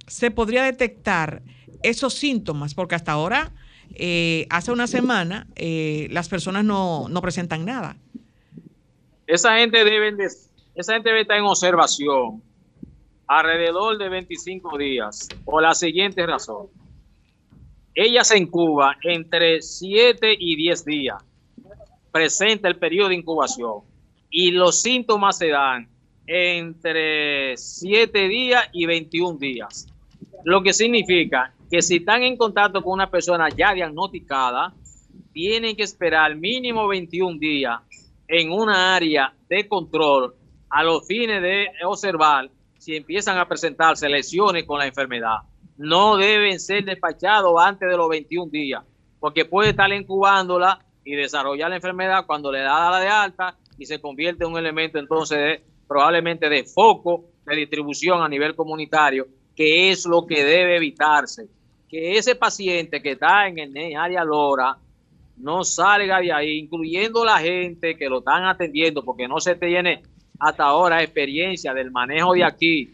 se 0.07 0.31
podría 0.31 0.63
detectar 0.63 1.43
esos 1.83 2.15
síntomas? 2.15 2.73
Porque 2.73 2.95
hasta 2.95 3.11
ahora 3.11 3.51
eh, 3.95 4.45
hace 4.49 4.71
una 4.71 4.87
semana 4.87 5.47
eh, 5.55 6.07
las 6.11 6.29
personas 6.29 6.63
no, 6.63 7.09
presentan 7.21 7.65
nada. 7.65 7.95
Esa 9.25 9.57
gente, 9.57 9.83
debe 9.83 10.15
esa 10.75 10.93
gente 10.93 11.19
estar 11.19 11.37
en 11.37 11.43
observación 11.43 12.41
alrededor 13.27 13.97
de 13.97 14.09
25 14.09 14.77
días 14.77 15.27
por 15.43 15.61
la 15.61 15.73
siguiente 15.73 16.25
razón. 16.25 16.67
Ella 17.93 18.23
se 18.23 18.37
incuba 18.37 18.95
entre 19.03 19.61
7 19.61 20.35
y 20.39 20.55
10 20.55 20.85
días. 20.85 21.23
Presenta 22.11 22.67
el 22.67 22.77
periodo 22.77 23.09
de 23.09 23.15
incubación 23.15 23.81
y 24.29 24.51
los 24.51 24.81
síntomas 24.81 25.37
se 25.37 25.49
dan 25.49 25.89
entre 26.27 27.57
7 27.57 28.27
días 28.27 28.69
y 28.71 28.85
21 28.85 29.39
días. 29.39 29.87
Lo 30.43 30.61
que 30.61 30.73
significa 30.73 31.53
que 31.69 31.81
si 31.81 31.97
están 31.97 32.23
en 32.23 32.37
contacto 32.37 32.81
con 32.81 32.93
una 32.93 33.09
persona 33.09 33.49
ya 33.49 33.73
diagnosticada, 33.73 34.73
tienen 35.33 35.75
que 35.75 35.83
esperar 35.83 36.35
mínimo 36.35 36.87
21 36.87 37.37
días 37.37 37.79
en 38.27 38.51
una 38.51 38.95
área 38.95 39.33
de 39.49 39.67
control 39.67 40.33
a 40.69 40.83
los 40.83 41.05
fines 41.05 41.41
de 41.41 41.67
observar 41.85 42.49
si 42.77 42.95
empiezan 42.95 43.37
a 43.37 43.47
presentarse 43.47 44.07
lesiones 44.09 44.65
con 44.65 44.79
la 44.79 44.87
enfermedad. 44.87 45.37
No 45.77 46.17
deben 46.17 46.59
ser 46.59 46.85
despachados 46.85 47.53
antes 47.59 47.89
de 47.89 47.97
los 47.97 48.09
21 48.09 48.49
días, 48.49 48.83
porque 49.19 49.45
puede 49.45 49.69
estar 49.69 49.91
incubándola 49.91 50.83
y 51.03 51.15
desarrollar 51.15 51.69
la 51.69 51.75
enfermedad 51.75 52.25
cuando 52.25 52.51
le 52.51 52.59
da 52.59 52.91
la 52.91 52.99
de 52.99 53.07
alta 53.07 53.57
y 53.77 53.85
se 53.85 54.01
convierte 54.01 54.43
en 54.43 54.51
un 54.51 54.57
elemento 54.57 54.99
entonces 54.99 55.61
probablemente 55.87 56.49
de 56.49 56.63
foco 56.63 57.25
de 57.45 57.55
distribución 57.55 58.21
a 58.21 58.27
nivel 58.27 58.55
comunitario, 58.55 59.27
que 59.55 59.91
es 59.91 60.05
lo 60.05 60.25
que 60.25 60.43
debe 60.43 60.77
evitarse 60.77 61.47
que 61.89 62.17
ese 62.17 62.35
paciente 62.35 63.01
que 63.01 63.11
está 63.11 63.47
en 63.47 63.59
el 63.59 63.95
área 63.95 64.23
Lora 64.23 64.77
no 65.37 65.63
salga 65.63 66.19
de 66.19 66.31
ahí, 66.31 66.57
incluyendo 66.57 67.23
la 67.23 67.39
gente 67.39 67.95
que 67.95 68.09
lo 68.09 68.19
están 68.19 68.45
atendiendo, 68.45 69.03
porque 69.03 69.27
no 69.27 69.39
se 69.39 69.55
tiene 69.55 70.01
hasta 70.39 70.63
ahora 70.63 71.03
experiencia 71.03 71.73
del 71.73 71.91
manejo 71.91 72.33
de 72.33 72.43
aquí, 72.43 72.93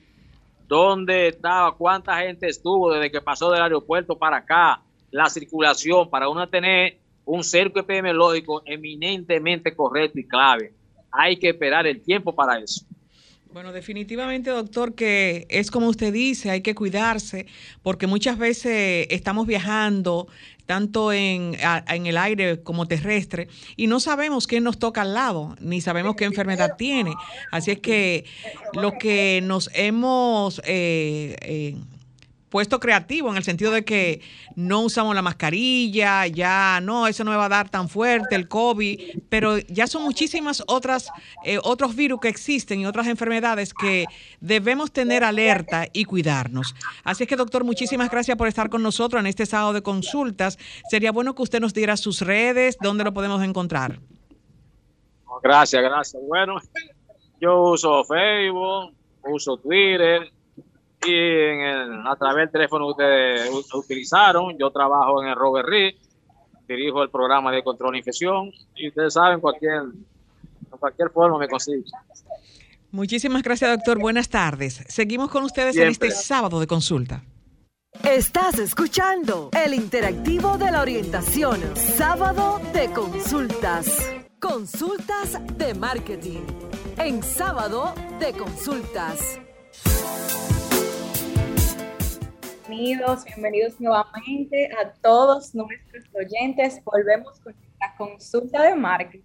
dónde 0.68 1.28
estaba, 1.28 1.76
cuánta 1.76 2.18
gente 2.18 2.48
estuvo 2.48 2.92
desde 2.92 3.12
que 3.12 3.22
pasó 3.22 3.52
del 3.52 3.62
aeropuerto 3.62 4.18
para 4.18 4.38
acá, 4.38 4.82
la 5.12 5.30
circulación, 5.30 6.10
para 6.10 6.30
uno 6.30 6.48
tener 6.48 6.98
un 7.26 7.44
cerco 7.44 7.80
epidemiológico 7.80 8.62
eminentemente 8.66 9.76
correcto 9.76 10.20
y 10.20 10.28
clave. 10.28 10.74
Hay 11.12 11.38
que 11.38 11.50
esperar 11.50 11.86
el 11.88 12.02
tiempo 12.02 12.34
para 12.34 12.60
eso. 12.60 12.86
Bueno, 13.54 13.72
definitivamente, 13.72 14.50
doctor, 14.50 14.96
que 14.96 15.46
es 15.48 15.70
como 15.70 15.88
usted 15.88 16.12
dice, 16.12 16.50
hay 16.50 16.62
que 16.62 16.74
cuidarse, 16.74 17.46
porque 17.84 18.08
muchas 18.08 18.40
veces 18.40 19.06
estamos 19.12 19.46
viajando 19.46 20.28
tanto 20.66 21.14
en, 21.14 21.56
en, 21.88 22.08
el 22.08 22.18
aire 22.18 22.64
como 22.64 22.88
terrestre, 22.88 23.48
y 23.76 23.86
no 23.86 24.00
sabemos 24.00 24.48
quién 24.48 24.64
nos 24.64 24.80
toca 24.80 25.04
al 25.04 25.14
lado, 25.14 25.56
ni 25.60 25.82
sabemos 25.82 26.16
qué 26.16 26.26
enfermedad 26.26 26.78
tiene. 26.80 27.14
Así 27.52 27.70
es 27.70 27.80
que 27.80 28.26
lo 28.74 28.94
que 28.94 29.42
nos 29.44 29.70
hemos 29.76 30.60
eh, 30.66 31.36
eh, 31.42 31.76
puesto 32.54 32.80
creativo 32.80 33.32
en 33.32 33.38
el 33.38 33.44
sentido 33.44 33.72
de 33.72 33.84
que 33.84 34.22
no 34.56 34.82
usamos 34.82 35.16
la 35.16 35.24
mascarilla, 35.24 36.28
ya 36.28 36.80
no, 36.84 37.08
eso 37.08 37.24
no 37.24 37.32
me 37.32 37.38
va 37.38 37.46
a 37.46 37.50
dar 37.50 37.68
tan 37.68 37.90
fuerte 37.90 38.36
el 38.36 38.48
COVID, 38.48 39.24
pero 39.28 39.58
ya 39.58 39.88
son 39.88 40.04
muchísimas 40.04 40.64
otras 40.68 41.10
eh, 41.46 41.58
otros 41.64 41.96
virus 41.96 42.20
que 42.20 42.28
existen 42.28 42.80
y 42.80 42.86
otras 42.86 43.08
enfermedades 43.08 43.74
que 43.74 44.06
debemos 44.40 44.92
tener 44.92 45.24
alerta 45.24 45.88
y 45.94 46.06
cuidarnos. 46.06 46.76
Así 47.04 47.24
es 47.24 47.28
que 47.28 47.36
doctor, 47.36 47.64
muchísimas 47.64 48.12
gracias 48.12 48.38
por 48.38 48.48
estar 48.48 48.70
con 48.70 48.84
nosotros 48.84 49.20
en 49.20 49.26
este 49.26 49.48
sábado 49.48 49.74
de 49.74 49.82
consultas. 49.82 50.60
Sería 50.92 51.12
bueno 51.12 51.34
que 51.34 51.42
usted 51.42 51.60
nos 51.60 51.74
diera 51.74 51.98
sus 51.98 52.22
redes, 52.22 52.78
dónde 52.80 53.04
lo 53.04 53.16
podemos 53.16 53.42
encontrar. 53.42 54.00
Gracias, 55.42 55.82
gracias. 55.82 56.22
Bueno, 56.28 56.58
yo 57.42 57.64
uso 57.64 58.04
Facebook, 58.04 58.94
uso 59.24 59.58
Twitter, 59.58 60.32
y 61.06 61.14
en 61.14 62.08
a 62.08 62.16
través 62.16 62.46
del 62.46 62.52
teléfono 62.52 62.88
que 62.88 62.92
ustedes 62.92 63.74
utilizaron, 63.74 64.58
yo 64.58 64.70
trabajo 64.72 65.22
en 65.22 65.30
el 65.30 65.36
Robert 65.36 65.68
Reed, 65.68 65.96
dirijo 66.68 67.04
el 67.04 67.10
programa 67.10 67.52
de 67.52 67.64
control 67.64 67.94
de 67.94 68.00
infección 68.00 68.52
y 68.76 68.88
ustedes 68.88 69.14
saben, 69.14 69.40
cualquier, 69.40 69.84
cualquier 70.80 71.10
forma 71.10 71.38
me 71.38 71.48
consiguen. 71.48 71.86
Muchísimas 72.92 73.42
gracias, 73.42 73.72
doctor. 73.72 74.00
Buenas 74.00 74.30
tardes. 74.30 74.84
Seguimos 74.88 75.32
con 75.32 75.44
ustedes 75.44 75.76
en 75.78 75.88
este 75.88 76.12
sábado 76.12 76.60
de 76.60 76.68
consulta. 76.68 77.24
Estás 78.04 78.60
escuchando 78.60 79.50
el 79.66 79.74
interactivo 79.74 80.58
de 80.58 80.72
la 80.72 80.82
orientación, 80.82 81.60
sábado 81.76 82.60
de 82.74 82.92
consultas. 82.92 84.12
Consultas 84.40 85.40
de 85.58 85.74
marketing. 85.74 86.42
En 86.98 87.24
sábado 87.24 87.94
de 88.20 88.34
consultas. 88.34 89.40
Bienvenidos, 92.68 93.26
bienvenidos 93.26 93.80
nuevamente 93.82 94.70
a 94.82 94.94
todos 95.02 95.54
nuestros 95.54 96.06
oyentes. 96.14 96.82
Volvemos 96.84 97.40
con 97.42 97.54
la 97.80 97.94
consulta 97.98 98.64
de 98.64 98.76
marketing, 98.76 99.22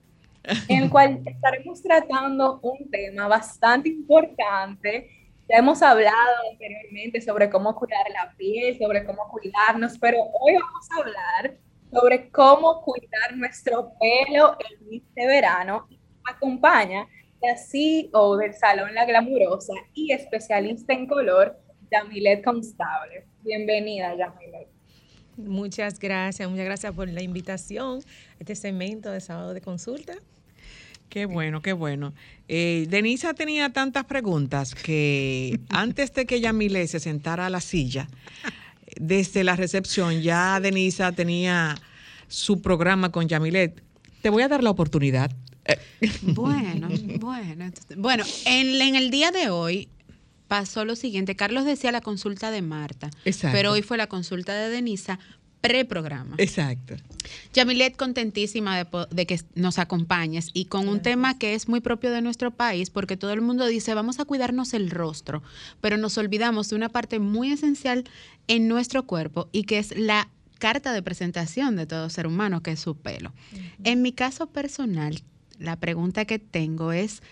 en 0.69 0.83
el 0.85 0.91
cual 0.91 1.23
estaremos 1.25 1.81
tratando 1.81 2.59
un 2.63 2.91
tema 2.91 3.29
bastante 3.29 3.91
importante. 3.91 5.09
Ya 5.49 5.59
hemos 5.59 5.81
hablado 5.83 6.35
anteriormente 6.51 7.21
sobre 7.21 7.49
cómo 7.49 7.75
cuidar 7.77 8.07
la 8.11 8.35
piel, 8.37 8.77
sobre 8.77 9.05
cómo 9.05 9.29
cuidarnos, 9.29 9.97
pero 9.99 10.19
hoy 10.41 10.55
vamos 10.55 10.89
a 10.91 11.01
hablar 11.01 11.59
sobre 11.93 12.31
cómo 12.31 12.83
cuidar 12.83 13.37
nuestro 13.37 13.93
pelo 14.01 14.57
en 14.59 14.95
este 15.01 15.27
verano. 15.27 15.87
Acompaña 16.25 17.07
la 17.41 17.57
CEO 17.57 18.37
del 18.37 18.53
Salón 18.55 18.95
La 18.95 19.05
Glamurosa 19.05 19.75
y 19.95 20.13
especialista 20.13 20.93
en 20.93 21.07
color, 21.07 21.57
Yamilet 21.91 22.45
Constable. 22.45 23.25
Bienvenida, 23.43 24.17
Yamilet. 24.17 24.69
Muchas 25.37 25.99
gracias, 25.99 26.51
muchas 26.51 26.65
gracias 26.65 26.93
por 26.93 27.09
la 27.09 27.23
invitación 27.23 28.01
a 28.01 28.37
este 28.41 28.57
segmento 28.57 29.11
de 29.13 29.21
sábado 29.21 29.55
de 29.55 29.61
consulta. 29.61 30.15
Qué 31.09 31.27
bueno, 31.27 31.63
qué 31.63 31.73
bueno. 31.73 32.13
Eh, 32.49 32.87
Denisa 32.89 33.35
tenía 33.35 33.73
tantas 33.73 34.05
preguntas 34.05 34.75
que 34.75 35.61
antes 35.71 36.13
de 36.13 36.27
que 36.27 36.41
Yamilet 36.41 36.89
se 36.89 37.01
sentara 37.01 37.47
a 37.47 37.51
la 37.51 37.61
silla, 37.61 38.09
desde 39.01 39.45
la 39.45 39.57
recepción 39.57 40.21
ya 40.21 40.59
Denisa 40.61 41.13
tenía 41.13 41.77
su 42.27 42.61
programa 42.61 43.11
con 43.11 43.29
Yamilet. 43.29 43.81
Te 44.21 44.31
voy 44.31 44.43
a 44.43 44.49
dar 44.49 44.63
la 44.63 44.71
oportunidad. 44.71 45.31
Bueno, 46.23 46.89
bueno. 47.21 47.71
Bueno, 47.97 48.25
en, 48.47 48.81
en 48.81 48.97
el 48.97 49.11
día 49.11 49.31
de 49.31 49.51
hoy 49.51 49.89
pasó 50.49 50.85
lo 50.85 50.97
siguiente. 50.97 51.37
Carlos 51.37 51.65
decía 51.65 51.93
la 51.93 52.01
consulta 52.01 52.51
de 52.51 52.63
Marta, 52.63 53.11
Exacto. 53.25 53.57
pero 53.57 53.73
hoy 53.73 53.83
fue 53.83 53.97
la 53.97 54.09
consulta 54.09 54.55
de 54.55 54.71
Denisa 54.71 55.19
preprograma. 55.61 56.37
Exacto. 56.39 56.95
Yamilet, 57.53 57.97
contentísima 57.97 58.85
de, 59.11 59.27
que 59.27 59.41
nos 59.55 59.79
acompañes 59.79 60.51
y 60.55 60.67
con 60.67 60.89
un 60.89 61.03
tema 61.03 61.39
que 61.39 61.55
es 61.55 61.69
muy 61.69 61.81
propio 61.81 62.11
de 62.11 62.23
nuestro 62.23 62.53
país, 62.53 62.91
porque 62.91 63.17
todo 63.17 63.33
el 63.33 63.41
mundo 63.41 63.67
dice, 63.67 63.95
vamos 63.95 64.21
a 64.21 64.25
cuidarnos 64.25 64.73
el 64.75 64.91
rostro, 64.91 65.43
pero 65.81 65.97
nos 65.97 66.17
olvidamos 66.17 66.71
de 66.71 66.77
una 66.77 66.89
parte 66.89 67.19
muy 67.19 67.53
esencial 67.53 68.05
en 68.47 68.69
nuestro 68.69 69.05
cuerpo 69.05 69.49
y 69.53 69.65
que 69.65 69.79
es 69.79 69.97
la 69.97 70.29
carta 70.59 70.93
de 70.93 71.03
presentación 71.03 71.77
de 71.77 71.87
todo 71.87 72.09
ser 72.11 72.27
humano, 72.27 72.63
que 72.63 72.73
es 72.73 72.81
su 72.81 72.97
pelo. 72.97 73.33
En 73.85 74.03
mi 74.03 74.13
caso 74.13 74.47
personal, 74.49 75.23
la 75.59 75.77
pregunta 75.77 76.25
que 76.25 76.39
tengo 76.39 76.93
es, 76.93 77.23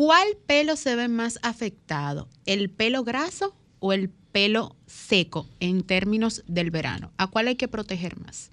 ¿cuál 0.00 0.28
pelo 0.46 0.76
se 0.76 0.96
ve 0.96 1.08
más 1.08 1.38
afectado? 1.42 2.26
¿El 2.46 2.70
pelo 2.70 3.04
graso 3.04 3.54
o 3.80 3.92
el 3.92 4.08
pelo 4.08 4.74
seco 4.86 5.46
en 5.60 5.82
términos 5.82 6.42
del 6.46 6.70
verano? 6.70 7.12
¿A 7.18 7.26
cuál 7.26 7.48
hay 7.48 7.56
que 7.56 7.68
proteger 7.68 8.18
más? 8.18 8.50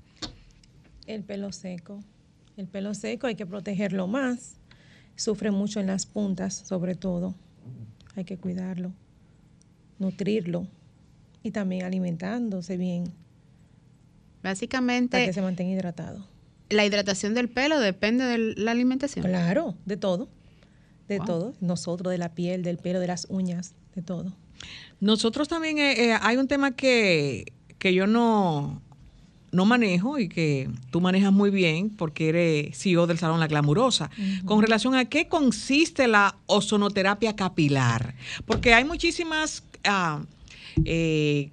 El 1.05 1.23
pelo 1.23 1.53
seco. 1.53 2.01
El 2.57 2.67
pelo 2.67 2.93
seco 2.93 3.27
hay 3.27 3.35
que 3.35 3.45
protegerlo 3.45 4.07
más. 4.07 4.57
Sufre 5.15 5.51
mucho 5.51 5.79
en 5.79 5.87
las 5.87 6.05
puntas, 6.05 6.53
sobre 6.53 6.95
todo. 6.95 7.33
Hay 8.17 8.25
que 8.25 8.35
cuidarlo, 8.37 8.91
nutrirlo 9.99 10.67
y 11.43 11.51
también 11.51 11.85
alimentándose 11.85 12.75
bien 12.75 13.05
para 14.41 14.51
Básicamente, 14.51 15.25
que 15.25 15.31
se 15.31 15.41
mantenga 15.41 15.71
hidratado. 15.71 16.27
la 16.69 16.85
hidratación 16.85 17.33
del 17.33 17.47
pelo 17.47 17.79
depende 17.79 18.25
de 18.25 18.37
la 18.57 18.71
alimentación. 18.71 19.23
Claro, 19.23 19.75
de 19.85 19.95
todo. 19.95 20.27
De 21.07 21.17
Wow. 21.17 21.25
todo. 21.25 21.53
Nosotros, 21.61 22.11
de 22.11 22.17
la 22.17 22.33
piel, 22.35 22.63
del 22.63 22.77
pelo, 22.77 22.99
de 22.99 23.07
las 23.07 23.27
uñas, 23.29 23.73
de 23.95 24.01
todo. 24.01 24.33
Nosotros 24.99 25.47
también 25.47 25.77
eh, 25.77 26.09
eh, 26.11 26.17
hay 26.21 26.37
un 26.37 26.47
tema 26.47 26.75
que, 26.75 27.53
que 27.77 27.93
yo 27.93 28.07
no, 28.07 28.81
no 29.51 29.65
manejo 29.65 30.19
y 30.19 30.27
que 30.27 30.69
tú 30.91 30.99
manejas 31.01 31.31
muy 31.31 31.49
bien 31.49 31.89
porque 31.89 32.29
eres 32.29 32.77
CEO 32.77 33.07
del 33.07 33.17
Salón 33.17 33.39
La 33.39 33.47
Glamurosa, 33.47 34.09
con 34.45 34.61
relación 34.61 34.95
a 34.95 35.05
qué 35.05 35.27
consiste 35.27 36.07
la 36.07 36.37
ozonoterapia 36.47 37.35
capilar. 37.35 38.15
Porque 38.45 38.73
hay 38.73 38.83
muchísimas 38.83 39.63
ah, 39.85 40.21
eh, 40.85 41.51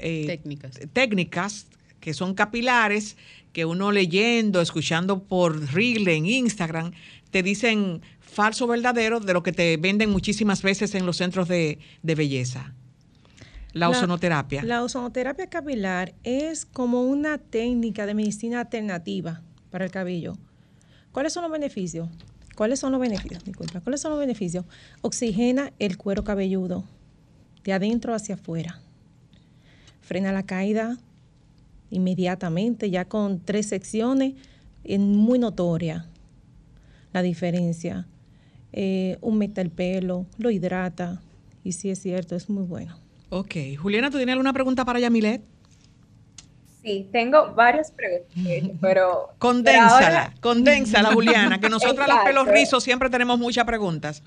eh, 0.00 0.24
Técnicas. 0.26 0.80
técnicas 0.92 1.66
que 2.00 2.14
son 2.14 2.34
capilares, 2.34 3.16
que 3.52 3.64
uno 3.64 3.90
leyendo, 3.92 4.60
escuchando 4.60 5.22
por 5.24 5.72
Reel 5.72 6.06
en 6.08 6.26
Instagram, 6.26 6.92
te 7.30 7.42
dicen 7.42 8.00
falso 8.30 8.64
o 8.64 8.68
verdadero 8.68 9.20
de 9.20 9.32
lo 9.32 9.42
que 9.42 9.52
te 9.52 9.76
venden 9.76 10.10
muchísimas 10.10 10.62
veces 10.62 10.94
en 10.94 11.06
los 11.06 11.16
centros 11.16 11.48
de, 11.48 11.78
de 12.02 12.14
belleza. 12.14 12.74
La, 13.72 13.88
ozonoterapia. 13.88 14.62
La 14.62 14.82
ozonoterapia 14.82 15.48
capilar 15.48 16.14
es 16.24 16.64
como 16.64 17.02
una 17.02 17.38
técnica 17.38 18.06
de 18.06 18.14
medicina 18.14 18.60
alternativa 18.60 19.42
para 19.70 19.84
el 19.84 19.90
cabello. 19.90 20.36
¿Cuáles 21.12 21.32
son 21.32 21.42
los 21.42 21.52
beneficios? 21.52 22.08
¿Cuáles 22.56 22.80
son 22.80 22.92
los 22.92 23.00
beneficios? 23.00 23.44
Disculpa, 23.44 23.80
¿cuáles 23.80 24.00
son 24.00 24.10
los 24.10 24.20
beneficios? 24.20 24.64
Oxigena 25.02 25.72
el 25.78 25.96
cuero 25.96 26.24
cabelludo 26.24 26.84
de 27.62 27.72
adentro 27.72 28.14
hacia 28.14 28.34
afuera. 28.34 28.80
Frena 30.00 30.32
la 30.32 30.44
caída 30.44 30.98
inmediatamente, 31.90 32.90
ya 32.90 33.04
con 33.04 33.40
tres 33.40 33.66
secciones, 33.66 34.34
es 34.84 34.98
muy 34.98 35.38
notoria 35.38 36.06
la 37.12 37.22
diferencia. 37.22 38.06
Eh, 38.72 39.16
humecta 39.20 39.60
el 39.60 39.70
pelo, 39.70 40.26
lo 40.38 40.50
hidrata 40.50 41.20
y 41.64 41.72
sí 41.72 41.90
es 41.90 42.00
cierto, 42.00 42.36
es 42.36 42.48
muy 42.50 42.64
bueno. 42.64 42.96
Ok. 43.30 43.54
Juliana, 43.80 44.10
¿tú 44.10 44.16
tienes 44.16 44.32
alguna 44.34 44.52
pregunta 44.52 44.84
para 44.84 45.00
Yamilet? 45.00 45.42
Sí, 46.82 47.08
tengo 47.12 47.54
varias 47.54 47.90
preguntas, 47.90 48.78
pero... 48.80 49.30
Condénsala, 49.38 49.98
pero 49.98 50.06
ahora- 50.06 50.34
condénsala, 50.40 51.12
Juliana, 51.12 51.60
que 51.60 51.68
nosotras 51.68 52.06
las 52.08 52.18
pelos 52.24 52.42
Exacto. 52.44 52.52
rizos 52.52 52.84
siempre 52.84 53.10
tenemos 53.10 53.38
muchas 53.38 53.64
preguntas. 53.64 54.22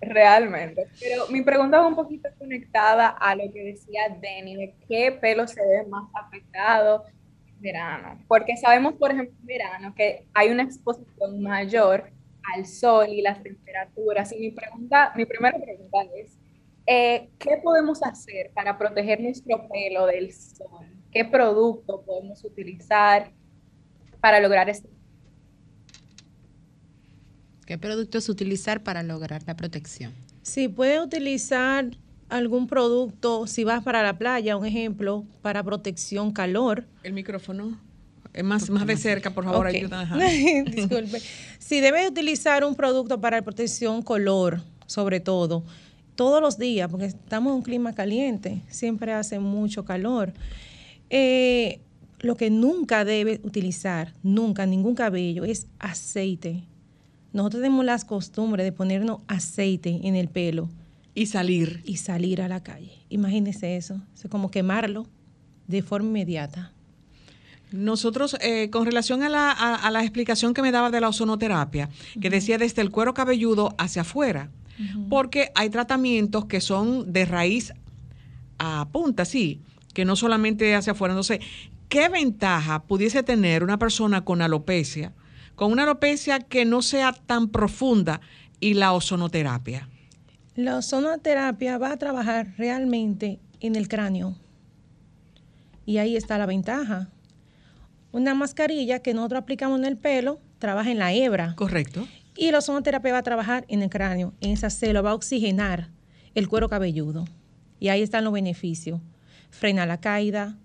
Realmente. 0.00 0.88
Pero 1.00 1.28
mi 1.28 1.42
pregunta 1.42 1.78
va 1.78 1.86
un 1.86 1.94
poquito 1.94 2.28
conectada 2.38 3.08
a 3.08 3.36
lo 3.36 3.44
que 3.52 3.62
decía 3.62 4.02
Denny, 4.20 4.56
de 4.56 4.74
qué 4.88 5.12
pelo 5.12 5.46
se 5.46 5.60
ve 5.60 5.86
más 5.88 6.08
afectado 6.14 7.04
en 7.54 7.62
verano. 7.62 8.18
Porque 8.26 8.56
sabemos, 8.56 8.94
por 8.94 9.12
ejemplo, 9.12 9.34
en 9.40 9.46
verano 9.46 9.94
que 9.94 10.24
hay 10.34 10.48
una 10.50 10.64
exposición 10.64 11.40
mayor 11.40 12.10
al 12.54 12.66
sol 12.66 13.08
y 13.10 13.22
las 13.22 13.42
temperaturas. 13.42 14.32
Y 14.32 14.40
mi 14.40 14.50
pregunta, 14.50 15.12
mi 15.16 15.24
primera 15.24 15.58
pregunta 15.58 15.98
es, 16.16 16.38
eh, 16.86 17.30
¿qué 17.38 17.58
podemos 17.62 18.02
hacer 18.02 18.50
para 18.54 18.76
proteger 18.76 19.20
nuestro 19.20 19.68
pelo 19.68 20.06
del 20.06 20.32
sol? 20.32 20.86
¿Qué 21.10 21.24
producto 21.24 22.02
podemos 22.02 22.44
utilizar 22.44 23.32
para 24.20 24.40
lograr 24.40 24.68
esto? 24.68 24.88
¿Qué 27.66 27.78
productos 27.78 28.28
utilizar 28.28 28.82
para 28.82 29.02
lograr 29.02 29.42
la 29.46 29.54
protección? 29.54 30.12
Si 30.42 30.68
puede 30.68 31.00
utilizar 31.00 31.90
algún 32.28 32.66
producto, 32.66 33.46
si 33.46 33.62
vas 33.62 33.84
para 33.84 34.02
la 34.02 34.18
playa, 34.18 34.56
un 34.56 34.66
ejemplo, 34.66 35.24
para 35.42 35.62
protección 35.62 36.32
calor. 36.32 36.86
El 37.02 37.12
micrófono. 37.12 37.78
Es 38.34 38.44
más, 38.44 38.70
más 38.70 38.86
de 38.86 38.96
cerca, 38.96 39.30
por 39.30 39.44
favor, 39.44 39.66
Ok. 39.66 39.74
ayuda. 39.74 40.00
ajá. 40.02 40.18
Disculpe. 40.66 41.20
Si 41.58 41.80
debe 41.80 42.08
utilizar 42.08 42.64
un 42.64 42.74
producto 42.74 43.20
para 43.20 43.42
protección 43.42 44.02
color, 44.02 44.62
sobre 44.86 45.20
todo, 45.20 45.64
todos 46.14 46.40
los 46.40 46.58
días, 46.58 46.88
porque 46.90 47.06
estamos 47.06 47.50
en 47.52 47.56
un 47.56 47.62
clima 47.62 47.92
caliente, 47.94 48.62
siempre 48.68 49.12
hace 49.12 49.38
mucho 49.38 49.84
calor. 49.84 50.32
Eh, 51.10 51.80
lo 52.20 52.36
que 52.36 52.50
nunca 52.50 53.04
debe 53.04 53.40
utilizar, 53.42 54.14
nunca, 54.22 54.64
ningún 54.64 54.94
cabello, 54.94 55.44
es 55.44 55.66
aceite. 55.78 56.64
Nosotros 57.32 57.62
tenemos 57.62 57.84
las 57.84 58.04
costumbres 58.04 58.64
de 58.64 58.72
ponernos 58.72 59.20
aceite 59.26 60.00
en 60.04 60.14
el 60.16 60.28
pelo 60.28 60.68
Y 61.14 61.26
salir. 61.26 61.82
y 61.84 61.96
salir 61.96 62.40
a 62.42 62.48
la 62.48 62.62
calle. 62.62 62.92
Imagínese 63.08 63.76
eso. 63.76 64.00
Es 64.14 64.28
como 64.30 64.50
quemarlo 64.50 65.06
de 65.66 65.82
forma 65.82 66.08
inmediata. 66.08 66.72
Nosotros, 67.72 68.36
eh, 68.40 68.68
con 68.70 68.84
relación 68.86 69.22
a 69.22 69.28
la, 69.28 69.50
a- 69.50 69.74
a 69.76 69.90
la 69.90 70.02
explicación 70.02 70.54
que 70.54 70.62
me 70.62 70.70
daba 70.72 70.90
de 70.90 71.00
la 71.00 71.08
ozonoterapia, 71.08 71.88
que 72.20 72.30
decía 72.30 72.58
desde 72.58 72.82
el 72.82 72.90
cuero 72.90 73.14
cabelludo 73.14 73.74
hacia 73.78 74.02
afuera, 74.02 74.50
porque 75.08 75.50
hay 75.54 75.70
tratamientos 75.70 76.46
que 76.46 76.60
son 76.60 77.12
de 77.12 77.24
raíz 77.24 77.72
a 78.58 78.88
punta, 78.92 79.24
sí, 79.24 79.60
que 79.94 80.04
no 80.04 80.16
solamente 80.16 80.74
hacia 80.74 80.92
afuera. 80.92 81.12
Entonces, 81.14 81.40
¿qué 81.88 82.08
ventaja 82.08 82.82
pudiese 82.84 83.22
tener 83.22 83.62
una 83.64 83.78
persona 83.78 84.24
con 84.24 84.42
alopecia, 84.42 85.12
con 85.54 85.70
una 85.72 85.82
alopecia 85.84 86.40
que 86.40 86.64
no 86.64 86.82
sea 86.82 87.12
tan 87.12 87.48
profunda 87.48 88.20
y 88.60 88.74
la 88.74 88.92
ozonoterapia? 88.92 89.88
La 90.56 90.76
ozonoterapia 90.78 91.78
va 91.78 91.92
a 91.92 91.96
trabajar 91.98 92.54
realmente 92.58 93.38
en 93.60 93.76
el 93.76 93.88
cráneo. 93.88 94.34
Y 95.86 95.98
ahí 95.98 96.16
está 96.16 96.38
la 96.38 96.46
ventaja. 96.46 97.08
Una 98.12 98.34
mascarilla 98.34 99.00
que 99.00 99.14
nosotros 99.14 99.40
aplicamos 99.40 99.78
en 99.78 99.86
el 99.86 99.96
pelo 99.96 100.40
trabaja 100.58 100.90
en 100.90 100.98
la 100.98 101.12
hebra. 101.12 101.54
Correcto. 101.56 102.06
Y 102.36 102.50
la 102.50 102.58
ozonoterapia 102.58 103.12
va 103.12 103.18
a 103.18 103.22
trabajar 103.22 103.64
en 103.68 103.82
el 103.82 103.90
cráneo, 103.90 104.34
en 104.40 104.50
esa 104.52 104.70
célula, 104.70 105.02
va 105.02 105.10
a 105.10 105.14
oxigenar 105.14 105.90
el 106.34 106.48
cuero 106.48 106.68
cabelludo. 106.68 107.24
Y 107.80 107.88
ahí 107.88 108.02
están 108.02 108.24
los 108.24 108.32
beneficios. 108.32 109.00
Frena 109.50 109.86
la 109.86 110.00
caída, 110.00 110.56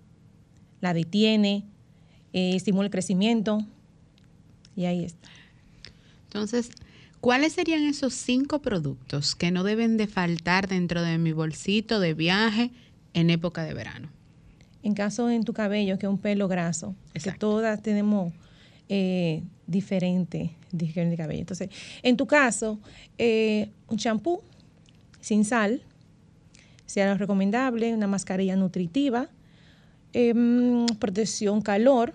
la 0.81 0.93
detiene, 0.93 1.65
eh, 2.33 2.55
estimula 2.55 2.85
el 2.85 2.91
crecimiento. 2.91 3.65
Y 4.75 4.85
ahí 4.85 5.03
está. 5.03 5.29
Entonces, 6.25 6.69
¿cuáles 7.19 7.53
serían 7.53 7.83
esos 7.83 8.13
cinco 8.13 8.61
productos 8.61 9.35
que 9.35 9.51
no 9.51 9.63
deben 9.63 9.97
de 9.97 10.07
faltar 10.07 10.67
dentro 10.67 11.01
de 11.01 11.17
mi 11.17 11.31
bolsito 11.31 11.99
de 11.99 12.13
viaje 12.13 12.71
en 13.13 13.29
época 13.29 13.63
de 13.63 13.73
verano? 13.73 14.09
En 14.87 14.93
caso 14.93 15.29
en 15.29 15.43
tu 15.43 15.51
cabello, 15.51 15.99
que 15.99 16.05
es 16.05 16.09
un 16.09 16.17
pelo 16.17 16.47
graso, 16.47 16.95
que 17.11 17.19
Exacto. 17.19 17.39
todas 17.39 17.81
tenemos 17.81 18.31
eh, 18.87 19.43
diferente, 19.67 20.51
diferente 20.71 21.17
cabello. 21.17 21.41
Entonces, 21.41 21.67
en 22.03 22.15
tu 22.15 22.25
caso, 22.25 22.79
eh, 23.17 23.69
un 23.89 23.97
champú 23.97 24.41
sin 25.19 25.43
sal, 25.43 25.81
sea 26.85 27.11
lo 27.11 27.17
recomendable, 27.17 27.93
una 27.93 28.07
mascarilla 28.07 28.55
nutritiva, 28.55 29.27
em, 30.13 30.85
protección 30.99 31.61
calor. 31.61 32.13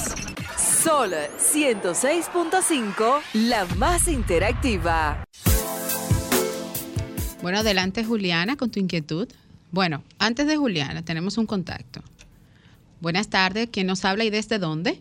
Sol 0.58 1.12
106.5, 1.38 3.22
la 3.34 3.66
más 3.78 4.08
interactiva. 4.08 5.24
Bueno, 7.44 7.60
adelante 7.60 8.04
Juliana 8.04 8.58
con 8.58 8.72
tu 8.72 8.80
inquietud. 8.80 9.28
Bueno, 9.70 10.02
antes 10.18 10.48
de 10.48 10.58
Juliana, 10.58 11.06
tenemos 11.06 11.38
un 11.38 11.46
contacto. 11.46 12.02
Buenas 13.02 13.30
tardes, 13.30 13.70
¿quién 13.72 13.86
nos 13.86 14.04
habla 14.04 14.24
y 14.24 14.32
desde 14.32 14.58
dónde? 14.58 15.00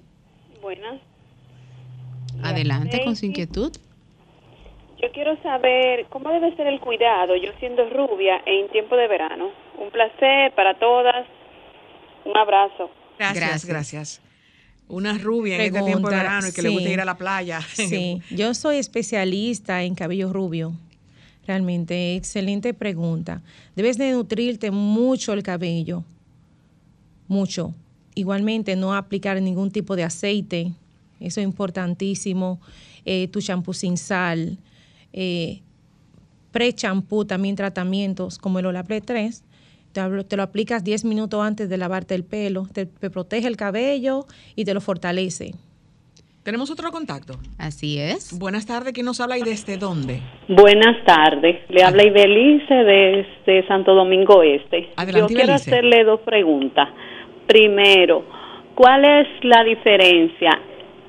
Buenas. 0.61 1.01
Adelante 2.43 3.03
con 3.05 3.17
su 3.17 3.27
inquietud. 3.27 3.73
Yo 5.03 5.11
quiero 5.13 5.41
saber 5.43 6.07
cómo 6.11 6.31
debe 6.31 6.55
ser 6.57 6.67
el 6.67 6.79
cuidado, 6.81 7.35
yo 7.37 7.51
siendo 7.59 7.89
rubia 7.89 8.43
en 8.45 8.69
tiempo 8.69 8.97
de 8.97 9.09
verano. 9.09 9.51
Un 9.79 9.91
placer 9.91 10.53
para 10.55 10.79
todas. 10.79 11.27
Un 12.25 12.37
abrazo. 12.37 12.91
Gracias, 13.19 13.65
gracias. 13.65 14.23
Una 14.89 15.17
rubia 15.17 15.55
en 15.57 15.61
este 15.63 15.83
tiempo 15.83 16.11
de 16.11 16.17
verano 16.17 16.49
y 16.49 16.53
que 16.53 16.63
le 16.63 16.69
gusta 16.71 16.91
ir 16.91 17.01
a 17.01 17.05
la 17.05 17.17
playa. 17.17 17.61
Sí, 17.61 18.21
yo 18.31 18.55
soy 18.55 18.77
especialista 18.77 19.83
en 19.83 19.95
cabello 19.95 20.33
rubio 20.33 20.73
Realmente, 21.51 22.15
excelente 22.15 22.75
pregunta. 22.75 23.43
Debes 23.75 23.99
de 23.99 24.13
nutrirte 24.13 24.71
mucho 24.71 25.33
el 25.33 25.43
cabello, 25.43 26.05
mucho. 27.27 27.75
Igualmente, 28.15 28.77
no 28.77 28.95
aplicar 28.95 29.43
ningún 29.43 29.73
tipo 29.73 29.97
de 29.97 30.05
aceite, 30.05 30.73
eso 31.21 31.41
es 31.41 31.45
importantísimo. 31.45 32.61
Eh, 33.05 33.29
tu 33.29 33.41
champú 33.41 33.73
sin 33.73 33.97
sal, 33.97 34.59
eh, 35.13 35.61
pre-champú, 36.53 37.25
también 37.25 37.57
tratamientos 37.57 38.39
como 38.39 38.59
el 38.59 38.67
Olapre 38.67 39.01
3. 39.01 39.45
Te, 39.93 40.25
te, 40.25 40.37
lo 40.37 40.43
aplicas 40.43 40.85
10 40.85 41.05
minutos 41.05 41.41
antes 41.43 41.69
de 41.69 41.77
lavarte 41.77 42.15
el 42.15 42.25
pelo, 42.25 42.67
te 42.73 42.87
protege 42.87 43.49
el 43.49 43.57
cabello 43.57 44.27
y 44.55 44.65
te 44.65 44.75
lo 44.75 44.81
fortalece. 44.81 45.53
Tenemos 46.43 46.71
otro 46.71 46.91
contacto. 46.91 47.35
Así 47.59 47.99
es. 47.99 48.39
Buenas 48.39 48.65
tardes, 48.67 48.95
¿quién 48.95 49.05
nos 49.05 49.21
habla 49.21 49.37
y 49.37 49.43
desde 49.43 49.77
dónde? 49.77 50.23
Buenas 50.49 51.05
tardes, 51.05 51.59
le 51.69 51.83
habla 51.83 52.03
Ibelice 52.03 52.75
desde 52.75 53.67
Santo 53.69 53.95
Domingo 53.95 54.43
Este. 54.43 54.89
Yo 55.15 55.27
quiero 55.27 55.53
hacerle 55.53 56.03
dos 56.03 56.21
preguntas. 56.21 56.89
Primero, 57.47 58.25
¿cuál 58.75 59.05
es 59.05 59.29
la 59.43 59.63
diferencia 59.65 60.51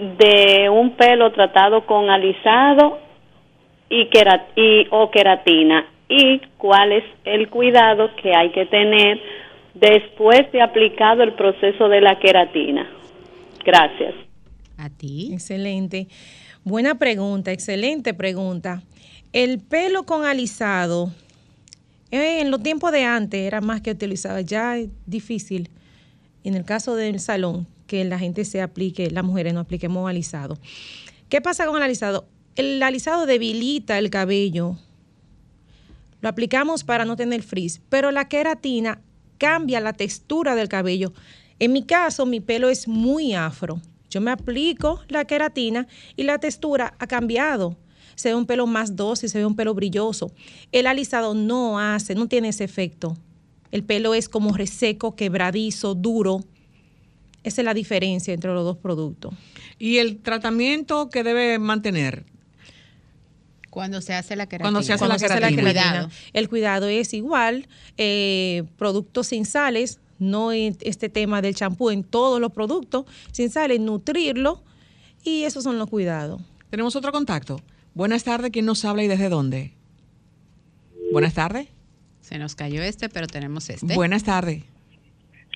de 0.01 0.67
un 0.69 0.95
pelo 0.97 1.31
tratado 1.31 1.85
con 1.85 2.09
alisado 2.09 2.97
y, 3.89 4.09
y 4.55 4.87
o 4.89 5.11
queratina? 5.11 5.85
¿Y 6.09 6.41
cuál 6.57 6.91
es 6.91 7.03
el 7.23 7.49
cuidado 7.49 8.09
que 8.21 8.35
hay 8.35 8.51
que 8.51 8.65
tener 8.65 9.19
después 9.75 10.51
de 10.51 10.61
aplicado 10.61 11.23
el 11.23 11.33
proceso 11.33 11.87
de 11.87 12.01
la 12.01 12.19
queratina? 12.19 12.89
Gracias. 13.63 14.15
A 14.77 14.89
ti. 14.89 15.29
Excelente. 15.33 16.07
Buena 16.63 16.95
pregunta, 16.95 17.51
excelente 17.51 18.13
pregunta. 18.13 18.81
El 19.33 19.59
pelo 19.59 20.03
con 20.03 20.25
alisado, 20.25 21.11
eh, 22.11 22.41
en 22.41 22.51
los 22.51 22.61
tiempos 22.61 22.91
de 22.91 23.03
antes 23.03 23.39
era 23.39 23.61
más 23.61 23.81
que 23.81 23.91
utilizado, 23.91 24.39
ya 24.39 24.77
es 24.77 24.89
difícil. 25.05 25.69
En 26.43 26.55
el 26.55 26.65
caso 26.65 26.95
del 26.95 27.19
salón, 27.19 27.67
que 27.91 28.05
la 28.05 28.17
gente 28.17 28.45
se 28.45 28.61
aplique, 28.61 29.11
las 29.11 29.25
mujeres 29.25 29.53
no 29.53 29.59
apliquemos 29.59 30.09
alisado. 30.09 30.57
¿Qué 31.27 31.41
pasa 31.41 31.65
con 31.65 31.75
el 31.75 31.83
alisado? 31.83 32.25
El 32.55 32.81
alisado 32.81 33.25
debilita 33.25 33.99
el 33.99 34.09
cabello. 34.09 34.77
Lo 36.21 36.29
aplicamos 36.29 36.85
para 36.85 37.03
no 37.03 37.17
tener 37.17 37.43
frizz, 37.43 37.81
pero 37.89 38.11
la 38.11 38.29
queratina 38.29 39.01
cambia 39.37 39.81
la 39.81 39.91
textura 39.91 40.55
del 40.55 40.69
cabello. 40.69 41.11
En 41.59 41.73
mi 41.73 41.83
caso, 41.83 42.25
mi 42.25 42.39
pelo 42.39 42.69
es 42.69 42.87
muy 42.87 43.33
afro. 43.33 43.81
Yo 44.09 44.21
me 44.21 44.31
aplico 44.31 45.01
la 45.09 45.25
queratina 45.25 45.85
y 46.15 46.23
la 46.23 46.37
textura 46.37 46.93
ha 46.97 47.07
cambiado. 47.07 47.75
Se 48.15 48.29
ve 48.29 48.35
un 48.35 48.45
pelo 48.45 48.67
más 48.67 48.95
dócil, 48.95 49.27
se 49.27 49.37
ve 49.37 49.45
un 49.45 49.57
pelo 49.57 49.73
brilloso. 49.73 50.31
El 50.71 50.87
alisado 50.87 51.33
no 51.33 51.77
hace, 51.77 52.15
no 52.15 52.29
tiene 52.29 52.47
ese 52.47 52.63
efecto. 52.63 53.17
El 53.69 53.83
pelo 53.83 54.13
es 54.13 54.29
como 54.29 54.53
reseco, 54.53 55.17
quebradizo, 55.17 55.93
duro. 55.93 56.45
Esa 57.43 57.61
es 57.61 57.65
la 57.65 57.73
diferencia 57.73 58.33
entre 58.33 58.53
los 58.53 58.63
dos 58.63 58.77
productos. 58.77 59.33
¿Y 59.79 59.97
el 59.97 60.19
tratamiento 60.19 61.09
que 61.09 61.23
debe 61.23 61.57
mantener? 61.59 62.25
Cuando 63.69 64.01
se 64.01 64.13
hace 64.13 64.35
la 64.35 64.47
queratina. 64.47 64.65
Cuando 64.65 64.83
se 64.83 64.93
hace, 64.93 65.07
la, 65.07 65.17
queratina. 65.17 65.47
El 65.47 65.55
cuidado. 65.63 66.09
El 66.33 66.49
cuidado 66.49 66.87
es 66.87 67.13
igual, 67.13 67.67
eh, 67.97 68.63
productos 68.77 69.27
sin 69.27 69.45
sales, 69.45 69.99
no 70.19 70.51
este 70.51 71.09
tema 71.09 71.41
del 71.41 71.55
champú 71.55 71.89
en 71.89 72.03
todos 72.03 72.39
los 72.39 72.51
productos, 72.51 73.05
sin 73.31 73.49
sal, 73.49 73.73
nutrirlo 73.83 74.61
y 75.23 75.43
esos 75.43 75.63
son 75.63 75.79
los 75.79 75.89
cuidados. 75.89 76.41
Tenemos 76.69 76.95
otro 76.95 77.11
contacto. 77.11 77.59
Buenas 77.93 78.23
tardes, 78.23 78.51
¿quién 78.51 78.65
nos 78.65 78.85
habla 78.85 79.03
y 79.03 79.07
desde 79.07 79.29
dónde? 79.29 79.73
Buenas 81.11 81.33
tardes. 81.33 81.67
Se 82.21 82.37
nos 82.37 82.55
cayó 82.55 82.83
este, 82.83 83.09
pero 83.09 83.27
tenemos 83.27 83.69
este. 83.69 83.95
Buenas 83.95 84.23
tardes. 84.23 84.63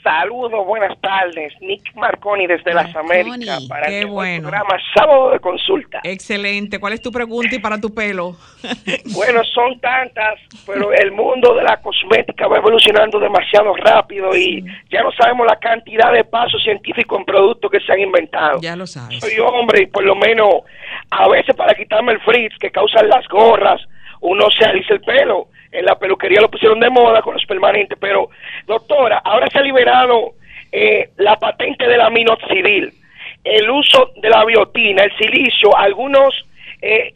Saludos, 0.06 0.64
buenas 0.68 0.95
tardes. 1.01 1.51
Nick 1.62 1.95
Marconi 1.95 2.45
desde 2.45 2.76
las 2.76 2.95
Américas 2.95 3.66
para 3.68 3.88
Qué 3.88 4.01
el 4.01 4.06
bueno. 4.06 4.49
programa 4.49 4.78
Sábado 4.93 5.32
de 5.32 5.39
Consulta. 5.39 5.99
Excelente. 6.03 6.78
¿Cuál 6.78 6.93
es 6.93 7.01
tu 7.01 7.12
pregunta 7.12 7.56
y 7.56 7.58
para 7.58 7.82
tu 7.82 7.91
pelo? 7.91 8.36
bueno, 9.16 9.43
son 9.45 9.80
tantas, 9.80 10.39
pero 10.68 10.93
el 10.93 11.12
mundo 11.12 11.56
de 11.56 11.64
la 11.64 11.82
cosmética 11.82 12.47
va 12.47 12.58
evolucionando 12.58 13.20
demasiado 13.20 13.76
rápido 13.78 14.36
y 14.38 14.64
ya 14.91 15.01
no 15.01 15.12
sabemos 15.14 15.47
la 15.47 15.56
cantidad 15.56 16.14
de 16.14 16.24
pasos 16.24 16.62
científicos 16.62 17.18
en 17.18 17.26
productos 17.26 17.72
que 17.72 17.80
se 17.80 17.91
han 17.91 18.01
inventado. 18.01 18.60
Ya 18.62 18.76
lo 18.76 18.86
sabes. 18.86 19.20
Soy 19.20 19.39
hombre 19.39 19.82
y 19.82 19.86
por 19.88 20.03
lo 20.03 20.14
menos 20.14 20.53
a 21.10 21.28
veces 21.30 21.56
para 21.56 21.74
quitarme 21.74 22.12
el 22.12 22.22
frizz 22.22 22.53
que 22.60 22.70
causan 22.70 23.10
las 23.10 23.28
gorras 23.28 23.82
uno 24.22 24.49
se 24.49 24.66
alisa 24.66 24.93
el 24.93 25.01
pelo. 25.01 25.47
En 25.76 25.86
la 25.86 25.96
peluquería 25.96 26.42
lo 26.42 26.50
pusieron 26.50 26.80
de 26.80 26.90
moda 26.90 27.22
con 27.22 27.34
los 27.34 27.46
permanentes, 27.46 27.98
pero 28.00 28.30
doctora, 28.66 29.22
ahora 29.24 29.48
se 29.52 29.60
ha 29.60 29.62
liberado 29.62 30.34
eh, 30.72 31.10
la 31.18 31.36
patente 31.38 31.88
del 31.88 32.02
aminoxidil, 32.02 32.94
el 33.44 33.70
uso 33.70 34.12
de 34.16 34.30
la 34.30 34.46
biotina, 34.46 35.04
el 35.04 35.16
silicio, 35.18 35.76
algunos 35.78 36.34
eh, 36.82 37.14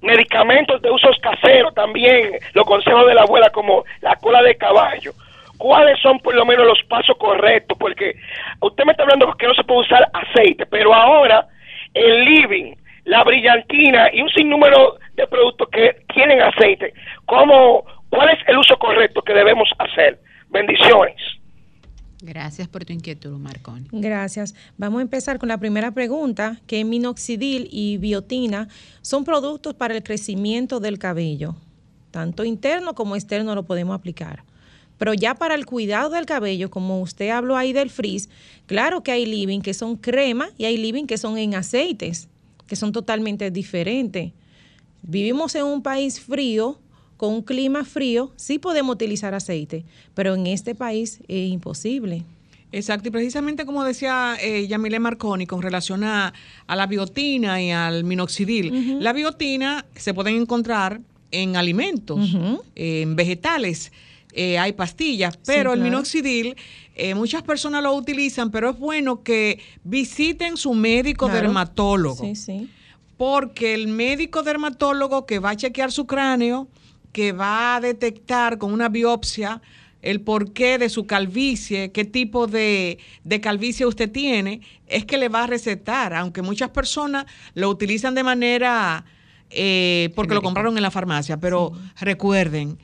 medicamentos 0.00 0.80
de 0.80 0.90
usos 0.90 1.18
caseros 1.20 1.74
también, 1.74 2.38
los 2.54 2.66
consejos 2.66 3.06
de 3.06 3.14
la 3.14 3.22
abuela 3.22 3.50
como 3.50 3.84
la 4.00 4.16
cola 4.16 4.42
de 4.42 4.56
caballo. 4.56 5.12
¿Cuáles 5.58 6.00
son 6.00 6.18
por 6.20 6.34
lo 6.34 6.46
menos 6.46 6.66
los 6.66 6.82
pasos 6.84 7.16
correctos? 7.18 7.76
Porque 7.78 8.14
usted 8.60 8.84
me 8.84 8.92
está 8.92 9.02
hablando 9.02 9.30
que 9.34 9.46
no 9.46 9.54
se 9.54 9.64
puede 9.64 9.80
usar 9.80 10.08
aceite, 10.14 10.64
pero 10.64 10.94
ahora 10.94 11.46
el 11.92 12.24
living, 12.24 12.74
la 13.04 13.22
brillantina 13.24 14.08
y 14.12 14.22
un 14.22 14.30
sinnúmero 14.30 14.96
de 15.20 15.26
productos 15.26 15.68
que 15.70 16.04
tienen 16.12 16.40
aceite, 16.42 16.92
¿cómo, 17.26 17.84
¿cuál 18.08 18.30
es 18.30 18.38
el 18.46 18.58
uso 18.58 18.76
correcto 18.78 19.22
que 19.22 19.34
debemos 19.34 19.68
hacer? 19.78 20.20
Bendiciones. 20.48 21.16
Gracias 22.22 22.68
por 22.68 22.84
tu 22.84 22.92
inquietud, 22.92 23.38
Marconi. 23.38 23.86
Gracias. 23.92 24.54
Vamos 24.76 24.98
a 24.98 25.02
empezar 25.02 25.38
con 25.38 25.48
la 25.48 25.58
primera 25.58 25.92
pregunta, 25.92 26.60
que 26.66 26.84
minoxidil 26.84 27.68
y 27.70 27.96
biotina 27.96 28.68
son 29.00 29.24
productos 29.24 29.74
para 29.74 29.94
el 29.94 30.02
crecimiento 30.02 30.80
del 30.80 30.98
cabello. 30.98 31.56
Tanto 32.10 32.44
interno 32.44 32.94
como 32.94 33.16
externo 33.16 33.54
lo 33.54 33.62
podemos 33.64 33.94
aplicar. 33.94 34.42
Pero 34.98 35.14
ya 35.14 35.34
para 35.34 35.54
el 35.54 35.64
cuidado 35.64 36.10
del 36.10 36.26
cabello, 36.26 36.68
como 36.68 37.00
usted 37.00 37.30
habló 37.30 37.56
ahí 37.56 37.72
del 37.72 37.88
frizz, 37.88 38.28
claro 38.66 39.02
que 39.02 39.12
hay 39.12 39.24
living 39.24 39.60
que 39.60 39.72
son 39.72 39.96
crema 39.96 40.50
y 40.58 40.66
hay 40.66 40.76
living 40.76 41.06
que 41.06 41.16
son 41.16 41.38
en 41.38 41.54
aceites, 41.54 42.28
que 42.66 42.76
son 42.76 42.92
totalmente 42.92 43.50
diferentes. 43.50 44.32
Vivimos 45.02 45.54
en 45.54 45.64
un 45.64 45.82
país 45.82 46.20
frío, 46.20 46.78
con 47.16 47.34
un 47.34 47.42
clima 47.42 47.84
frío, 47.84 48.32
sí 48.36 48.58
podemos 48.58 48.94
utilizar 48.94 49.34
aceite, 49.34 49.84
pero 50.14 50.34
en 50.34 50.46
este 50.46 50.74
país 50.74 51.20
es 51.28 51.50
imposible. 51.50 52.24
Exacto, 52.72 53.08
y 53.08 53.10
precisamente 53.10 53.66
como 53.66 53.82
decía 53.84 54.36
eh, 54.40 54.66
Yamile 54.68 55.00
Marconi 55.00 55.46
con 55.46 55.60
relación 55.60 56.04
a, 56.04 56.32
la 56.68 56.86
biotina 56.86 57.60
y 57.60 57.72
al 57.72 58.04
minoxidil, 58.04 59.02
la 59.02 59.12
biotina 59.12 59.84
se 59.96 60.14
pueden 60.14 60.36
encontrar 60.36 61.00
en 61.32 61.56
alimentos, 61.56 62.34
en 62.74 63.16
vegetales. 63.16 63.92
Eh, 64.32 64.58
hay 64.58 64.72
pastillas, 64.72 65.36
pero 65.44 65.72
el 65.72 65.80
minoxidil 65.80 66.54
eh, 66.94 67.14
muchas 67.14 67.42
personas 67.42 67.82
lo 67.82 67.94
utilizan, 67.94 68.50
pero 68.50 68.70
es 68.70 68.78
bueno 68.78 69.22
que 69.22 69.58
visiten 69.82 70.56
su 70.56 70.74
médico 70.74 71.28
dermatólogo. 71.28 72.22
Sí, 72.22 72.36
sí. 72.36 72.68
Porque 73.20 73.74
el 73.74 73.88
médico 73.88 74.42
dermatólogo 74.42 75.26
que 75.26 75.40
va 75.40 75.50
a 75.50 75.54
chequear 75.54 75.92
su 75.92 76.06
cráneo, 76.06 76.68
que 77.12 77.32
va 77.32 77.76
a 77.76 77.80
detectar 77.82 78.56
con 78.56 78.72
una 78.72 78.88
biopsia 78.88 79.60
el 80.00 80.22
porqué 80.22 80.78
de 80.78 80.88
su 80.88 81.04
calvicie, 81.06 81.92
qué 81.92 82.06
tipo 82.06 82.46
de, 82.46 82.96
calvicie 83.42 83.84
usted 83.84 84.10
tiene, 84.10 84.62
es 84.86 85.04
que 85.04 85.18
le 85.18 85.28
va 85.28 85.44
a 85.44 85.46
recetar, 85.46 86.14
aunque 86.14 86.40
muchas 86.40 86.70
personas 86.70 87.26
lo 87.52 87.68
utilizan 87.68 88.14
de 88.14 88.22
manera 88.22 89.04
eh, 89.50 90.08
porque 90.14 90.32
lo 90.32 90.40
compraron 90.40 90.78
en 90.78 90.82
la 90.82 90.90
farmacia, 90.90 91.36
pero 91.36 91.72
recuerden, 92.00 92.78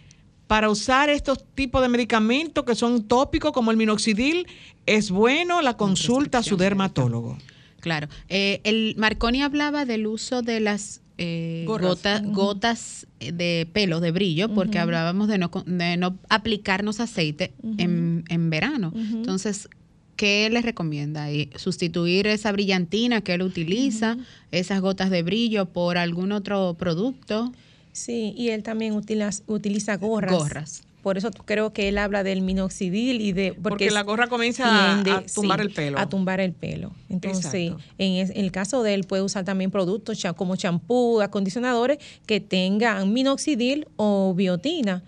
para 0.47 0.69
usar 0.69 1.09
estos 1.09 1.47
tipos 1.55 1.81
de 1.81 1.89
medicamentos 1.89 2.63
que 2.67 2.75
son 2.75 3.09
tópicos 3.09 3.53
como 3.53 3.71
el 3.71 3.79
minoxidil, 3.79 4.47
es 4.85 5.11
bueno 5.11 5.63
la 5.63 5.79
consulta 5.79 6.41
a 6.41 6.43
su 6.43 6.59
dermatólogo. 6.59 7.39
Claro. 7.87 8.09
Eh, 8.29 8.61
el 8.65 8.97
Marconi 8.99 9.43
hablaba 9.43 9.85
del 9.85 10.09
uso 10.09 10.43
de 10.43 10.59
las 10.59 11.03
eh, 11.19 11.65
gotas 11.69 13.07
de 13.21 13.69
pelo, 13.73 14.01
de 14.01 14.11
brillo, 14.11 14.53
porque 14.53 14.81
hablábamos 14.81 15.29
de 15.29 15.39
no, 15.39 15.53
de 15.65 15.97
no 15.97 16.19
aplicarnos 16.29 16.99
aceite 16.99 17.53
en, 17.79 18.25
en, 18.29 18.51
verano. 18.51 18.93
Entonces, 18.93 19.69
¿qué 20.17 20.51
les 20.51 20.65
recomienda? 20.65 21.29
¿Sustituir 21.55 22.27
esa 22.27 22.51
brillantina 22.51 23.21
que 23.21 23.35
él 23.35 23.43
utiliza, 23.43 24.17
esas 24.51 24.81
gotas 24.81 25.11
de 25.11 25.23
brillo, 25.23 25.67
por 25.67 25.97
algún 25.97 26.33
otro 26.33 26.75
producto? 26.75 27.53
Sí, 27.93 28.35
y 28.37 28.49
él 28.49 28.65
también 28.65 28.95
utiliza, 28.95 29.45
utiliza 29.47 29.97
gorras. 29.97 30.37
Gorras. 30.37 30.83
Por 31.07 31.19
eso 31.19 31.31
creo 31.31 31.73
que 31.73 31.87
él 31.87 31.99
habla 31.99 32.25
del 32.25 32.41
minoxidil 32.41 33.21
y 33.21 33.31
de... 33.31 33.53
Porque, 33.53 33.93
la 33.93 34.03
gorra 34.03 34.27
comienza 34.27 34.99
a, 34.99 35.23
tumbar 35.33 35.61
el 35.61 35.71
pelo. 35.71 36.01
A 36.01 36.09
tumbar 36.09 36.41
el 36.41 36.53
pelo. 36.53 36.91
Entonces, 37.09 37.75
en, 37.97 38.33
el 38.35 38.51
caso 38.51 38.83
de 38.83 38.95
él 38.95 39.05
puede 39.05 39.23
usar 39.23 39.45
también 39.45 39.71
productos 39.71 40.21
como 40.35 40.57
champú, 40.57 41.21
acondicionadores 41.21 41.99
que 42.27 42.41
tengan 42.41 43.13
minoxidil 43.13 43.87
o 43.95 44.35
biotina. 44.35 45.05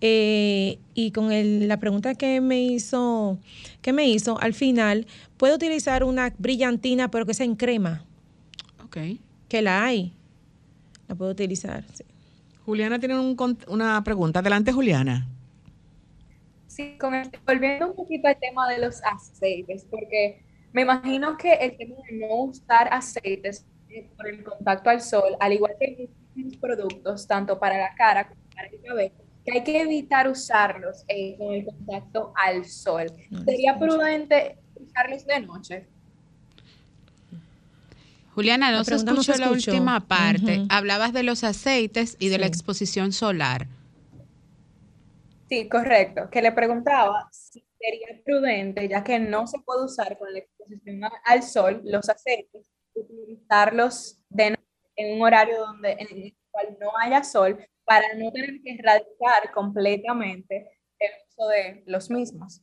Eh, 0.00 0.80
y 0.94 1.12
con 1.12 1.28
la 1.68 1.76
pregunta 1.76 2.16
que 2.16 2.40
me 2.40 2.64
hizo, 2.64 3.38
que 3.82 3.92
me 3.92 4.08
hizo, 4.08 4.40
al 4.40 4.52
final, 4.52 5.06
puede 5.36 5.54
utilizar 5.54 6.02
una 6.02 6.34
brillantina, 6.38 7.08
pero 7.08 7.24
que 7.24 7.34
sea 7.34 7.46
en 7.46 7.54
crema. 7.54 8.02
Ok. 8.84 8.96
Que 9.48 9.62
la 9.62 9.84
hay. 9.84 10.12
La 11.06 11.14
puedo 11.14 11.30
utilizar, 11.30 11.84
sí. 11.94 12.02
Juliana 12.64 12.98
tiene 12.98 13.16
una 13.68 14.02
pregunta. 14.02 14.40
Adelante, 14.40 14.72
Juliana. 14.72 15.28
Sí, 16.76 16.98
con 17.00 17.14
volviendo 17.46 17.86
un 17.86 17.96
poquito 17.96 18.28
al 18.28 18.36
tema 18.38 18.68
de 18.68 18.78
los 18.78 19.02
aceites, 19.02 19.86
porque 19.90 20.44
me 20.74 20.82
imagino 20.82 21.38
que 21.38 21.54
el 21.54 21.74
tema 21.78 21.96
de 22.06 22.18
no 22.18 22.34
usar 22.34 22.92
aceites 22.92 23.64
por 24.14 24.28
el 24.28 24.44
contacto 24.44 24.90
al 24.90 25.00
sol, 25.00 25.38
al 25.40 25.54
igual 25.54 25.72
que 25.80 26.10
muchos 26.34 26.58
productos, 26.58 27.26
tanto 27.26 27.58
para 27.58 27.78
la 27.78 27.94
cara 27.94 28.28
como 28.28 28.42
para 28.54 28.68
el 28.68 28.82
cabello, 28.82 29.14
que 29.42 29.52
hay 29.52 29.64
que 29.64 29.80
evitar 29.80 30.28
usarlos 30.28 31.02
eh, 31.08 31.34
con 31.38 31.54
el 31.54 31.64
contacto 31.64 32.34
al 32.36 32.66
sol. 32.66 33.06
¿Sería 33.46 33.78
prudente 33.78 34.58
usarlos 34.74 35.24
de 35.24 35.40
noche? 35.40 35.86
Juliana, 38.34 38.70
no 38.70 38.84
se 38.84 38.96
escuchó 38.96 39.34
la 39.38 39.50
última 39.50 40.00
parte. 40.00 40.66
Hablabas 40.68 41.14
de 41.14 41.22
los 41.22 41.42
aceites 41.42 42.18
y 42.18 42.28
de 42.28 42.36
la 42.36 42.46
exposición 42.46 43.12
solar. 43.12 43.66
Sí, 45.48 45.68
correcto. 45.68 46.28
Que 46.30 46.42
le 46.42 46.52
preguntaba 46.52 47.28
si 47.30 47.64
sería 47.78 48.22
prudente, 48.24 48.88
ya 48.88 49.04
que 49.04 49.18
no 49.18 49.46
se 49.46 49.58
puede 49.60 49.84
usar 49.84 50.18
con 50.18 50.32
la 50.32 50.40
exposición 50.40 51.00
al 51.24 51.42
sol 51.42 51.80
los 51.84 52.08
aceites, 52.08 52.70
utilizarlos 52.94 54.18
de 54.28 54.56
en 54.96 55.16
un 55.16 55.22
horario 55.22 55.58
donde 55.58 55.92
en 55.92 56.08
el 56.10 56.36
cual 56.50 56.76
no 56.80 56.90
haya 56.98 57.22
sol 57.22 57.58
para 57.84 58.14
no 58.14 58.32
tener 58.32 58.60
que 58.62 58.72
erradicar 58.72 59.52
completamente 59.54 60.70
el 60.98 61.10
uso 61.28 61.48
de 61.48 61.82
los 61.86 62.10
mismos. 62.10 62.62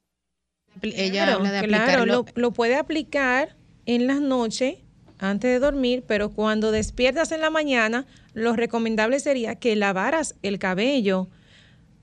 Ella 0.81 1.25
claro, 1.25 1.37
habla 1.37 1.51
de 1.51 1.67
claro 1.67 2.05
lo, 2.05 2.25
lo 2.33 2.51
puede 2.51 2.75
aplicar 2.75 3.55
en 3.85 4.07
las 4.07 4.19
noches 4.19 4.77
antes 5.19 5.51
de 5.51 5.59
dormir, 5.59 6.03
pero 6.07 6.31
cuando 6.31 6.71
despiertas 6.71 7.31
en 7.31 7.41
la 7.41 7.49
mañana, 7.49 8.05
lo 8.33 8.55
recomendable 8.55 9.19
sería 9.19 9.55
que 9.55 9.75
lavaras 9.75 10.35
el 10.41 10.59
cabello, 10.59 11.29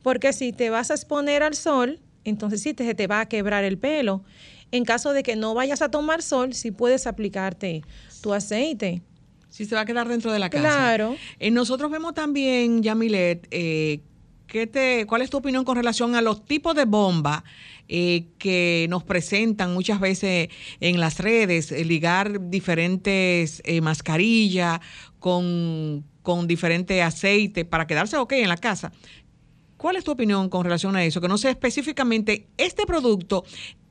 porque 0.03 0.33
si 0.33 0.53
te 0.53 0.71
vas 0.71 0.91
a 0.91 0.95
exponer 0.95 1.43
al 1.43 1.55
sol, 1.55 2.01
entonces 2.25 2.63
sí 2.63 2.75
te, 2.75 2.85
se 2.85 2.95
te 2.95 3.07
va 3.07 3.21
a 3.21 3.27
quebrar 3.27 3.65
el 3.65 3.79
pelo. 3.79 4.23
En 4.73 4.85
caso 4.85 5.13
de 5.13 5.23
que 5.23 5.37
no 5.37 5.55
vayas 5.55 5.83
a 5.83 5.91
tomar 5.91 6.23
sol, 6.23 6.55
sí 6.55 6.71
puedes 6.71 7.07
aplicarte 7.07 7.83
tu 8.21 8.33
aceite. 8.33 9.03
Si 9.49 9.65
se 9.65 9.75
va 9.75 9.81
a 9.81 9.85
quedar 9.85 10.07
dentro 10.09 10.31
de 10.31 10.39
la 10.39 10.49
casa. 10.49 10.63
Claro. 10.63 11.17
Eh, 11.41 11.51
nosotros 11.51 11.91
vemos 11.91 12.15
también, 12.15 12.83
Yamilet, 12.83 13.49
eh, 13.51 14.01
te, 14.51 15.07
¿cuál 15.07 15.23
es 15.23 15.31
tu 15.31 15.39
opinión 15.39 15.65
con 15.65 15.77
relación 15.77 16.15
a 16.15 16.23
los 16.23 16.45
tipos 16.45 16.75
de 16.75 16.85
bomba 16.85 17.45
eh, 17.89 18.27
que 18.39 18.87
nos 18.89 19.05
presentan 19.05 19.73
muchas 19.73 20.01
veces 20.01 20.49
en 20.81 21.01
las 21.01 21.19
redes? 21.19 21.73
Eh, 21.73 21.85
ligar 21.85 22.51
diferentes 22.51 23.63
eh, 23.65 23.81
mascarillas 23.81 24.81
con, 25.19 26.05
con 26.23 26.47
diferente 26.47 27.03
aceite 27.03 27.65
para 27.65 27.87
quedarse 27.87 28.17
ok 28.17 28.33
en 28.33 28.49
la 28.49 28.57
casa. 28.57 28.93
¿Cuál 29.81 29.97
es 29.97 30.05
tu 30.05 30.11
opinión 30.11 30.51
con 30.51 30.62
relación 30.62 30.95
a 30.95 31.03
eso? 31.03 31.22
Que 31.22 31.28
no 31.28 31.39
sea 31.39 31.51
específicamente 31.51 32.47
este 32.59 32.85
producto, 32.85 33.45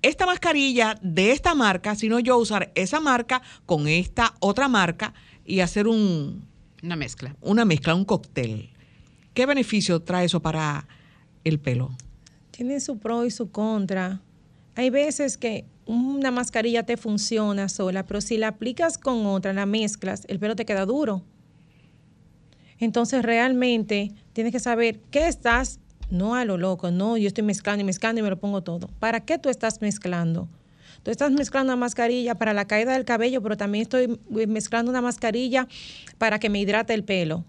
esta 0.03 0.27
mascarilla 0.27 0.95
de 1.01 1.31
esta 1.31 1.55
marca, 1.55 1.95
sino 1.95 2.19
yo 2.19 2.37
usar 2.37 2.71
esa 2.75 2.99
marca 2.99 3.41
con 3.65 3.87
esta 3.87 4.35
otra 4.39 4.67
marca 4.67 5.15
y 5.47 5.61
hacer 5.61 5.87
un, 5.87 6.45
una 6.83 6.95
mezcla. 6.95 7.35
Una 7.41 7.65
mezcla, 7.65 7.95
un 7.95 8.05
cóctel. 8.05 8.69
¿Qué 9.33 9.47
beneficio 9.47 9.99
trae 10.03 10.25
eso 10.27 10.43
para 10.43 10.87
el 11.43 11.59
pelo? 11.59 11.89
Tiene 12.51 12.81
su 12.81 12.99
pro 12.99 13.25
y 13.25 13.31
su 13.31 13.49
contra. 13.49 14.21
Hay 14.75 14.91
veces 14.91 15.39
que 15.39 15.65
una 15.87 16.29
mascarilla 16.29 16.83
te 16.85 16.97
funciona 16.97 17.67
sola, 17.67 18.05
pero 18.05 18.21
si 18.21 18.37
la 18.37 18.49
aplicas 18.49 18.99
con 18.99 19.25
otra, 19.25 19.53
la 19.53 19.65
mezclas, 19.65 20.25
el 20.27 20.37
pelo 20.37 20.55
te 20.55 20.67
queda 20.67 20.85
duro. 20.85 21.23
Entonces 22.79 23.23
realmente 23.23 24.11
tienes 24.33 24.51
que 24.51 24.59
saber 24.59 24.99
qué 25.11 25.27
estás, 25.27 25.79
no 26.09 26.35
a 26.35 26.45
lo 26.45 26.57
loco, 26.57 26.91
no, 26.91 27.17
yo 27.17 27.27
estoy 27.27 27.43
mezclando 27.43 27.81
y 27.81 27.85
mezclando 27.85 28.19
y 28.19 28.23
me 28.23 28.29
lo 28.29 28.39
pongo 28.39 28.61
todo. 28.63 28.89
¿Para 28.99 29.19
qué 29.21 29.37
tú 29.37 29.49
estás 29.49 29.81
mezclando? 29.81 30.47
Tú 31.03 31.11
estás 31.11 31.31
mezclando 31.31 31.73
una 31.73 31.79
mascarilla 31.79 32.35
para 32.35 32.53
la 32.53 32.65
caída 32.65 32.93
del 32.93 33.05
cabello, 33.05 33.41
pero 33.41 33.57
también 33.57 33.83
estoy 33.83 34.19
mezclando 34.29 34.91
una 34.91 35.01
mascarilla 35.01 35.67
para 36.17 36.39
que 36.39 36.49
me 36.49 36.59
hidrate 36.59 36.93
el 36.93 37.03
pelo 37.03 37.45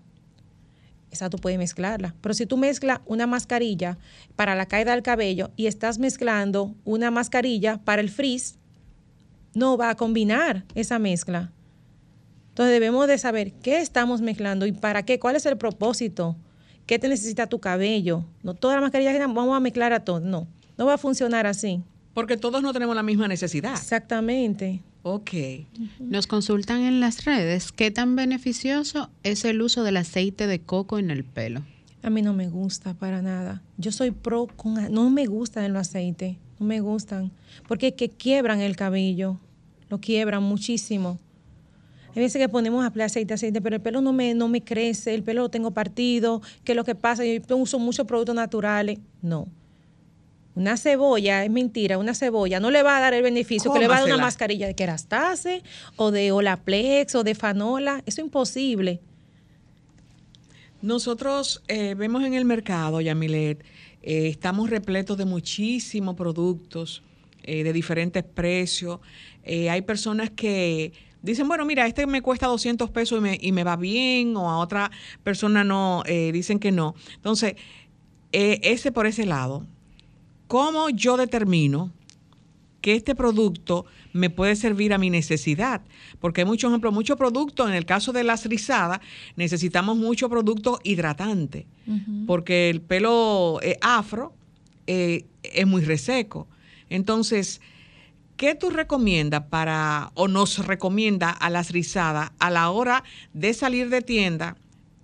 esa 1.11 1.31
tú 1.31 1.39
puedes 1.39 1.59
mezclarla. 1.59 2.15
Pero 2.21 2.35
si 2.35 2.47
tú 2.47 2.57
mezclas 2.57 3.01
una 3.07 3.27
mascarilla 3.27 3.99
para 4.37 4.55
la 4.55 4.67
caída 4.67 4.93
del 4.93 5.03
cabello 5.03 5.51
y 5.57 5.67
estás 5.67 5.99
mezclando 5.99 6.75
una 6.85 7.11
mascarilla 7.11 7.79
para 7.79 8.01
el 8.01 8.11
frizz, 8.11 8.57
no 9.55 9.77
va 9.77 9.91
a 9.91 9.97
combinar 9.97 10.65
esa 10.75 10.99
mezcla. 10.99 11.51
Entonces 12.61 12.79
debemos 12.79 13.09
de 13.09 13.17
saber 13.17 13.53
qué 13.53 13.81
estamos 13.81 14.21
mezclando 14.21 14.67
y 14.67 14.73
para 14.73 15.03
qué, 15.03 15.19
cuál 15.19 15.35
es 15.35 15.47
el 15.47 15.57
propósito, 15.57 16.37
qué 16.85 16.99
te 16.99 17.09
necesita 17.09 17.47
tu 17.47 17.59
cabello. 17.59 18.27
No 18.43 18.53
todas 18.53 18.77
las 18.77 18.83
mascarillas 18.83 19.19
vamos 19.19 19.57
a 19.57 19.61
mezclar 19.61 19.95
a 19.95 20.05
todos, 20.05 20.21
no, 20.21 20.47
no 20.77 20.85
va 20.85 20.93
a 20.93 20.99
funcionar 20.99 21.47
así. 21.47 21.81
Porque 22.13 22.37
todos 22.37 22.61
no 22.61 22.75
tenemos 22.75 22.95
la 22.95 23.03
misma 23.03 23.29
necesidad. 23.29 23.73
Exactamente. 23.73 24.83
Ok. 25.05 25.31
Nos 26.01 26.27
consultan 26.27 26.83
en 26.83 27.01
las 27.01 27.25
redes 27.25 27.73
qué 27.73 27.91
tan 27.91 28.15
beneficioso 28.15 29.09
es 29.23 29.47
el 29.47 29.63
uso 29.63 29.83
del 29.83 29.97
aceite 29.97 30.47
de 30.47 30.61
coco 30.61 30.99
en 30.99 31.11
el 31.11 31.25
pelo. 31.25 31.63
A 32.03 32.11
mí 32.11 32.21
no 32.21 32.35
me 32.35 32.51
gusta 32.51 32.93
para 32.93 33.23
nada. 33.23 33.63
Yo 33.79 33.91
soy 33.91 34.11
pro 34.11 34.49
con... 34.49 34.93
No 34.93 35.09
me 35.09 35.25
gustan 35.25 35.65
el 35.65 35.77
aceite, 35.77 36.37
no 36.59 36.67
me 36.67 36.81
gustan. 36.81 37.31
Porque 37.67 37.87
es 37.87 37.95
que 37.95 38.11
quiebran 38.11 38.61
el 38.61 38.77
cabello, 38.77 39.39
lo 39.89 39.99
quiebran 39.99 40.43
muchísimo. 40.43 41.19
Hay 42.15 42.23
veces 42.23 42.41
que 42.41 42.49
ponemos 42.49 42.85
a 42.85 43.05
aceite, 43.05 43.35
aceite, 43.35 43.61
pero 43.61 43.77
el 43.77 43.83
pelo 43.83 44.01
no 44.01 44.13
me, 44.13 44.35
no 44.35 44.49
me 44.49 44.63
crece, 44.63 45.15
el 45.15 45.23
pelo 45.23 45.43
lo 45.43 45.49
tengo 45.49 45.71
partido, 45.71 46.43
¿qué 46.65 46.73
es 46.73 46.77
lo 46.77 46.85
que 46.85 46.95
pasa? 46.95 47.25
Yo 47.25 47.57
uso 47.57 47.79
muchos 47.79 48.07
productos 48.07 48.35
naturales. 48.35 48.99
No. 49.23 49.47
Una 50.57 50.77
cebolla, 50.77 51.45
es 51.45 51.51
mentira, 51.51 51.97
una 51.97 52.15
cebolla 52.15 52.59
no 52.59 52.71
le 52.71 52.83
va 52.83 52.99
a 52.99 53.01
dar 53.01 53.15
el 53.15 53.23
beneficio 53.23 53.73
que 53.73 53.79
le 53.79 53.87
va 53.87 53.99
a 53.99 54.01
dar 54.01 54.09
una 54.09 54.19
mascarilla 54.19 54.67
de 54.67 54.75
kerastase 54.75 55.63
o 55.97 56.11
de 56.11 56.33
Olaplex 56.33 57.15
o 57.15 57.23
de 57.23 57.35
Fanola. 57.37 58.03
Eso 58.05 58.21
es 58.21 58.27
imposible. 58.27 59.01
Nosotros 60.83 61.63
eh, 61.69 61.95
vemos 61.95 62.25
en 62.25 62.35
el 62.35 62.45
mercado, 62.45 63.01
Yamilet, 63.01 63.63
eh, 64.03 64.29
estamos 64.29 64.71
repletos 64.71 65.17
de 65.19 65.27
muchísimos 65.27 66.17
productos 66.17 67.03
eh, 67.43 67.63
de 67.63 67.73
diferentes 67.73 68.25
precios. 68.25 69.01
hay 69.45 69.83
personas 69.83 70.31
que 70.31 70.93
dicen, 71.23 71.49
bueno, 71.49 71.65
mira, 71.65 71.87
este 71.87 72.07
me 72.07 72.23
cuesta 72.23 72.47
200 72.47 72.91
pesos 72.91 73.19
y 73.19 73.23
me, 73.23 73.39
y 73.41 73.53
me 73.53 73.65
va 73.65 73.77
bien, 73.77 74.37
o 74.37 74.51
a 74.51 74.59
otra 74.59 74.91
persona 75.23 75.65
no, 75.65 76.03
dicen 76.07 76.59
que 76.59 76.73
no. 76.73 76.95
Entonces, 77.17 77.57
ese 78.33 78.93
por 78.93 79.07
ese 79.07 79.27
lado. 79.27 79.67
¿Cómo 80.51 80.91
yo 80.91 81.17
determino 81.17 81.93
que 82.81 82.97
este 82.97 83.15
producto 83.15 83.87
me 84.13 84.31
puede 84.31 84.57
servir 84.57 84.93
a 84.93 84.99
mi 84.99 85.09
necesidad? 85.09 85.81
Porque 86.19 86.41
hay 86.41 86.45
muchos 86.45 86.73
ejemplos, 86.73 86.93
muchos 86.93 87.17
productos, 87.17 87.69
en 87.69 87.77
el 87.77 87.87
caso 87.87 88.13
de 88.13 88.25
las 88.25 88.45
rizadas, 88.47 88.99
necesitamos 89.37 89.97
mucho 89.97 90.29
producto 90.29 90.81
hidratante, 90.83 91.69
porque 92.27 92.69
el 92.69 92.81
pelo 92.81 93.61
eh, 93.63 93.79
afro 93.81 94.35
eh, 94.89 95.27
es 95.45 95.69
muy 95.69 95.83
reseco. 95.83 96.49
Entonces, 96.89 97.61
¿qué 98.41 98.55
tú 98.55 98.71
recomiendas 98.71 99.43
para, 99.51 100.13
o 100.15 100.27
nos 100.27 100.67
recomienda 100.67 101.29
a 101.29 101.51
las 101.51 101.73
rizadas 101.73 102.31
a 102.39 102.49
la 102.49 102.71
hora 102.71 103.05
de 103.35 103.53
salir 103.53 103.91
de 103.91 104.01
tienda 104.01 104.57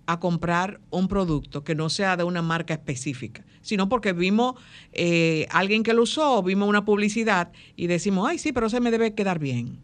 a 0.07 0.19
comprar 0.21 0.81
un 0.89 1.07
producto 1.07 1.63
que 1.63 1.75
no 1.75 1.91
sea 1.91 2.17
de 2.17 2.25
una 2.25 2.41
marca 2.41 2.73
específica? 2.73 3.45
sino 3.61 3.89
porque 3.89 4.13
vimos 4.13 4.55
eh, 4.93 5.49
alguien 5.51 5.83
que 5.83 5.93
lo 5.93 6.05
usó, 6.05 6.41
vimos 6.43 6.69
una 6.69 6.85
publicidad 6.85 7.51
y 7.75 7.89
decimos, 7.89 8.29
ay, 8.31 8.39
sí, 8.39 8.53
pero 8.53 8.71
se 8.71 8.79
me 8.79 8.93
debe 8.93 9.13
quedar 9.13 9.41
bien. 9.41 9.81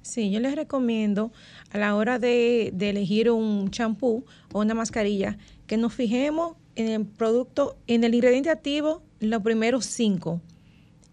Sí, 0.00 0.30
yo 0.30 0.40
les 0.40 0.56
recomiendo 0.56 1.30
a 1.70 1.76
la 1.76 1.94
hora 1.94 2.18
de, 2.18 2.72
elegir 2.80 3.30
un 3.30 3.70
champú 3.70 4.24
o 4.52 4.60
una 4.60 4.72
mascarilla 4.72 5.36
que 5.66 5.76
nos 5.76 5.92
fijemos 5.92 6.56
en 6.76 6.88
el 6.88 7.04
producto, 7.04 7.76
en 7.86 8.02
el 8.04 8.14
ingrediente 8.14 8.48
activo, 8.48 9.02
los 9.20 9.42
primeros 9.42 9.84
cinco. 9.84 10.40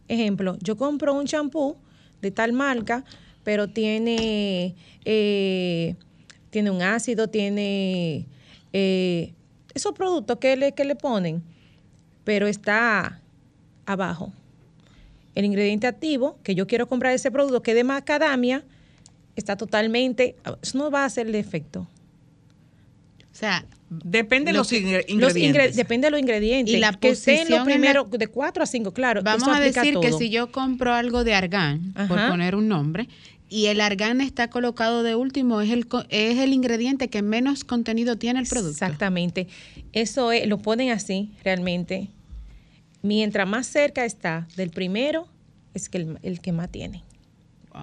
Ejemplo, 0.07 0.57
yo 0.61 0.77
compro 0.77 1.13
un 1.13 1.25
champú 1.25 1.75
de 2.21 2.31
tal 2.31 2.53
marca, 2.53 3.03
pero 3.43 3.67
tiene, 3.67 4.75
eh, 5.05 5.95
tiene 6.49 6.71
un 6.71 6.81
ácido, 6.81 7.27
tiene 7.27 8.25
eh, 8.73 9.33
esos 9.73 9.93
productos 9.93 10.37
que 10.37 10.55
le, 10.55 10.71
que 10.73 10.85
le 10.85 10.95
ponen 10.95 11.43
pero 12.27 12.45
está 12.45 13.21
abajo. 13.85 14.33
El 15.33 15.45
ingrediente 15.45 15.87
activo, 15.87 16.37
que 16.43 16.55
yo 16.55 16.67
quiero 16.67 16.85
comprar 16.85 17.13
ese 17.13 17.31
producto, 17.31 17.63
que 17.63 17.71
es 17.71 17.77
de 17.77 17.85
macadamia, 17.85 18.65
está 19.37 19.55
totalmente, 19.55 20.35
eso 20.61 20.77
no 20.77 20.91
va 20.91 21.03
a 21.03 21.05
hacer 21.05 21.27
el 21.27 21.35
efecto. 21.35 21.87
O 23.37 23.39
sea, 23.39 23.63
depende 23.91 24.51
de 24.51 24.57
los, 24.57 24.73
ingredientes. 24.73 25.75
depende 25.75 26.07
de 26.07 26.11
los 26.11 26.19
ingredientes. 26.19 26.73
Y 26.73 26.79
la 26.79 26.91
que 26.93 27.09
estén 27.09 27.47
los 27.51 27.65
primeros, 27.65 28.09
de 28.09 28.25
4 28.25 28.63
a 28.63 28.65
5, 28.65 28.93
claro. 28.93 29.21
Vamos 29.21 29.47
a 29.47 29.59
decir 29.59 29.99
que 30.01 30.11
si 30.11 30.31
yo 30.31 30.51
compro 30.51 30.91
algo 30.91 31.23
de 31.23 31.35
argán, 31.35 31.93
por 32.07 32.27
poner 32.27 32.55
un 32.55 32.67
nombre, 32.67 33.07
y 33.47 33.67
el 33.67 33.79
argán 33.79 34.21
está 34.21 34.49
colocado 34.49 35.03
de 35.03 35.13
último, 35.13 35.61
es 35.61 35.69
el, 35.69 35.87
es 36.09 36.39
el 36.39 36.51
ingrediente 36.51 37.09
que 37.09 37.21
menos 37.21 37.63
contenido 37.63 38.17
tiene 38.17 38.39
el 38.39 38.47
producto. 38.47 38.71
Exactamente. 38.71 39.47
Eso 39.93 40.31
es, 40.31 40.47
lo 40.47 40.57
ponen 40.57 40.89
así, 40.89 41.29
realmente 41.43 42.09
mientras 43.03 43.47
más 43.47 43.67
cerca 43.67 44.03
está 44.03 44.47
del 44.55 44.71
primero, 44.71 45.27
es 45.75 45.89
que 45.89 46.17
el, 46.23 46.41
que 46.41 46.51
más 46.51 46.71
tiene. 46.71 47.03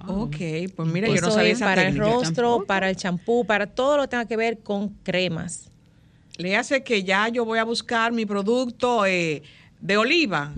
Ok, 0.07 0.35
pues 0.75 0.87
mira, 0.89 1.07
yo 1.07 1.21
no 1.21 1.31
sabía 1.31 1.53
es 1.53 1.59
para 1.59 1.87
el 1.87 1.97
rostro, 1.97 2.65
para 2.65 2.89
el 2.89 2.95
champú, 2.95 3.45
para 3.45 3.67
todo 3.67 3.97
lo 3.97 4.03
que 4.03 4.09
tenga 4.09 4.25
que 4.25 4.37
ver 4.37 4.59
con 4.59 4.89
cremas. 5.03 5.69
Le 6.37 6.55
hace 6.57 6.83
que 6.83 7.03
ya 7.03 7.29
yo 7.29 7.45
voy 7.45 7.59
a 7.59 7.63
buscar 7.63 8.11
mi 8.11 8.25
producto 8.25 9.05
eh, 9.05 9.43
de 9.79 9.97
oliva. 9.97 10.53